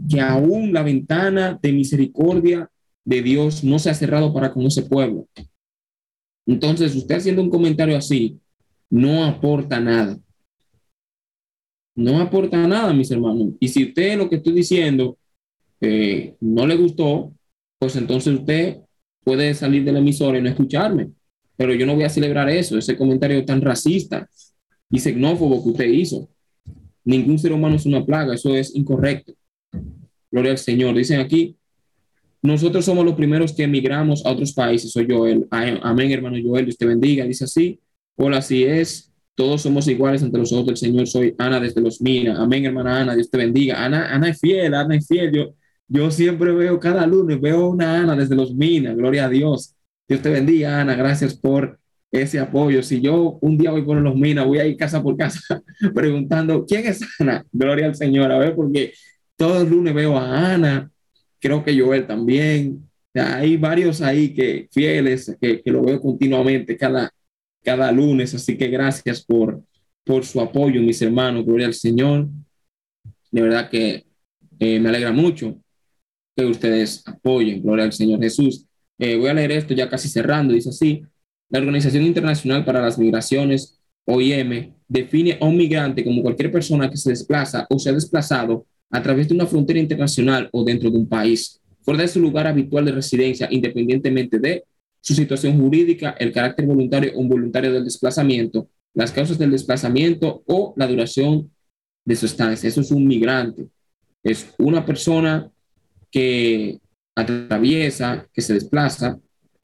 que 0.07 0.21
aún 0.21 0.71
la 0.71 0.83
ventana 0.83 1.57
de 1.59 1.73
misericordia 1.73 2.69
de 3.03 3.23
Dios 3.23 3.63
no 3.63 3.79
se 3.79 3.89
ha 3.89 3.95
cerrado 3.95 4.31
para 4.31 4.53
con 4.53 4.63
ese 4.67 4.83
pueblo. 4.83 5.27
Entonces, 6.45 6.95
usted 6.95 7.15
haciendo 7.15 7.41
un 7.41 7.49
comentario 7.49 7.97
así, 7.97 8.39
no 8.91 9.23
aporta 9.25 9.79
nada. 9.79 10.19
No 11.95 12.19
aporta 12.19 12.67
nada, 12.67 12.93
mis 12.93 13.11
hermanos. 13.11 13.53
Y 13.59 13.67
si 13.67 13.85
usted 13.85 14.17
lo 14.17 14.29
que 14.29 14.37
estoy 14.37 14.53
diciendo 14.53 15.17
eh, 15.79 16.35
no 16.39 16.65
le 16.65 16.75
gustó, 16.75 17.33
pues 17.77 17.95
entonces 17.95 18.33
usted 18.33 18.77
puede 19.23 19.53
salir 19.53 19.83
de 19.83 19.91
la 19.91 19.99
emisora 19.99 20.37
y 20.37 20.41
no 20.41 20.49
escucharme. 20.49 21.11
Pero 21.55 21.73
yo 21.73 21.85
no 21.85 21.95
voy 21.95 22.03
a 22.03 22.09
celebrar 22.09 22.49
eso, 22.49 22.77
ese 22.77 22.97
comentario 22.97 23.45
tan 23.45 23.61
racista 23.61 24.27
y 24.89 24.99
xenófobo 24.99 25.63
que 25.63 25.69
usted 25.69 25.87
hizo. 25.87 26.29
Ningún 27.05 27.37
ser 27.37 27.53
humano 27.53 27.75
es 27.75 27.85
una 27.85 28.05
plaga, 28.05 28.33
eso 28.33 28.55
es 28.55 28.75
incorrecto. 28.75 29.33
Gloria 30.31 30.51
al 30.51 30.57
Señor. 30.57 30.95
Dicen 30.95 31.19
aquí, 31.19 31.55
nosotros 32.41 32.85
somos 32.85 33.05
los 33.05 33.13
primeros 33.13 33.53
que 33.53 33.63
emigramos 33.63 34.25
a 34.25 34.31
otros 34.31 34.51
países. 34.53 34.91
Soy 34.91 35.05
Joel. 35.09 35.47
Amén, 35.51 36.11
hermano 36.11 36.37
Joel. 36.43 36.65
Dios 36.65 36.77
te 36.77 36.85
bendiga. 36.85 37.25
Dice 37.25 37.43
así. 37.43 37.79
Hola, 38.15 38.37
así 38.37 38.63
es. 38.63 39.12
Todos 39.35 39.61
somos 39.63 39.87
iguales 39.87 40.21
ante 40.23 40.37
los 40.37 40.51
ojos 40.53 40.67
del 40.67 40.77
Señor. 40.77 41.07
Soy 41.07 41.33
Ana 41.37 41.59
desde 41.59 41.81
Los 41.81 42.01
Minas. 42.01 42.39
Amén, 42.39 42.65
hermana 42.65 43.01
Ana. 43.01 43.15
Dios 43.15 43.29
te 43.29 43.37
bendiga. 43.37 43.83
Ana, 43.83 44.13
Ana 44.13 44.29
es 44.29 44.39
fiel, 44.39 44.73
Ana 44.73 44.95
es 44.95 45.07
fiel. 45.07 45.31
Yo, 45.31 45.55
yo 45.87 46.11
siempre 46.11 46.51
veo 46.51 46.79
cada 46.79 47.07
lunes, 47.07 47.41
veo 47.41 47.67
una 47.67 47.99
Ana 48.01 48.15
desde 48.15 48.35
Los 48.35 48.53
Minas. 48.53 48.95
Gloria 48.95 49.25
a 49.25 49.29
Dios. 49.29 49.75
Dios 50.07 50.21
te 50.21 50.29
bendiga, 50.29 50.81
Ana. 50.81 50.95
Gracias 50.95 51.33
por 51.35 51.79
ese 52.11 52.39
apoyo. 52.39 52.83
Si 52.83 53.01
yo 53.01 53.39
un 53.41 53.57
día 53.57 53.71
voy 53.71 53.81
por 53.81 53.97
los 53.97 54.15
minas, 54.15 54.45
voy 54.45 54.59
a 54.59 54.65
ir 54.67 54.77
casa 54.77 55.01
por 55.01 55.17
casa 55.17 55.61
preguntando, 55.95 56.65
¿quién 56.65 56.85
es 56.85 57.01
Ana? 57.19 57.43
Gloria 57.51 57.87
al 57.87 57.95
Señor. 57.95 58.31
A 58.31 58.37
ver, 58.37 58.55
porque 58.55 58.93
todos 59.35 59.63
los 59.63 59.71
lunes 59.71 59.93
veo 59.93 60.17
a 60.17 60.53
Ana, 60.53 60.91
creo 61.39 61.63
que 61.63 61.77
Joel 61.77 62.05
también. 62.07 62.89
Hay 63.15 63.57
varios 63.57 64.01
ahí 64.01 64.33
que 64.33 64.67
fieles, 64.71 65.35
que, 65.39 65.61
que 65.61 65.71
lo 65.71 65.83
veo 65.83 65.99
continuamente 66.01 66.77
cada, 66.77 67.11
cada 67.63 67.91
lunes. 67.91 68.33
Así 68.33 68.57
que 68.57 68.67
gracias 68.67 69.23
por, 69.23 69.63
por 70.03 70.25
su 70.25 70.39
apoyo, 70.41 70.81
mis 70.81 71.01
hermanos. 71.01 71.45
Gloria 71.45 71.67
al 71.67 71.73
Señor. 71.73 72.27
De 73.31 73.41
verdad 73.41 73.69
que 73.69 74.05
eh, 74.59 74.79
me 74.79 74.89
alegra 74.89 75.11
mucho 75.11 75.57
que 76.35 76.45
ustedes 76.45 77.03
apoyen. 77.07 77.61
Gloria 77.61 77.85
al 77.85 77.93
Señor 77.93 78.19
Jesús. 78.19 78.65
Eh, 78.97 79.17
voy 79.17 79.29
a 79.29 79.33
leer 79.33 79.51
esto 79.51 79.73
ya 79.73 79.89
casi 79.89 80.07
cerrando. 80.07 80.53
Dice 80.53 80.69
así, 80.69 81.03
la 81.49 81.59
Organización 81.59 82.03
Internacional 82.03 82.65
para 82.65 82.81
las 82.81 82.97
Migraciones, 82.97 83.79
OIM, 84.05 84.73
define 84.87 85.37
a 85.39 85.45
un 85.45 85.57
migrante 85.57 86.03
como 86.03 86.21
cualquier 86.21 86.51
persona 86.51 86.89
que 86.89 86.97
se 86.97 87.09
desplaza 87.09 87.65
o 87.69 87.79
se 87.79 87.89
ha 87.89 87.93
desplazado 87.93 88.65
a 88.89 89.01
través 89.01 89.27
de 89.27 89.35
una 89.35 89.47
frontera 89.47 89.79
internacional 89.79 90.49
o 90.51 90.63
dentro 90.63 90.91
de 90.91 90.97
un 90.97 91.07
país, 91.07 91.59
fuera 91.81 92.01
de 92.01 92.07
su 92.07 92.19
lugar 92.19 92.47
habitual 92.47 92.85
de 92.85 92.91
residencia, 92.91 93.47
independientemente 93.49 94.39
de 94.39 94.63
su 95.03 95.13
situación 95.13 95.59
jurídica, 95.59 96.15
el 96.17 96.31
carácter 96.31 96.65
voluntario 96.65 97.11
o 97.15 97.21
involuntario 97.21 97.73
del 97.73 97.83
desplazamiento, 97.83 98.69
las 98.93 99.11
causas 99.11 99.37
del 99.37 99.51
desplazamiento 99.51 100.43
o 100.47 100.73
la 100.77 100.87
duración 100.87 101.51
de 102.05 102.15
su 102.15 102.25
estancia. 102.25 102.69
Eso 102.69 102.79
es 102.79 102.89
un 102.89 103.05
migrante. 103.05 103.67
Es 104.23 104.53
una 104.57 104.85
persona 104.85 105.51
que 106.09 106.79
atraviesa, 107.15 108.29
que 108.33 108.41
se 108.41 108.53
desplaza 108.53 109.19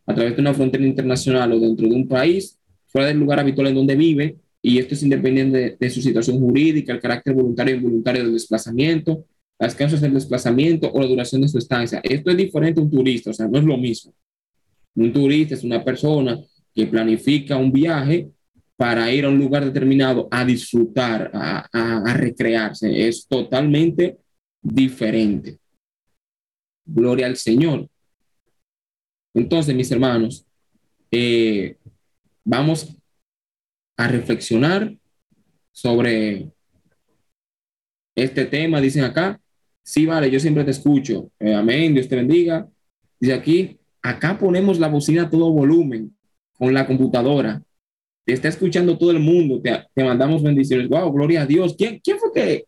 a 0.05 0.13
través 0.13 0.35
de 0.35 0.41
una 0.41 0.53
frontera 0.53 0.85
internacional 0.85 1.53
o 1.53 1.59
dentro 1.59 1.87
de 1.87 1.95
un 1.95 2.07
país, 2.07 2.59
fuera 2.87 3.07
del 3.07 3.19
lugar 3.19 3.39
habitual 3.39 3.67
en 3.67 3.75
donde 3.75 3.95
vive, 3.95 4.37
y 4.61 4.77
esto 4.77 4.93
es 4.93 5.03
independiente 5.03 5.77
de, 5.79 5.89
su 5.89 6.01
situación 6.01 6.37
jurídica, 6.37 6.91
el 6.91 6.99
carácter 6.99 7.33
voluntario 7.33 7.75
e 7.75 7.77
involuntario 7.77 8.23
del 8.23 8.33
desplazamiento, 8.33 9.25
las 9.57 9.73
causas 9.73 10.01
del 10.01 10.13
desplazamiento 10.13 10.91
o 10.91 10.99
la 10.99 11.07
duración 11.07 11.41
de 11.41 11.47
su 11.47 11.57
estancia. 11.57 12.01
Esto 12.03 12.29
es 12.29 12.35
diferente 12.35 12.81
a 12.81 12.83
un 12.83 12.91
turista, 12.91 13.29
o 13.29 13.33
sea, 13.33 13.47
no 13.47 13.57
es 13.57 13.63
lo 13.63 13.77
mismo. 13.77 14.13
Un 14.99 15.13
turista 15.13 15.55
es 15.55 15.63
una 15.63 15.83
persona 15.83 16.37
que 16.75 16.85
planifica 16.85 17.55
un 17.55 17.71
viaje 17.71 18.29
para 18.75 19.09
ir 19.11 19.23
a 19.23 19.29
un 19.29 19.39
lugar 19.39 19.63
determinado 19.63 20.27
a 20.29 20.43
disfrutar, 20.43 21.31
a, 21.33 22.13
recrearse. 22.13 23.07
Es 23.07 23.25
totalmente 23.25 24.17
diferente. 24.61 25.57
Gloria 26.85 27.27
al 27.27 27.37
Señor. 27.37 27.87
Entonces, 29.33 29.73
mis 29.73 29.89
hermanos, 29.89 30.45
eh, 31.11 31.77
vamos 32.43 32.93
a 33.97 34.07
reflexionar 34.07 34.93
sobre 35.71 36.51
este 38.15 38.45
tema, 38.45 38.81
dicen 38.81 39.05
acá, 39.05 39.39
Sí, 39.89 40.05
vale, 40.05 40.29
yo 40.29 40.39
siempre 40.39 40.63
te 40.63 40.69
escucho. 40.69 41.31
Eh, 41.39 41.55
amén, 41.55 41.95
Dios 41.95 42.07
te 42.07 42.15
bendiga. 42.15 42.69
Dice 43.19 43.33
aquí, 43.33 43.79
acá 44.01 44.37
ponemos 44.37 44.79
la 44.79 44.87
bocina 44.87 45.23
a 45.23 45.29
todo 45.29 45.51
volumen 45.51 46.15
con 46.57 46.73
la 46.73 46.85
computadora. 46.85 47.61
Te 48.25 48.33
está 48.33 48.47
escuchando 48.47 48.97
todo 48.97 49.11
el 49.11 49.19
mundo, 49.19 49.61
te, 49.61 50.03
mandamos 50.03 50.43
bendiciones. 50.43 50.87
Wow, 50.89 51.11
gloria 51.11 51.41
a 51.41 51.45
Dios. 51.45 51.75
¿Quién, 51.77 51.99
fue 52.19 52.31
que, 52.33 52.65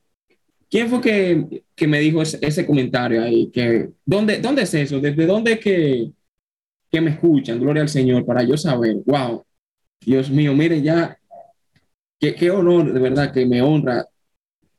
quién 0.70 0.90
fue 0.90 1.02
que, 1.02 1.64
que 1.76 1.88
me 1.88 2.00
dijo 2.00 2.22
ese, 2.22 2.40
ese, 2.42 2.66
comentario 2.66 3.22
ahí? 3.22 3.50
Que, 3.52 3.90
¿dónde, 4.06 4.40
¿Dónde 4.40 4.64
es 4.64 4.74
eso? 4.74 5.00
¿Desde 5.00 5.26
dónde 5.26 5.60
que, 5.60 6.12
que 6.90 7.02
me 7.02 7.12
escuchan? 7.12 7.60
Gloria 7.60 7.84
al 7.84 7.90
Señor, 7.90 8.26
para 8.26 8.44
yo 8.44 8.58
saber. 8.58 8.96
Wow, 9.06 9.46
Dios 10.00 10.30
mío, 10.30 10.54
mire 10.54 10.82
ya, 10.82 11.18
qué, 12.20 12.34
qué 12.34 12.50
honor, 12.50 12.92
de 12.92 13.00
verdad, 13.00 13.32
que 13.32 13.46
me 13.46 13.62
honra 13.62 14.06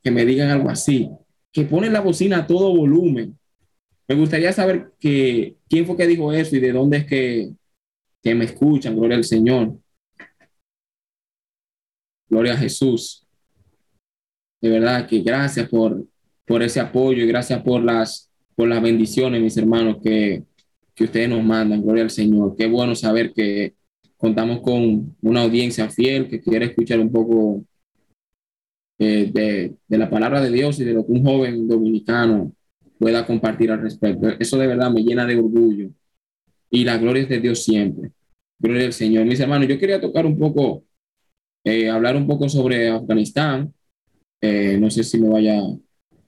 que 0.03 0.11
me 0.11 0.25
digan 0.25 0.51
algo 0.51 0.69
así, 0.69 1.11
que 1.53 1.65
ponen 1.65 1.93
la 1.93 2.01
bocina 2.01 2.39
a 2.39 2.47
todo 2.47 2.75
volumen. 2.75 3.39
Me 4.13 4.19
gustaría 4.19 4.53
saber 4.53 4.93
que, 5.01 5.57
quién 5.71 5.87
fue 5.87 5.97
que 5.97 6.07
dijo 6.07 6.35
eso 6.35 6.55
y 6.55 6.61
de 6.61 6.71
dónde 6.71 6.99
es 6.99 7.07
que, 7.07 7.51
que 8.23 8.35
me 8.35 8.45
escuchan, 8.45 8.95
gloria 8.95 9.17
al 9.17 9.25
Señor. 9.25 9.79
Gloria 12.29 12.53
a 12.53 12.59
Jesús. 12.59 13.27
De 14.61 14.69
verdad 14.69 15.09
que 15.09 15.21
gracias 15.21 15.67
por, 15.71 16.05
por 16.45 16.63
ese 16.63 16.79
apoyo 16.79 17.25
y 17.25 17.27
gracias 17.27 17.63
por 17.63 17.83
las, 17.83 18.31
por 18.55 18.69
las 18.69 18.83
bendiciones, 18.83 19.41
mis 19.41 19.57
hermanos, 19.57 19.97
que, 20.05 20.45
que 20.95 21.05
ustedes 21.05 21.31
nos 21.31 21.43
mandan. 21.43 21.81
Gloria 21.81 22.03
al 22.03 22.11
Señor. 22.11 22.55
Qué 22.55 22.67
bueno 22.67 22.95
saber 22.95 23.33
que 23.33 23.73
contamos 24.19 24.61
con 24.61 25.17
una 25.23 25.41
audiencia 25.41 25.89
fiel 25.89 26.29
que 26.29 26.43
quiere 26.43 26.67
escuchar 26.67 27.01
un 27.01 27.11
poco 27.11 27.65
eh, 28.99 29.31
de, 29.33 29.75
de, 29.89 29.99
la 29.99 30.11
palabra 30.11 30.43
de 30.43 30.51
Dios 30.51 30.79
y 30.81 30.85
de 30.85 30.93
lo 30.93 31.07
que 31.07 31.13
un 31.13 31.25
joven 31.25 31.67
dominicano 31.67 32.53
pueda 33.03 33.27
compartir 33.27 33.73
al 33.73 33.83
respecto. 33.83 34.29
Eso 34.39 34.57
de 34.59 34.69
verdad 34.69 34.89
me 34.93 35.03
llena 35.03 35.27
de 35.27 35.37
orgullo 35.37 35.91
y 36.71 36.85
la 36.85 36.99
gloria 36.99 37.25
es 37.25 37.29
de 37.29 37.41
Dios 37.41 37.65
siempre. 37.65 38.13
Gloria 38.61 38.87
al 38.87 38.93
Señor. 38.93 39.25
Mis 39.27 39.41
hermanos, 39.41 39.67
yo 39.67 39.77
quería 39.77 40.01
tocar 40.01 40.25
un 40.25 40.39
poco, 40.39 40.85
eh, 41.65 41.91
hablar 41.91 42.15
un 42.15 42.29
poco 42.29 42.49
sobre 42.49 42.91
Afganistán. 42.91 43.75
Eh, 44.41 44.79
no 44.79 44.89
sé 44.89 45.03
si 45.03 45.19
me 45.19 45.29
vaya, 45.29 45.61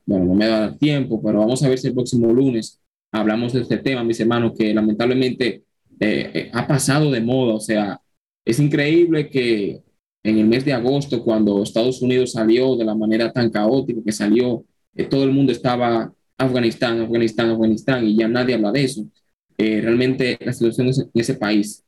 bueno, 0.05 0.25
no 0.25 0.35
me 0.35 0.49
da 0.49 0.77
tiempo, 0.77 1.22
pero 1.22 1.39
vamos 1.39 1.62
a 1.62 1.68
ver 1.68 1.79
si 1.79 1.87
el 1.87 1.95
próximo 1.95 2.33
lunes 2.33 2.81
hablamos 3.12 3.53
de 3.53 3.61
este 3.61 3.79
tema, 3.79 4.03
mis 4.03 4.18
hermanos, 4.18 4.53
que 4.59 4.75
lamentablemente 4.75 5.62
eh, 6.01 6.51
ha 6.53 6.66
pasado 6.66 7.12
de 7.12 7.20
moda. 7.20 7.55
O 7.55 7.61
sea, 7.61 8.01
es 8.45 8.59
increíble 8.59 9.31
que 9.31 9.81
en 10.25 10.39
el 10.39 10.47
mes 10.47 10.64
de 10.64 10.72
agosto, 10.72 11.22
cuando 11.22 11.62
Estados 11.62 12.03
Unidos 12.03 12.33
salió 12.33 12.75
de 12.75 12.85
la 12.85 12.97
manera 12.97 13.31
tan 13.31 13.49
caótica 13.51 14.01
que 14.05 14.12
salió, 14.12 14.64
todo 15.09 15.22
el 15.22 15.31
mundo 15.31 15.53
estaba 15.53 16.12
Afganistán, 16.39 17.01
Afganistán, 17.01 17.51
Afganistán, 17.51 18.07
y 18.07 18.16
ya 18.16 18.28
nadie 18.28 18.55
habla 18.55 18.72
de 18.72 18.85
eso. 18.85 19.07
realmente 19.57 20.37
la 20.41 20.53
situación 20.53 20.89
en 20.89 21.11
ese 21.14 21.35
país 21.35 21.85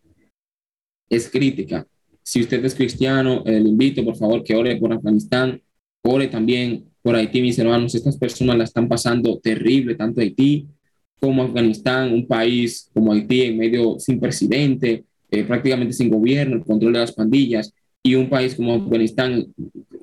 es 1.09 1.29
crítica. 1.31 1.87
Si 2.23 2.41
usted 2.41 2.65
es 2.65 2.75
cristiano, 2.75 3.43
eh, 3.47 3.61
le 3.61 3.69
invito, 3.69 4.05
por 4.05 4.17
favor, 4.17 4.43
que 4.43 4.57
ore 4.57 4.77
por 4.77 4.93
Afganistán, 4.93 5.63
ore 6.03 6.27
también 6.29 6.85
por 7.03 7.15
Haití, 7.15 7.41
mis 7.41 7.59
hermanos. 7.59 7.95
Estas 7.95 8.17
personas 8.17 8.59
la 8.59 8.65
están 8.65 8.89
pasando 8.89 9.39
terrible, 9.39 9.95
tanto 9.95 10.21
Haití 10.21 10.67
como 11.21 11.45
Afganistán, 11.45 12.13
un 12.13 12.27
país 12.27 12.91
como 12.93 13.13
Haití 13.13 13.43
en 13.43 13.59
medio 13.59 13.99
sin 14.01 14.19
presidente, 14.19 15.05
eh, 15.31 15.45
prácticamente 15.45 15.93
sin 15.93 16.11
gobierno, 16.11 16.57
el 16.57 16.65
control 16.65 16.95
de 16.95 16.99
las 16.99 17.13
pandillas, 17.13 17.73
y 18.03 18.15
un 18.17 18.29
país 18.29 18.55
como 18.55 18.75
Afganistán 18.75 19.47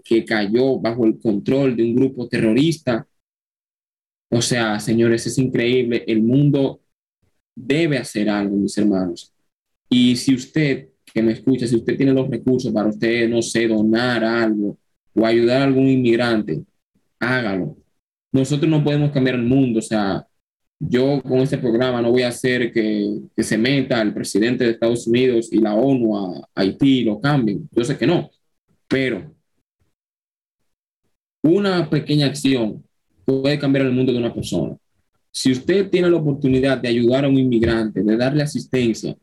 que 0.04 0.26
cayó 0.26 0.80
bajo 0.80 1.06
el 1.06 1.20
control 1.20 1.76
de 1.76 1.84
un 1.84 1.96
grupo 1.96 2.28
terrorista. 2.28 3.06
O 4.34 4.42
sea, 4.42 4.80
señores, 4.80 5.28
es 5.28 5.38
increíble. 5.38 6.04
El 6.08 6.24
mundo 6.24 6.82
debe 7.56 8.00
hacer 8.00 8.30
algo, 8.30 8.56
mis 8.56 8.76
hermanos. 8.78 9.32
Y 9.90 10.16
si 10.16 10.34
usted 10.34 10.90
que 11.14 11.22
me 11.22 11.34
escucha, 11.34 11.68
si 11.68 11.76
usted 11.76 11.96
tiene 11.96 12.14
los 12.14 12.28
recursos 12.28 12.74
para 12.74 12.90
usted, 12.90 13.30
no 13.30 13.42
sé, 13.44 13.68
donar 13.68 14.24
algo 14.24 14.78
o 15.14 15.26
ayudar 15.26 15.62
a 15.62 15.66
algún 15.66 15.88
inmigrante, 15.88 16.64
hágalo. 17.20 17.78
Nosotros 18.32 18.70
no 18.70 18.84
podemos 18.84 19.12
cambiar 19.12 19.36
el 19.36 19.44
mundo, 19.44 19.78
o 19.78 19.84
sea, 19.84 20.26
yo 20.80 21.22
con 21.22 21.40
este 21.40 21.60
programa 21.60 22.02
no 22.02 22.10
voy 22.12 22.24
a 22.24 22.30
hacer 22.30 22.74
que, 22.74 23.20
que 23.36 23.44
se 23.44 23.60
meta 23.60 24.02
el 24.02 24.14
presidente 24.14 24.64
de 24.64 24.72
Estados 24.72 25.06
Unidos 25.06 25.54
y 25.54 25.60
la 25.60 25.76
ONU 25.76 26.18
a 26.18 26.50
Haití 26.56 27.02
y 27.02 27.04
lo 27.04 27.22
cambien. 27.22 27.70
Yo 27.72 27.84
sé 27.84 27.96
que 27.96 28.08
no, 28.08 28.32
pero 28.88 29.36
una 31.44 31.88
pequeña 31.88 32.26
acción 32.26 32.84
puede 33.26 33.60
cambiar 33.60 33.86
el 33.86 33.92
mundo 33.92 34.12
de 34.12 34.20
una 34.20 34.34
persona. 34.34 34.76
Si 35.32 35.52
usted 35.52 35.90
tiene 35.90 36.10
la 36.10 36.18
oportunidad 36.18 36.78
de 36.78 36.90
ayudar 36.90 37.26
a 37.26 37.28
un 37.28 37.38
inmigrante, 37.38 38.04
de 38.04 38.18
darle 38.18 38.44
asistencia 38.44 39.16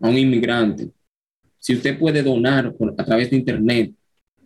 a 0.00 0.08
un 0.08 0.16
inmigrante, 0.16 0.90
si 1.58 1.74
usted 1.74 1.98
puede 1.98 2.22
donar 2.22 2.74
a 2.96 3.04
través 3.04 3.30
de 3.30 3.36
Internet 3.36 3.92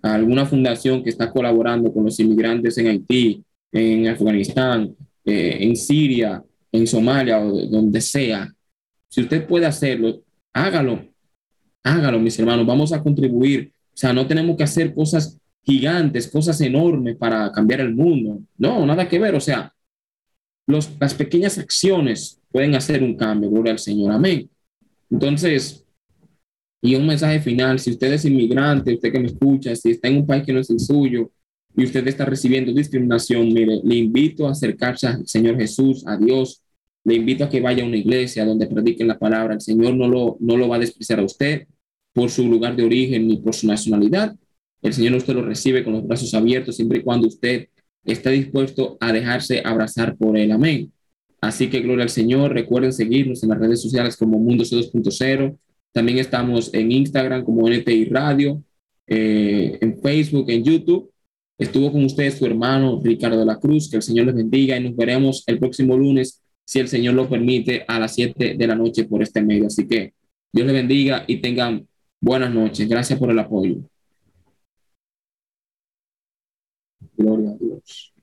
a 0.02 0.14
alguna 0.14 0.44
fundación 0.44 1.02
que 1.02 1.10
está 1.10 1.30
colaborando 1.30 1.92
con 1.92 2.04
los 2.04 2.18
inmigrantes 2.18 2.76
en 2.78 2.88
Haití, 2.88 3.42
en 3.72 4.08
Afganistán, 4.08 4.94
eh, 5.24 5.58
en 5.60 5.76
Siria, 5.76 6.42
en 6.72 6.86
Somalia 6.86 7.38
o 7.38 7.66
donde 7.68 8.00
sea, 8.00 8.52
si 9.08 9.20
usted 9.20 9.46
puede 9.46 9.66
hacerlo, 9.66 10.22
hágalo, 10.52 11.04
hágalo, 11.84 12.18
mis 12.18 12.36
hermanos, 12.38 12.66
vamos 12.66 12.92
a 12.92 13.00
contribuir. 13.00 13.72
O 13.94 13.96
sea, 13.96 14.12
no 14.12 14.26
tenemos 14.26 14.56
que 14.56 14.64
hacer 14.64 14.92
cosas 14.92 15.38
gigantes, 15.64 16.28
cosas 16.28 16.60
enormes 16.60 17.16
para 17.16 17.50
cambiar 17.52 17.80
el 17.80 17.94
mundo. 17.94 18.40
No, 18.58 18.84
nada 18.86 19.08
que 19.08 19.18
ver. 19.18 19.34
O 19.34 19.40
sea, 19.40 19.72
las 20.66 21.14
pequeñas 21.14 21.58
acciones 21.58 22.40
pueden 22.50 22.74
hacer 22.74 23.02
un 23.02 23.16
cambio, 23.16 23.50
gloria 23.50 23.72
al 23.72 23.78
Señor. 23.78 24.12
Amén. 24.12 24.48
Entonces, 25.10 25.84
y 26.80 26.94
un 26.96 27.06
mensaje 27.06 27.40
final, 27.40 27.78
si 27.78 27.92
usted 27.92 28.12
es 28.12 28.24
inmigrante, 28.24 28.94
usted 28.94 29.10
que 29.10 29.18
me 29.18 29.28
escucha, 29.28 29.74
si 29.74 29.92
está 29.92 30.08
en 30.08 30.18
un 30.18 30.26
país 30.26 30.44
que 30.44 30.52
no 30.52 30.60
es 30.60 30.68
el 30.68 30.78
suyo 30.78 31.30
y 31.74 31.84
usted 31.84 32.06
está 32.06 32.26
recibiendo 32.26 32.72
discriminación, 32.72 33.48
mire, 33.52 33.80
le 33.82 33.96
invito 33.96 34.46
a 34.46 34.50
acercarse 34.50 35.06
al 35.06 35.26
Señor 35.26 35.56
Jesús, 35.56 36.06
a 36.06 36.16
Dios, 36.18 36.62
le 37.04 37.14
invito 37.14 37.44
a 37.44 37.48
que 37.48 37.60
vaya 37.60 37.82
a 37.82 37.86
una 37.86 37.96
iglesia 37.96 38.44
donde 38.44 38.66
prediquen 38.66 39.08
la 39.08 39.18
palabra. 39.18 39.54
El 39.54 39.60
Señor 39.60 39.94
no 39.94 40.08
lo, 40.08 40.36
no 40.40 40.56
lo 40.56 40.68
va 40.68 40.76
a 40.76 40.80
despreciar 40.80 41.20
a 41.20 41.24
usted 41.24 41.66
por 42.12 42.30
su 42.30 42.46
lugar 42.46 42.76
de 42.76 42.84
origen 42.84 43.28
ni 43.28 43.38
por 43.38 43.54
su 43.54 43.66
nacionalidad. 43.66 44.36
El 44.84 44.92
Señor 44.92 45.14
usted 45.14 45.34
lo 45.34 45.42
recibe 45.42 45.82
con 45.82 45.94
los 45.94 46.06
brazos 46.06 46.32
abiertos 46.34 46.76
siempre 46.76 47.00
y 47.00 47.02
cuando 47.02 47.26
usted 47.26 47.66
esté 48.04 48.30
dispuesto 48.30 48.96
a 49.00 49.12
dejarse 49.12 49.62
abrazar 49.64 50.16
por 50.16 50.36
él. 50.36 50.52
Amén. 50.52 50.92
Así 51.40 51.68
que 51.68 51.80
gloria 51.80 52.04
al 52.04 52.10
Señor. 52.10 52.52
Recuerden 52.52 52.92
seguirnos 52.92 53.42
en 53.42 53.48
las 53.50 53.58
redes 53.58 53.82
sociales 53.82 54.16
como 54.16 54.38
Mundo 54.38 54.62
C2.0 54.62 55.56
también 55.94 56.18
estamos 56.18 56.74
en 56.74 56.90
Instagram 56.90 57.44
como 57.44 57.68
NTI 57.68 58.06
Radio, 58.06 58.60
eh, 59.06 59.78
en 59.80 59.96
Facebook, 60.02 60.50
en 60.50 60.64
YouTube. 60.64 61.08
Estuvo 61.56 61.92
con 61.92 62.04
ustedes 62.04 62.34
su 62.34 62.46
hermano 62.46 63.00
Ricardo 63.02 63.38
de 63.38 63.46
la 63.46 63.60
Cruz. 63.60 63.88
Que 63.88 63.98
el 63.98 64.02
Señor 64.02 64.26
les 64.26 64.34
bendiga 64.34 64.76
y 64.76 64.82
nos 64.82 64.96
veremos 64.96 65.44
el 65.46 65.60
próximo 65.60 65.96
lunes, 65.96 66.42
si 66.64 66.80
el 66.80 66.88
Señor 66.88 67.14
lo 67.14 67.28
permite, 67.28 67.84
a 67.86 68.00
las 68.00 68.12
7 68.12 68.56
de 68.58 68.66
la 68.66 68.74
noche 68.74 69.04
por 69.04 69.22
este 69.22 69.40
medio. 69.40 69.68
Así 69.68 69.86
que 69.86 70.14
Dios 70.52 70.66
les 70.66 70.74
bendiga 70.74 71.22
y 71.28 71.36
tengan 71.36 71.86
buenas 72.20 72.52
noches. 72.52 72.88
Gracias 72.88 73.16
por 73.16 73.30
el 73.30 73.38
apoyo. 73.38 73.76
Gloria 77.16 77.50
a 77.50 77.56
Dios. 77.56 78.13